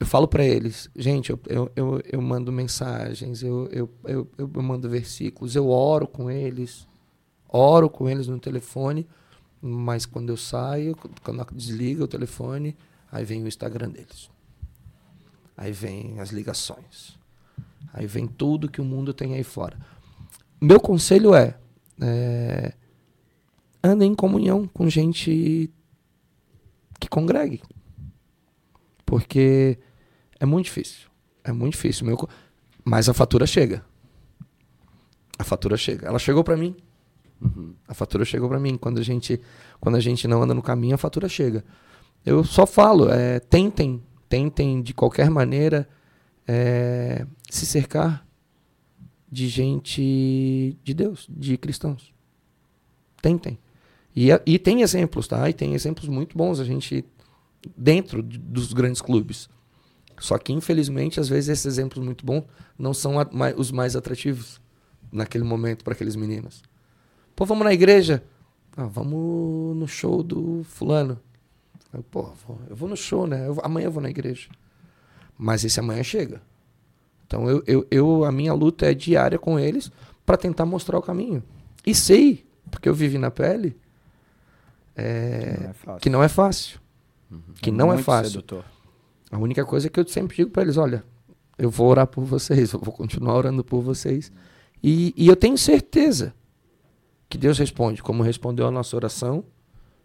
eu 0.00 0.06
falo 0.06 0.28
para 0.28 0.44
eles, 0.44 0.88
gente, 0.94 1.30
eu, 1.30 1.40
eu, 1.48 1.72
eu, 1.74 2.00
eu, 2.12 2.22
mando 2.22 2.52
mensagens, 2.52 3.42
eu, 3.42 3.68
eu, 3.72 3.90
eu, 4.04 4.28
eu 4.38 4.62
mando 4.62 4.88
versículos, 4.88 5.56
eu 5.56 5.68
oro 5.68 6.06
com 6.06 6.30
eles, 6.30 6.86
oro 7.48 7.88
com 7.88 8.08
eles 8.08 8.26
no 8.26 8.38
telefone, 8.38 9.06
mas 9.60 10.06
quando 10.06 10.30
eu 10.30 10.36
saio, 10.36 10.96
quando 11.22 11.44
desliga 11.52 12.04
o 12.04 12.08
telefone, 12.08 12.76
aí 13.10 13.24
vem 13.24 13.42
o 13.42 13.48
Instagram 13.48 13.90
deles. 13.90 14.30
Aí 15.56 15.72
vem 15.72 16.20
as 16.20 16.30
ligações. 16.30 17.18
Aí 17.92 18.06
vem 18.06 18.26
tudo 18.26 18.70
que 18.70 18.80
o 18.80 18.84
mundo 18.84 19.12
tem 19.12 19.34
aí 19.34 19.42
fora. 19.42 19.76
Meu 20.60 20.80
conselho 20.80 21.34
é, 21.34 21.56
é 22.00 22.74
andem 23.82 24.12
em 24.12 24.14
comunhão 24.14 24.66
com 24.68 24.88
gente 24.88 25.70
que 27.00 27.08
congregue. 27.08 27.62
Porque 29.04 29.78
é 30.38 30.44
muito 30.44 30.66
difícil. 30.66 31.08
É 31.42 31.52
muito 31.52 31.72
difícil. 31.72 32.06
Meu... 32.06 32.28
Mas 32.84 33.08
a 33.08 33.14
fatura 33.14 33.46
chega. 33.46 33.84
A 35.38 35.44
fatura 35.44 35.76
chega. 35.76 36.06
Ela 36.06 36.18
chegou 36.18 36.44
para 36.44 36.56
mim. 36.56 36.76
Uhum. 37.40 37.74
A 37.86 37.94
fatura 37.94 38.24
chegou 38.24 38.48
para 38.48 38.58
mim. 38.58 38.76
Quando 38.76 38.98
a, 38.98 39.02
gente, 39.02 39.40
quando 39.80 39.96
a 39.96 40.00
gente 40.00 40.26
não 40.26 40.42
anda 40.42 40.54
no 40.54 40.62
caminho, 40.62 40.94
a 40.94 40.98
fatura 40.98 41.28
chega. 41.28 41.64
Eu 42.24 42.44
só 42.44 42.66
falo, 42.66 43.08
é, 43.10 43.40
tentem, 43.40 44.02
tentem 44.28 44.82
de 44.82 44.92
qualquer 44.92 45.30
maneira 45.30 45.88
é, 46.46 47.26
se 47.48 47.64
cercar 47.64 48.26
de 49.30 49.48
gente 49.48 50.76
de 50.82 50.94
Deus, 50.94 51.26
de 51.28 51.56
cristãos. 51.56 52.12
Tentem. 53.20 53.58
E, 54.14 54.28
e 54.46 54.58
tem 54.58 54.82
exemplos, 54.82 55.28
tá? 55.28 55.48
E 55.48 55.52
tem 55.52 55.74
exemplos 55.74 56.08
muito 56.08 56.36
bons 56.36 56.58
a 56.58 56.64
gente 56.64 57.04
dentro 57.76 58.22
de, 58.22 58.38
dos 58.38 58.72
grandes 58.72 59.00
clubes. 59.00 59.48
Só 60.18 60.36
que, 60.38 60.52
infelizmente, 60.52 61.20
às 61.20 61.28
vezes 61.28 61.50
esses 61.50 61.66
exemplos 61.66 62.04
muito 62.04 62.26
bons 62.26 62.44
não 62.76 62.92
são 62.92 63.14
os 63.56 63.70
mais 63.70 63.94
atrativos 63.94 64.60
naquele 65.12 65.44
momento 65.44 65.84
para 65.84 65.92
aqueles 65.92 66.16
meninos. 66.16 66.62
Pô, 67.38 67.44
vamos 67.44 67.64
na 67.64 67.72
igreja? 67.72 68.24
Ah, 68.76 68.86
vamos 68.86 69.76
no 69.76 69.86
show 69.86 70.24
do 70.24 70.64
fulano. 70.64 71.20
Eu, 71.94 72.02
Pô, 72.02 72.32
eu 72.68 72.74
vou 72.74 72.88
no 72.88 72.96
show, 72.96 73.28
né? 73.28 73.46
Eu, 73.46 73.56
amanhã 73.62 73.86
eu 73.86 73.92
vou 73.92 74.02
na 74.02 74.10
igreja. 74.10 74.48
Mas 75.38 75.62
esse 75.62 75.78
amanhã 75.78 76.02
chega. 76.02 76.42
Então 77.24 77.48
eu, 77.48 77.62
eu, 77.64 77.86
eu 77.92 78.24
a 78.24 78.32
minha 78.32 78.52
luta 78.52 78.90
é 78.90 78.92
diária 78.92 79.38
com 79.38 79.56
eles 79.56 79.88
para 80.26 80.36
tentar 80.36 80.66
mostrar 80.66 80.98
o 80.98 81.00
caminho. 81.00 81.40
E 81.86 81.94
sei, 81.94 82.44
porque 82.72 82.88
eu 82.88 82.94
vivi 82.94 83.18
na 83.18 83.30
pele, 83.30 83.76
é, 84.96 85.70
que, 85.80 85.86
não 85.86 85.94
é 85.94 85.98
que 86.00 86.10
não 86.10 86.22
é 86.24 86.28
fácil. 86.28 86.80
Uhum. 87.30 87.40
Que 87.62 87.70
é 87.70 87.72
não 87.72 87.92
é 87.92 87.98
fácil. 87.98 88.32
Sedutor. 88.32 88.64
A 89.30 89.38
única 89.38 89.64
coisa 89.64 89.86
é 89.86 89.90
que 89.90 90.00
eu 90.00 90.08
sempre 90.08 90.38
digo 90.38 90.50
para 90.50 90.62
eles: 90.62 90.76
olha, 90.76 91.04
eu 91.56 91.70
vou 91.70 91.86
orar 91.86 92.08
por 92.08 92.24
vocês, 92.24 92.72
eu 92.72 92.80
vou 92.80 92.92
continuar 92.92 93.36
orando 93.36 93.62
por 93.62 93.80
vocês. 93.80 94.32
E, 94.82 95.14
e 95.16 95.28
eu 95.28 95.36
tenho 95.36 95.56
certeza 95.56 96.34
que 97.28 97.36
Deus 97.36 97.58
responde, 97.58 98.02
como 98.02 98.22
respondeu 98.22 98.66
a 98.66 98.70
nossa 98.70 98.96
oração. 98.96 99.44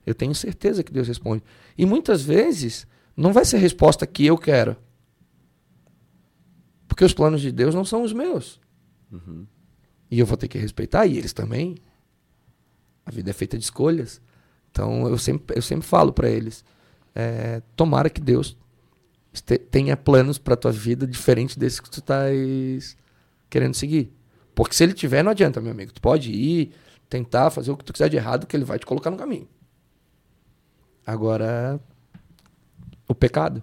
Eu 0.06 0.14
tenho 0.14 0.36
certeza 0.36 0.84
que 0.84 0.92
Deus 0.92 1.08
responde. 1.08 1.44
E 1.78 1.86
muitas 1.86 2.22
vezes 2.22 2.86
não 3.16 3.32
vai 3.32 3.46
ser 3.46 3.56
a 3.56 3.60
resposta 3.60 4.06
que 4.06 4.26
eu 4.26 4.38
quero. 4.38 4.76
Porque 6.88 7.06
os 7.06 7.14
planos 7.14 7.42
de 7.42 7.52
Deus 7.52 7.74
não 7.74 7.86
são 7.86 8.04
os 8.04 8.12
meus. 8.12 8.60
Uhum. 9.12 9.48
E 10.12 10.20
eu 10.20 10.26
vou 10.26 10.38
ter 10.38 10.48
que 10.48 10.58
respeitar, 10.58 11.08
e 11.08 11.18
eles 11.18 11.34
também. 11.34 11.76
A 13.06 13.12
vida 13.12 13.30
é 13.30 13.34
feita 13.34 13.58
de 13.58 13.64
escolhas. 13.64 14.22
Então 14.70 15.08
eu 15.08 15.18
sempre, 15.18 15.58
eu 15.58 15.62
sempre 15.62 15.88
falo 15.88 16.12
para 16.12 16.30
eles: 16.30 16.64
é, 17.16 17.62
tomara 17.76 18.10
que 18.10 18.22
Deus 18.22 18.58
tenha 19.72 19.98
planos 19.98 20.38
para 20.38 20.56
tua 20.56 20.72
vida 20.72 21.08
diferente 21.08 21.58
desse 21.58 21.82
que 21.82 21.90
tu 21.90 22.00
estás 22.00 22.96
querendo 23.50 23.74
seguir. 23.74 24.12
Porque 24.54 24.76
se 24.76 24.84
ele 24.84 24.94
tiver, 24.94 25.24
não 25.24 25.32
adianta, 25.32 25.60
meu 25.60 25.72
amigo. 25.72 25.92
Tu 25.92 26.02
pode 26.02 26.32
ir, 26.32 26.74
tentar 27.14 27.52
fazer 27.52 27.72
o 27.72 27.78
que 27.78 27.84
tu 27.86 27.94
quiser 27.94 28.10
de 28.10 28.18
errado, 28.18 28.48
que 28.48 28.58
ele 28.58 28.66
vai 28.66 28.80
te 28.80 28.88
colocar 28.88 29.12
no 29.12 29.18
caminho. 29.18 29.48
Agora, 31.06 31.80
o 33.08 33.14
pecado. 33.14 33.62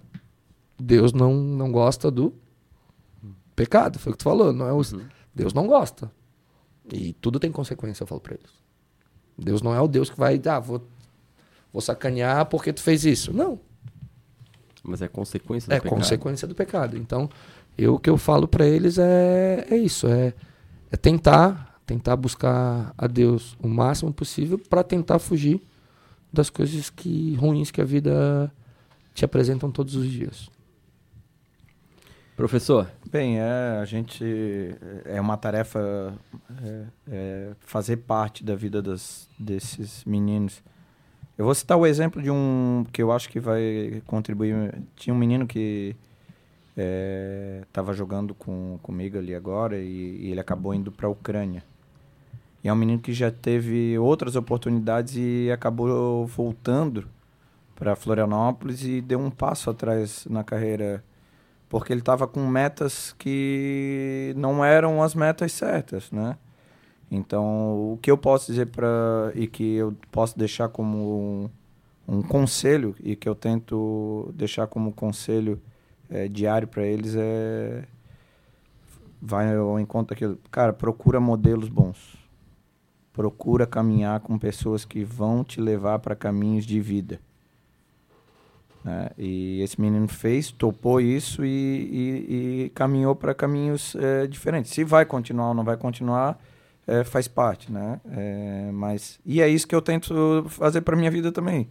Deus 0.79 1.11
não, 1.11 1.33
não 1.33 1.69
gosta 1.69 2.09
do 2.09 2.33
pecado. 3.53 3.99
Foi 3.99 4.11
o 4.11 4.13
que 4.13 4.19
tu 4.19 4.23
falou. 4.23 4.53
Não 4.53 4.65
é 4.65 4.71
o, 4.71 4.77
uhum. 4.77 5.05
Deus 5.35 5.53
não 5.53 5.67
gosta. 5.67 6.09
E 6.93 7.11
tudo 7.13 7.39
tem 7.39 7.51
consequência, 7.51 8.03
eu 8.03 8.07
falo 8.07 8.21
para 8.21 8.35
eles. 8.35 8.51
Deus 9.37 9.61
não 9.61 9.75
é 9.75 9.81
o 9.81 9.87
Deus 9.87 10.09
que 10.09 10.17
vai, 10.17 10.41
ah, 10.45 10.59
vou, 10.59 10.87
vou 11.73 11.81
sacanear 11.81 12.45
porque 12.45 12.71
tu 12.71 12.81
fez 12.81 13.03
isso. 13.03 13.33
Não. 13.33 13.59
Mas 14.81 15.01
é 15.01 15.09
consequência 15.09 15.67
do 15.67 15.73
é 15.73 15.79
pecado. 15.79 15.93
É 15.93 15.97
consequência 15.97 16.47
do 16.47 16.55
pecado. 16.55 16.97
Então, 16.97 17.29
eu, 17.77 17.95
o 17.95 17.99
que 17.99 18.09
eu 18.09 18.17
falo 18.17 18.47
para 18.47 18.65
eles 18.65 18.97
é, 18.97 19.67
é 19.69 19.75
isso, 19.75 20.07
é, 20.07 20.33
é 20.89 20.97
tentar, 20.97 21.70
tentar 21.91 22.15
buscar 22.15 22.93
a 22.97 23.07
Deus 23.07 23.57
o 23.61 23.67
máximo 23.67 24.13
possível 24.13 24.57
para 24.57 24.83
tentar 24.83 25.19
fugir 25.19 25.61
das 26.31 26.49
coisas 26.49 26.89
que 26.89 27.35
ruins 27.35 27.69
que 27.71 27.81
a 27.81 27.85
vida 27.85 28.51
te 29.13 29.25
apresentam 29.25 29.69
todos 29.69 29.95
os 29.95 30.09
dias. 30.09 30.49
Professor. 32.37 32.89
Bem, 33.11 33.39
é, 33.39 33.79
a 33.81 33.85
gente 33.85 34.23
é 35.05 35.19
uma 35.19 35.35
tarefa 35.35 36.13
é, 36.63 36.83
é 37.09 37.51
fazer 37.59 37.97
parte 37.97 38.43
da 38.43 38.55
vida 38.55 38.81
das, 38.81 39.27
desses 39.37 40.05
meninos 40.05 40.63
eu 41.37 41.45
vou 41.45 41.55
citar 41.55 41.77
o 41.77 41.87
exemplo 41.87 42.21
de 42.21 42.29
um 42.29 42.85
que 42.91 43.01
eu 43.01 43.11
acho 43.11 43.27
que 43.27 43.39
vai 43.39 44.03
contribuir. 44.05 44.75
Tinha 44.95 45.11
um 45.11 45.17
menino 45.17 45.47
que 45.47 45.95
estava 47.63 47.91
é, 47.91 47.95
jogando 47.95 48.35
com, 48.35 48.77
comigo 48.83 49.17
ali 49.17 49.33
agora 49.33 49.77
e, 49.77 50.17
e 50.21 50.29
ele 50.31 50.39
acabou 50.39 50.71
indo 50.71 50.91
para 50.91 51.07
a 51.07 51.09
Ucrânia. 51.09 51.63
E 52.63 52.67
é 52.67 52.73
um 52.73 52.75
menino 52.75 52.99
que 52.99 53.13
já 53.13 53.31
teve 53.31 53.97
outras 53.97 54.35
oportunidades 54.35 55.15
e 55.15 55.49
acabou 55.51 56.25
voltando 56.27 57.07
para 57.75 57.95
Florianópolis 57.95 58.83
e 58.83 59.01
deu 59.01 59.19
um 59.19 59.31
passo 59.31 59.69
atrás 59.69 60.25
na 60.29 60.43
carreira 60.43 61.03
porque 61.67 61.93
ele 61.93 62.01
estava 62.01 62.27
com 62.27 62.45
metas 62.45 63.15
que 63.17 64.33
não 64.35 64.63
eram 64.63 65.01
as 65.01 65.15
metas 65.15 65.53
certas, 65.53 66.11
né? 66.11 66.37
Então, 67.09 67.93
o 67.93 67.99
que 68.01 68.11
eu 68.11 68.17
posso 68.17 68.51
dizer 68.51 68.67
para 68.67 69.31
e 69.33 69.47
que 69.47 69.75
eu 69.75 69.95
posso 70.11 70.37
deixar 70.37 70.67
como 70.67 71.49
um, 72.07 72.17
um, 72.17 72.21
conselho 72.21 72.93
e 73.01 73.15
que 73.15 73.27
eu 73.27 73.33
tento 73.33 74.31
deixar 74.35 74.67
como 74.67 74.91
conselho 74.91 75.61
é, 76.09 76.27
diário 76.27 76.67
para 76.67 76.83
eles 76.83 77.15
é 77.15 77.85
vai 79.21 79.55
ao 79.55 79.79
encontro 79.79 80.13
daquilo, 80.15 80.37
cara, 80.51 80.73
procura 80.73 81.19
modelos 81.19 81.69
bons. 81.69 82.20
Procura 83.13 83.67
caminhar 83.67 84.19
com 84.21 84.37
pessoas 84.39 84.85
que 84.85 85.03
vão 85.03 85.43
te 85.43 85.59
levar 85.59 85.99
para 85.99 86.15
caminhos 86.15 86.65
de 86.65 86.79
vida. 86.79 87.19
Né? 88.83 89.09
E 89.17 89.61
esse 89.61 89.79
menino 89.79 90.07
fez, 90.07 90.51
topou 90.51 90.99
isso 90.99 91.45
e, 91.45 91.49
e, 91.49 92.63
e 92.65 92.69
caminhou 92.69 93.15
para 93.15 93.33
caminhos 93.33 93.95
é, 93.95 94.25
diferentes. 94.27 94.71
Se 94.71 94.83
vai 94.83 95.05
continuar 95.05 95.49
ou 95.49 95.53
não 95.53 95.63
vai 95.63 95.77
continuar, 95.77 96.39
é, 96.87 97.03
faz 97.03 97.27
parte, 97.27 97.71
né? 97.71 98.01
É, 98.09 98.71
mas 98.73 99.19
e 99.25 99.41
é 99.41 99.47
isso 99.47 99.67
que 99.67 99.75
eu 99.75 99.81
tento 99.81 100.45
fazer 100.49 100.81
para 100.81 100.95
minha 100.95 101.11
vida 101.11 101.31
também. 101.31 101.69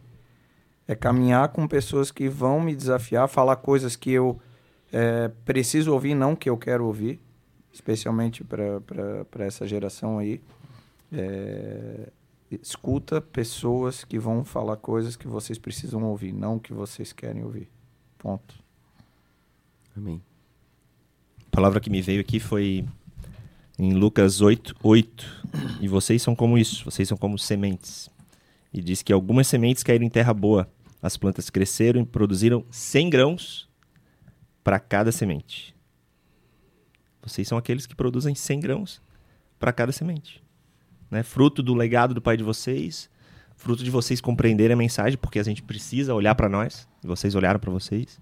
É 0.87 0.95
caminhar 0.95 1.49
com 1.49 1.67
pessoas 1.67 2.11
que 2.11 2.29
vão 2.29 2.61
me 2.61 2.75
desafiar, 2.75 3.29
falar 3.29 3.57
coisas 3.57 3.97
que 3.97 4.11
eu 4.11 4.41
preciso 5.45 5.93
ouvir, 5.93 6.17
não 6.17 6.35
que 6.35 6.51
eu 6.51 6.57
quero 6.57 6.85
ouvir, 6.85 7.21
especialmente 7.73 8.43
para 8.43 9.45
essa 9.45 9.65
geração 9.65 10.19
aí. 10.19 10.41
É, 11.13 12.11
escuta 12.51 13.21
pessoas 13.21 14.05
que 14.05 14.19
vão 14.19 14.45
falar 14.45 14.77
coisas 14.77 15.17
que 15.17 15.29
vocês 15.29 15.59
precisam 15.59 16.03
ouvir, 16.05 16.33
não 16.33 16.59
que 16.59 16.73
vocês 16.73 17.13
querem 17.13 17.45
ouvir. 17.45 17.69
Ponto. 18.19 18.55
Amém. 19.97 20.23
A 21.47 21.51
palavra 21.51 21.81
que 21.81 21.91
me 21.91 22.01
veio 22.01 22.21
aqui 22.21 22.39
foi 22.39 22.85
em 23.79 23.95
Lucas 23.95 24.41
8, 24.41 24.77
8. 24.83 25.41
E 25.81 25.89
vocês 25.89 26.23
são 26.23 26.35
como 26.35 26.59
isso, 26.59 26.85
vocês 26.85 27.09
são 27.09 27.17
como 27.17 27.39
sementes. 27.39 28.11
E 28.73 28.81
diz 28.81 29.03
que 29.03 29.13
algumas 29.13 29.49
sementes 29.49 29.83
caíram 29.83 30.05
em 30.05 30.11
terra 30.11 30.33
boa. 30.33 30.71
As 31.03 31.17
plantas 31.17 31.49
cresceram 31.51 32.03
e 32.03 32.07
produziram 32.07 32.65
100 32.71 33.11
grãos 33.11 33.69
para 34.63 34.79
cada 34.79 35.11
semente. 35.11 35.75
Vocês 37.23 37.49
são 37.49 37.59
aqueles 37.59 37.87
que 37.87 37.95
produzem 37.95 38.35
100 38.35 38.61
grãos 38.61 39.03
para 39.59 39.73
cada 39.73 39.93
semente. 39.93 40.43
Né? 41.11 41.23
Fruto 41.23 41.63
do 41.63 41.75
legado 41.75 42.15
do 42.15 42.23
pai 42.23 42.37
de 42.37 42.45
vocês, 42.45 43.11
fruto 43.57 43.83
de 43.83 43.91
vocês 43.91 44.21
compreenderem 44.21 44.75
a 44.75 44.77
mensagem, 44.77 45.19
porque 45.19 45.39
a 45.39 45.43
gente 45.43 45.63
precisa 45.63 46.15
olhar 46.15 46.35
para 46.35 46.49
nós, 46.49 46.89
vocês 47.03 47.35
olharam 47.35 47.59
para 47.59 47.71
vocês. 47.71 48.21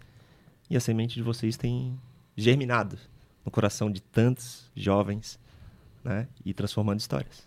E 0.71 0.77
a 0.77 0.81
semente 0.81 1.15
de 1.15 1.23
vocês 1.23 1.57
tem 1.57 1.99
germinado 2.37 2.99
no 3.45 3.51
coração 3.51 3.91
de 3.91 4.03
tantos 4.03 4.71
jovens, 4.77 5.39
né? 6.05 6.27
E 6.45 6.53
transformando 6.53 7.01
histórias. 7.01 7.47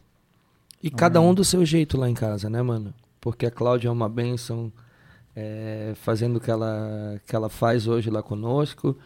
E 0.81 0.89
cada 0.89 1.21
um 1.21 1.33
do 1.33 1.43
seu 1.43 1.63
jeito 1.63 1.97
lá 1.97 2.09
em 2.09 2.13
casa, 2.13 2.49
né, 2.49 2.61
mano? 2.61 2.93
Porque 3.19 3.45
a 3.45 3.51
Cláudia 3.51 3.87
é 3.87 3.91
uma 3.91 4.09
bênção 4.09 4.71
é, 5.35 5.93
fazendo 5.95 6.37
o 6.37 6.39
que 6.39 6.49
ela, 6.49 7.21
que 7.27 7.35
ela 7.35 7.49
faz 7.49 7.87
hoje 7.87 8.09
lá 8.09 8.23
conosco. 8.23 8.97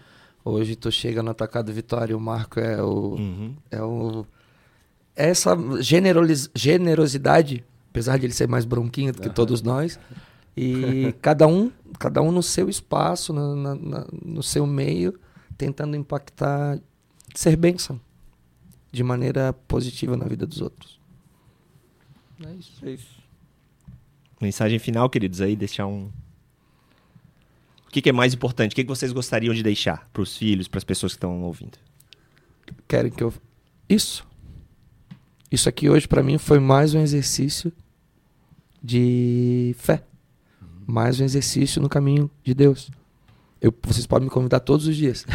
Hoje 0.44 0.76
tu 0.76 0.92
chega 0.92 1.22
no 1.22 1.32
Atacado 1.32 1.74
Vitória 1.74 2.14
e 2.14 2.16
o 2.16 2.20
Marco 2.20 2.60
é 2.60 2.82
o. 2.82 3.16
Uhum. 3.16 3.56
É 3.70 3.82
o 3.82 4.26
essa 5.16 5.56
generosidade, 6.66 7.64
apesar 7.90 8.18
de 8.20 8.26
ele 8.26 8.34
ser 8.34 8.48
mais 8.48 8.66
bronquinho 8.66 9.14
do 9.14 9.22
que 9.22 9.30
todos 9.30 9.62
nós. 9.62 10.00
E 10.58 11.14
cada 11.22 11.48
um, 11.48 11.72
cada 12.00 12.22
um 12.22 12.32
no 12.32 12.42
seu 12.44 12.70
espaço, 12.70 13.34
na- 13.34 13.56
na- 13.56 13.76
na- 13.76 14.08
no 14.24 14.42
seu 14.44 14.66
meio, 14.66 15.18
tentando 15.58 15.96
impactar, 15.96 16.80
ser 17.34 17.56
bênção 17.56 18.00
de 18.92 19.04
maneira 19.04 19.52
positiva 19.68 20.16
na 20.16 20.26
vida 20.26 20.46
dos 20.46 20.62
outros. 20.62 21.00
É 22.46 22.52
isso. 22.54 22.86
É 22.86 22.92
isso. 22.92 23.16
Mensagem 24.42 24.80
final, 24.80 25.10
queridos, 25.10 25.40
aí, 25.42 25.56
deixar 25.56 25.88
um. 25.88 26.10
O 27.88 27.92
que, 27.96 28.02
que 28.02 28.10
é 28.10 28.14
mais 28.14 28.34
importante? 28.34 28.74
O 28.74 28.76
que, 28.76 28.84
que 28.84 28.90
vocês 28.90 29.14
gostariam 29.14 29.54
de 29.54 29.64
deixar 29.64 30.10
para 30.12 30.22
os 30.22 30.36
filhos, 30.38 30.68
para 30.68 30.78
as 30.78 30.84
pessoas 30.84 31.14
que 31.14 31.18
estão 31.18 31.42
ouvindo? 31.44 31.78
Querem 32.88 33.10
que 33.12 33.24
eu. 33.24 33.34
Isso. 33.88 34.26
Isso 35.56 35.70
aqui 35.70 35.90
hoje 35.90 36.06
pra 36.06 36.22
mim 36.22 36.38
foi 36.38 36.60
mais 36.60 36.94
um 36.94 37.00
exercício 37.00 37.72
de 38.84 39.74
fé. 39.80 40.04
Mais 40.86 41.18
um 41.22 41.24
exercício 41.24 41.82
no 41.82 41.88
caminho 41.88 42.30
de 42.44 42.54
Deus. 42.54 42.92
Eu, 43.62 43.74
vocês 43.84 44.06
podem 44.06 44.26
me 44.28 44.30
convidar 44.30 44.60
todos 44.60 44.86
os 44.86 44.98
dias. 44.98 45.26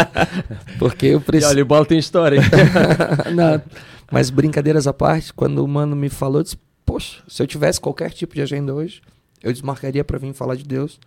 Porque 0.80 1.04
eu 1.04 1.18
E 1.18 1.22
preciso. 1.22 1.50
olha, 1.50 1.62
o 1.62 1.66
Bola 1.66 1.84
tem 1.84 1.98
história, 1.98 2.36
hein? 2.38 2.42
Não, 3.36 3.62
mas 4.10 4.30
brincadeiras 4.30 4.86
à 4.86 4.94
parte, 4.94 5.30
quando 5.34 5.62
o 5.62 5.68
mano 5.68 5.94
me 5.94 6.08
falou, 6.08 6.38
eu 6.38 6.42
disse: 6.44 6.56
Poxa, 6.86 7.22
se 7.28 7.42
eu 7.42 7.46
tivesse 7.46 7.78
qualquer 7.78 8.10
tipo 8.12 8.34
de 8.34 8.40
agenda 8.40 8.72
hoje, 8.74 9.02
eu 9.42 9.52
desmarcaria 9.52 10.02
pra 10.02 10.16
vir 10.16 10.32
falar 10.32 10.54
de 10.54 10.64
Deus. 10.64 10.98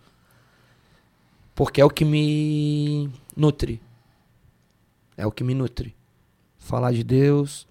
Porque 1.56 1.80
é 1.80 1.84
o 1.84 1.90
que 1.90 2.04
me 2.04 3.10
nutre. 3.36 3.80
É 5.16 5.26
o 5.26 5.32
que 5.32 5.42
me 5.42 5.54
nutre. 5.56 5.92
Falar 6.56 6.92
de 6.92 7.02
Deus, 7.02 7.66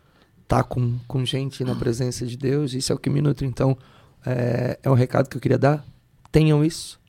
tá 0.54 0.64
com, 0.64 1.00
com 1.08 1.26
gente 1.26 1.64
na 1.64 1.74
presença 1.74 2.28
de 2.28 2.38
Deus, 2.38 2.74
isso 2.74 2.92
é 2.92 2.96
o 2.96 3.00
que 3.00 3.10
me 3.10 3.22
nutre. 3.24 3.48
Então, 3.48 3.76
é, 4.24 4.78
é 4.84 4.90
um 4.90 4.94
recado 4.94 5.28
que 5.28 5.36
eu 5.36 5.42
queria 5.42 5.58
dar. 5.58 5.84
Tenham 6.32 6.64
isso. 6.64 7.02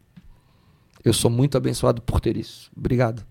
Eu 1.05 1.13
sou 1.13 1.31
muito 1.31 1.55
abençoado 1.59 2.01
por 2.01 2.21
ter 2.23 2.39
isso. 2.39 2.71
Obrigado. 2.75 3.23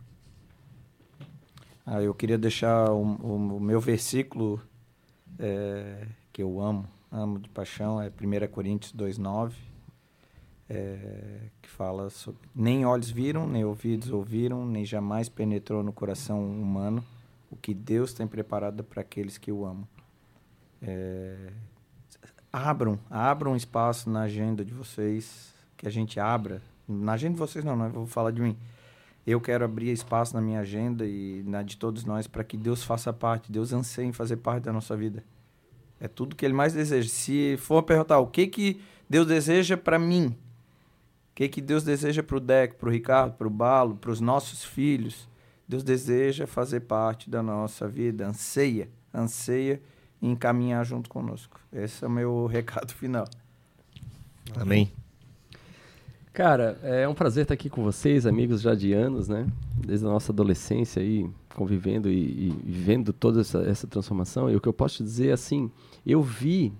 Ah, 1.84 2.00
eu 2.00 2.14
queria 2.14 2.38
deixar 2.38 2.92
o, 2.92 3.02
o- 3.04 3.58
o 3.58 3.60
meu 3.60 3.82
versículo 3.82 4.62
é, 5.40 6.06
que 6.32 6.44
eu 6.44 6.62
amo, 6.62 6.86
amo 7.12 7.40
de 7.40 7.50
paixão, 7.50 8.00
é 8.00 8.08
1 8.10 8.48
Coríntios 8.52 8.94
2,9, 8.94 9.54
é, 10.70 11.40
que 11.60 11.70
fala 11.70 12.12
sobre 12.12 12.40
nem 12.56 12.86
olhos 12.86 13.10
viram, 13.10 13.48
nem 13.48 13.66
ouvidos 13.66 14.12
ouviram, 14.12 14.64
nem 14.64 14.86
jamais 14.86 15.28
penetrou 15.28 15.82
no 15.82 15.92
coração 15.92 16.40
humano 16.46 17.04
o 17.50 17.56
que 17.56 17.74
Deus 17.74 18.14
tem 18.14 18.28
preparado 18.28 18.84
para 18.84 19.02
aqueles 19.02 19.40
que 19.40 19.52
o 19.52 19.66
amam. 19.66 19.88
É, 20.86 21.36
abram, 22.52 23.00
abram 23.10 23.56
espaço 23.56 24.10
na 24.10 24.24
agenda 24.24 24.66
de 24.66 24.74
vocês, 24.74 25.54
que 25.78 25.88
a 25.88 25.90
gente 25.90 26.20
abra. 26.20 26.62
Na 26.88 27.14
agenda 27.14 27.34
de 27.34 27.40
vocês 27.40 27.64
não, 27.64 27.76
não, 27.76 27.86
eu 27.86 27.92
vou 27.94 28.08
falar 28.08 28.32
de 28.32 28.42
mim. 28.42 28.58
Eu 29.26 29.40
quero 29.40 29.64
abrir 29.64 29.90
espaço 29.92 30.36
na 30.36 30.42
minha 30.42 30.60
agenda 30.60 31.06
e 31.06 31.42
na 31.46 31.64
de 31.64 31.78
todos 31.78 32.04
nós 32.04 32.28
para 32.28 32.44
que 32.44 32.58
Deus 32.58 32.84
faça 32.84 33.14
parte, 33.14 33.50
Deus 33.50 33.72
anseie 33.72 34.06
em 34.06 34.12
fazer 34.12 34.38
parte 34.38 34.66
da 34.66 34.74
nossa 34.74 34.98
vida. 34.98 35.24
É 36.00 36.10
tudo 36.10 36.36
que 36.36 36.46
Ele 36.46 36.54
mais 36.54 36.74
deseja. 36.74 37.08
Se 37.08 37.56
for 37.58 37.82
perguntar 37.84 38.20
o 38.20 38.28
que 38.28 38.48
que 38.48 38.82
Deus 39.10 39.26
deseja 39.26 39.78
para 39.78 39.98
mim, 39.98 40.36
o 41.32 41.36
que 41.36 41.48
que 41.48 41.62
Deus 41.62 41.86
deseja 41.86 42.22
para 42.22 42.36
o 42.36 42.40
Deco, 42.42 42.76
para 42.76 42.90
o 42.90 42.92
Ricardo, 42.92 43.34
para 43.36 43.48
o 43.48 43.50
Balo, 43.50 43.96
para 43.96 44.12
os 44.12 44.20
nossos 44.20 44.66
filhos, 44.66 45.30
Deus 45.66 45.82
deseja 45.82 46.46
fazer 46.46 46.82
parte 46.82 47.30
da 47.30 47.42
nossa 47.42 47.88
vida, 47.88 48.28
anseia, 48.28 48.90
anseia 49.14 49.82
em 50.24 50.36
caminhar 50.36 50.86
junto 50.86 51.10
conosco. 51.10 51.60
Esse 51.72 52.06
é 52.06 52.08
o 52.08 52.12
meu 52.12 52.46
recado 52.52 52.94
final. 52.94 53.28
Amém. 54.56 54.90
Cara, 56.32 56.80
é 56.82 57.08
um 57.08 57.14
prazer 57.14 57.44
estar 57.44 57.54
aqui 57.54 57.70
com 57.70 57.84
vocês, 57.84 58.26
amigos 58.26 58.62
já 58.62 58.74
de 58.74 58.94
anos, 58.94 59.28
né? 59.28 59.46
Desde 59.86 60.06
a 60.06 60.10
nossa 60.10 60.32
adolescência 60.32 61.02
aí, 61.02 61.30
convivendo 61.54 62.10
e, 62.10 62.48
e 62.48 62.60
vivendo 62.64 63.14
toda 63.14 63.42
essa, 63.42 63.60
essa 63.60 63.86
transformação. 63.86 64.50
E 64.50 64.56
o 64.56 64.62
que 64.62 64.68
eu 64.68 64.74
posso 64.74 64.98
te 64.98 65.04
dizer, 65.04 65.32
assim, 65.32 65.70
eu 66.06 66.24
vi 66.24 66.74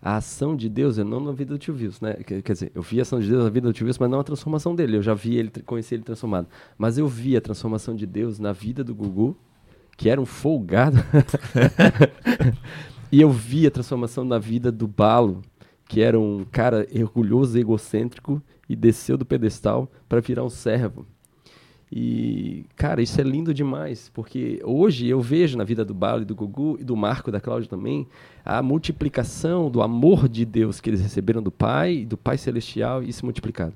a 0.00 0.16
ação 0.16 0.56
de 0.56 0.68
Deus, 0.68 0.96
eu 0.96 1.04
não 1.04 1.20
na 1.20 1.32
vida 1.32 1.52
do 1.52 1.58
tio 1.58 1.74
Wilson, 1.74 2.06
né? 2.06 2.14
Quer, 2.14 2.42
quer 2.42 2.52
dizer, 2.52 2.72
eu 2.74 2.80
vi 2.80 2.98
a 2.98 3.02
ação 3.02 3.20
de 3.20 3.28
Deus 3.28 3.44
na 3.44 3.50
vida 3.50 3.66
do 3.66 3.72
tio 3.74 3.86
Wilson, 3.86 4.04
mas 4.04 4.10
não 4.10 4.20
a 4.20 4.24
transformação 4.24 4.74
dele. 4.74 4.96
Eu 4.96 5.02
já 5.02 5.14
vi 5.14 5.36
ele, 5.36 5.50
conheci 5.66 5.94
ele 5.94 6.04
transformado. 6.04 6.46
Mas 6.78 6.96
eu 6.96 7.08
vi 7.08 7.36
a 7.36 7.40
transformação 7.40 7.94
de 7.94 8.06
Deus 8.06 8.38
na 8.38 8.52
vida 8.52 8.82
do 8.84 8.94
Gugu, 8.94 9.36
que 9.96 10.08
era 10.08 10.20
um 10.20 10.26
folgado. 10.26 10.98
e 13.10 13.20
eu 13.20 13.30
vi 13.30 13.66
a 13.66 13.70
transformação 13.70 14.24
na 14.24 14.38
vida 14.38 14.70
do 14.70 14.86
Balo, 14.86 15.42
que 15.88 16.00
era 16.00 16.18
um 16.18 16.44
cara 16.50 16.86
orgulhoso 16.94 17.56
e 17.56 17.60
egocêntrico 17.60 18.42
e 18.68 18.74
desceu 18.74 19.16
do 19.16 19.24
pedestal 19.24 19.90
para 20.08 20.20
virar 20.20 20.44
um 20.44 20.50
servo. 20.50 21.06
E, 21.96 22.64
cara, 22.74 23.02
isso 23.02 23.20
é 23.20 23.24
lindo 23.24 23.54
demais, 23.54 24.10
porque 24.12 24.60
hoje 24.64 25.06
eu 25.06 25.20
vejo 25.20 25.56
na 25.56 25.62
vida 25.62 25.84
do 25.84 25.94
Balo 25.94 26.22
e 26.22 26.24
do 26.24 26.34
Gugu 26.34 26.76
e 26.80 26.84
do 26.84 26.96
Marco 26.96 27.30
da 27.30 27.40
Cláudia 27.40 27.70
também 27.70 28.08
a 28.44 28.60
multiplicação 28.62 29.70
do 29.70 29.80
amor 29.80 30.28
de 30.28 30.44
Deus 30.44 30.80
que 30.80 30.90
eles 30.90 31.00
receberam 31.00 31.40
do 31.40 31.52
Pai 31.52 32.04
do 32.04 32.16
Pai 32.16 32.36
Celestial 32.36 33.02
e 33.02 33.10
isso 33.10 33.24
multiplicado. 33.24 33.74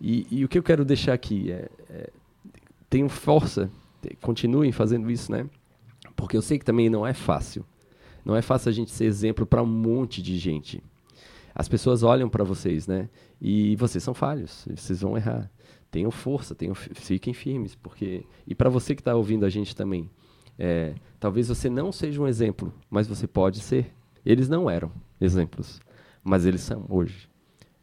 E, 0.00 0.26
e 0.30 0.44
o 0.44 0.48
que 0.48 0.56
eu 0.56 0.62
quero 0.62 0.86
deixar 0.86 1.12
aqui 1.12 1.52
é, 1.52 1.68
é 1.90 3.08
força, 3.08 3.70
continuem 4.22 4.72
fazendo 4.72 5.10
isso, 5.10 5.30
né? 5.30 5.48
Porque 6.16 6.36
eu 6.36 6.42
sei 6.42 6.58
que 6.58 6.64
também 6.64 6.88
não 6.88 7.06
é 7.06 7.12
fácil. 7.14 7.64
Não 8.24 8.36
é 8.36 8.42
fácil 8.42 8.68
a 8.68 8.72
gente 8.72 8.90
ser 8.90 9.04
exemplo 9.04 9.46
para 9.46 9.62
um 9.62 9.66
monte 9.66 10.22
de 10.22 10.36
gente. 10.38 10.82
As 11.54 11.68
pessoas 11.68 12.02
olham 12.02 12.28
para 12.28 12.44
vocês, 12.44 12.86
né? 12.86 13.08
E 13.40 13.74
vocês 13.76 14.04
são 14.04 14.14
falhos, 14.14 14.66
vocês 14.74 15.00
vão 15.00 15.16
errar. 15.16 15.50
Tenham 15.90 16.10
força, 16.10 16.54
tenham, 16.54 16.74
fi- 16.74 16.94
fiquem 16.94 17.34
firmes, 17.34 17.74
porque 17.74 18.24
e 18.46 18.54
para 18.54 18.70
você 18.70 18.94
que 18.94 19.00
está 19.00 19.14
ouvindo 19.14 19.44
a 19.44 19.48
gente 19.48 19.74
também, 19.74 20.08
é, 20.58 20.94
talvez 21.18 21.48
você 21.48 21.68
não 21.68 21.90
seja 21.90 22.20
um 22.22 22.28
exemplo, 22.28 22.72
mas 22.88 23.08
você 23.08 23.26
pode 23.26 23.60
ser. 23.60 23.92
Eles 24.24 24.48
não 24.48 24.70
eram 24.70 24.92
exemplos, 25.20 25.80
mas 26.22 26.46
eles 26.46 26.60
são 26.60 26.84
hoje. 26.88 27.28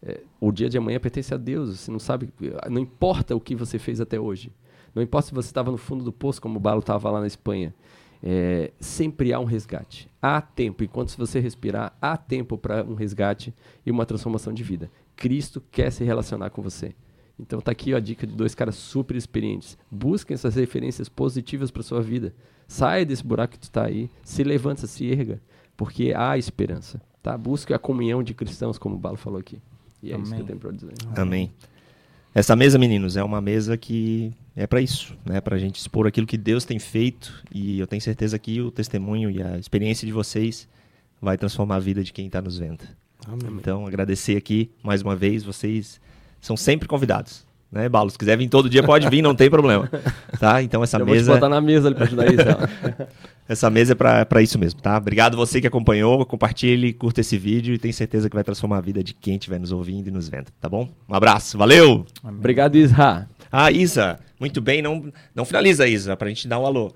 É, 0.02 0.22
o 0.40 0.52
dia 0.52 0.70
de 0.70 0.78
amanhã 0.78 1.00
pertence 1.00 1.34
a 1.34 1.38
Deus. 1.38 1.80
Você 1.80 1.92
não 1.92 2.00
sabe, 2.00 2.30
não 2.70 2.80
importa 2.80 3.36
o 3.36 3.42
que 3.42 3.56
você 3.56 3.78
fez 3.80 4.00
até 4.00 4.20
hoje. 4.20 4.52
Não 4.98 5.04
importa 5.04 5.28
se 5.28 5.34
você 5.34 5.48
estava 5.48 5.70
no 5.70 5.78
fundo 5.78 6.04
do 6.04 6.12
poço, 6.12 6.42
como 6.42 6.58
o 6.58 6.60
Balo 6.60 6.80
estava 6.80 7.12
lá 7.12 7.22
na 7.22 7.28
Espanha. 7.28 7.72
É, 8.24 8.72
sempre 8.80 9.32
há 9.32 9.40
um 9.40 9.46
resgate. 9.46 10.10
Há 10.20 10.42
tempo. 10.42 10.84
Enquanto 10.84 11.12
se 11.12 11.18
você 11.18 11.40
respirar, 11.40 11.96
há 12.02 12.18
tempo 12.18 12.58
para 12.58 12.84
um 12.84 12.96
resgate 12.96 13.54
e 13.86 13.92
uma 13.92 14.08
transformação 14.08 14.52
de 14.52 14.64
vida. 14.64 14.90
Cristo 15.16 15.62
quer 15.72 15.92
se 15.92 16.04
relacionar 16.04 16.50
com 16.50 16.64
você. 16.64 16.96
Então 17.40 17.62
tá 17.62 17.72
aqui 17.72 17.94
ó, 17.94 17.98
a 17.98 18.00
dica 18.00 18.26
de 18.26 18.36
dois 18.36 18.56
caras 18.56 18.74
super 18.74 19.16
experientes. 19.16 19.78
Busquem 19.92 20.34
essas 20.34 20.56
referências 20.56 21.08
positivas 21.08 21.70
para 21.70 21.84
sua 21.84 22.02
vida. 22.02 22.34
Saia 22.68 23.06
desse 23.06 23.24
buraco 23.24 23.54
que 23.54 23.60
tu 23.60 23.64
está 23.66 23.86
aí, 23.86 24.10
se 24.24 24.44
levanta, 24.44 24.88
se 24.88 25.06
erga, 25.06 25.40
porque 25.78 26.12
há 26.16 26.40
esperança. 26.40 27.00
Tá? 27.22 27.38
Busque 27.38 27.72
a 27.72 27.78
comunhão 27.78 28.24
de 28.24 28.34
cristãos, 28.34 28.80
como 28.80 28.96
o 28.96 28.98
Balo 28.98 29.16
falou 29.16 29.40
aqui. 29.40 29.62
E 30.02 30.12
é 30.12 30.16
isso 30.16 30.24
que 30.24 30.30
Amém. 30.30 30.40
eu 30.40 30.46
tenho 30.48 30.60
para 30.60 30.72
dizer. 30.72 30.94
Amém. 31.16 31.54
Essa 32.34 32.56
mesa, 32.56 32.80
meninos, 32.80 33.16
é 33.16 33.24
uma 33.24 33.40
mesa 33.40 33.78
que 33.78 34.34
é 34.58 34.66
para 34.66 34.82
isso, 34.82 35.16
né? 35.24 35.40
Para 35.40 35.56
a 35.56 35.60
gente 35.60 35.76
expor 35.80 36.08
aquilo 36.08 36.26
que 36.26 36.36
Deus 36.36 36.66
tem 36.66 36.80
feito 36.80 37.32
e 37.54 37.80
eu 37.80 37.86
tenho 37.86 38.02
certeza 38.02 38.40
que 38.40 38.60
o 38.60 38.72
testemunho 38.72 39.30
e 39.30 39.42
a 39.42 39.56
experiência 39.60 40.04
de 40.04 40.12
vocês 40.12 40.68
vai 41.22 41.38
transformar 41.38 41.76
a 41.76 41.80
vida 41.80 42.04
de 42.04 42.12
quem 42.12 42.26
está 42.26 42.42
nos 42.42 42.58
vendo. 42.58 42.84
Então, 43.60 43.86
agradecer 43.86 44.36
aqui 44.36 44.72
mais 44.82 45.04
uma 45.04 45.16
vez, 45.16 45.44
vocês 45.44 46.02
são 46.42 46.58
sempre 46.58 46.88
convidados, 46.88 47.46
né, 47.72 47.88
Balo? 47.88 48.10
Se 48.10 48.18
quiser 48.18 48.36
vir 48.36 48.50
todo 48.50 48.68
dia, 48.68 48.82
pode 48.82 49.08
vir, 49.10 49.22
não 49.22 49.36
tem 49.36 49.48
problema, 49.48 49.92
tá? 50.40 50.64
Então 50.64 50.84
essa 50.84 50.98
Eu 50.98 51.06
vou 51.06 51.14
te 51.14 51.18
mesa, 51.20 51.34
botar 51.34 51.50
na 51.50 51.62
mesa 51.62 51.90
ali 51.90 51.96
para 51.96 52.06
ajudar 52.06 52.26
isso. 52.26 52.42
essa 53.48 53.70
mesa 53.70 53.92
é 53.92 53.96
pra 53.96 54.26
pra 54.26 54.42
isso 54.42 54.58
mesmo, 54.58 54.82
tá? 54.82 54.98
Obrigado 54.98 55.38
você 55.38 55.62
que 55.62 55.68
acompanhou, 55.68 56.26
compartilhe, 56.26 56.94
curta 56.94 57.22
esse 57.22 57.38
vídeo 57.38 57.76
e 57.76 57.78
tenho 57.78 57.94
certeza 57.94 58.28
que 58.28 58.36
vai 58.36 58.44
transformar 58.44 58.78
a 58.78 58.82
vida 58.82 59.04
de 59.04 59.14
quem 59.14 59.36
estiver 59.36 59.60
nos 59.60 59.72
ouvindo 59.72 60.08
e 60.08 60.12
nos 60.12 60.28
vendo, 60.28 60.48
tá 60.60 60.68
bom? 60.68 60.90
Um 61.08 61.14
abraço, 61.14 61.60
valeu! 61.60 62.08
Obrigado, 62.24 62.76
Isra. 62.76 63.30
Ah, 63.52 63.72
Isa, 63.72 64.20
muito 64.40 64.62
bem, 64.62 64.82
não, 64.82 65.12
não 65.34 65.46
finaliza, 65.46 65.88
Isa, 65.88 66.16
pra 66.16 66.30
gente 66.30 66.48
dar 66.48 66.60
um 66.60 66.66
alô. 66.66 66.94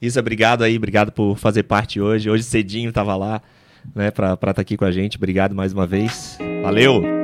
Isa, 0.00 0.20
obrigado 0.20 0.62
aí, 0.62 0.76
obrigado 0.76 1.10
por 1.12 1.36
fazer 1.36 1.62
parte 1.64 2.00
hoje. 2.00 2.28
Hoje 2.28 2.42
cedinho 2.42 2.92
tava 2.92 3.16
lá, 3.16 3.40
né, 3.94 4.10
pra 4.10 4.34
estar 4.34 4.60
aqui 4.60 4.76
com 4.76 4.84
a 4.84 4.92
gente. 4.92 5.16
Obrigado 5.16 5.54
mais 5.54 5.72
uma 5.72 5.86
vez. 5.86 6.38
Valeu! 6.62 7.23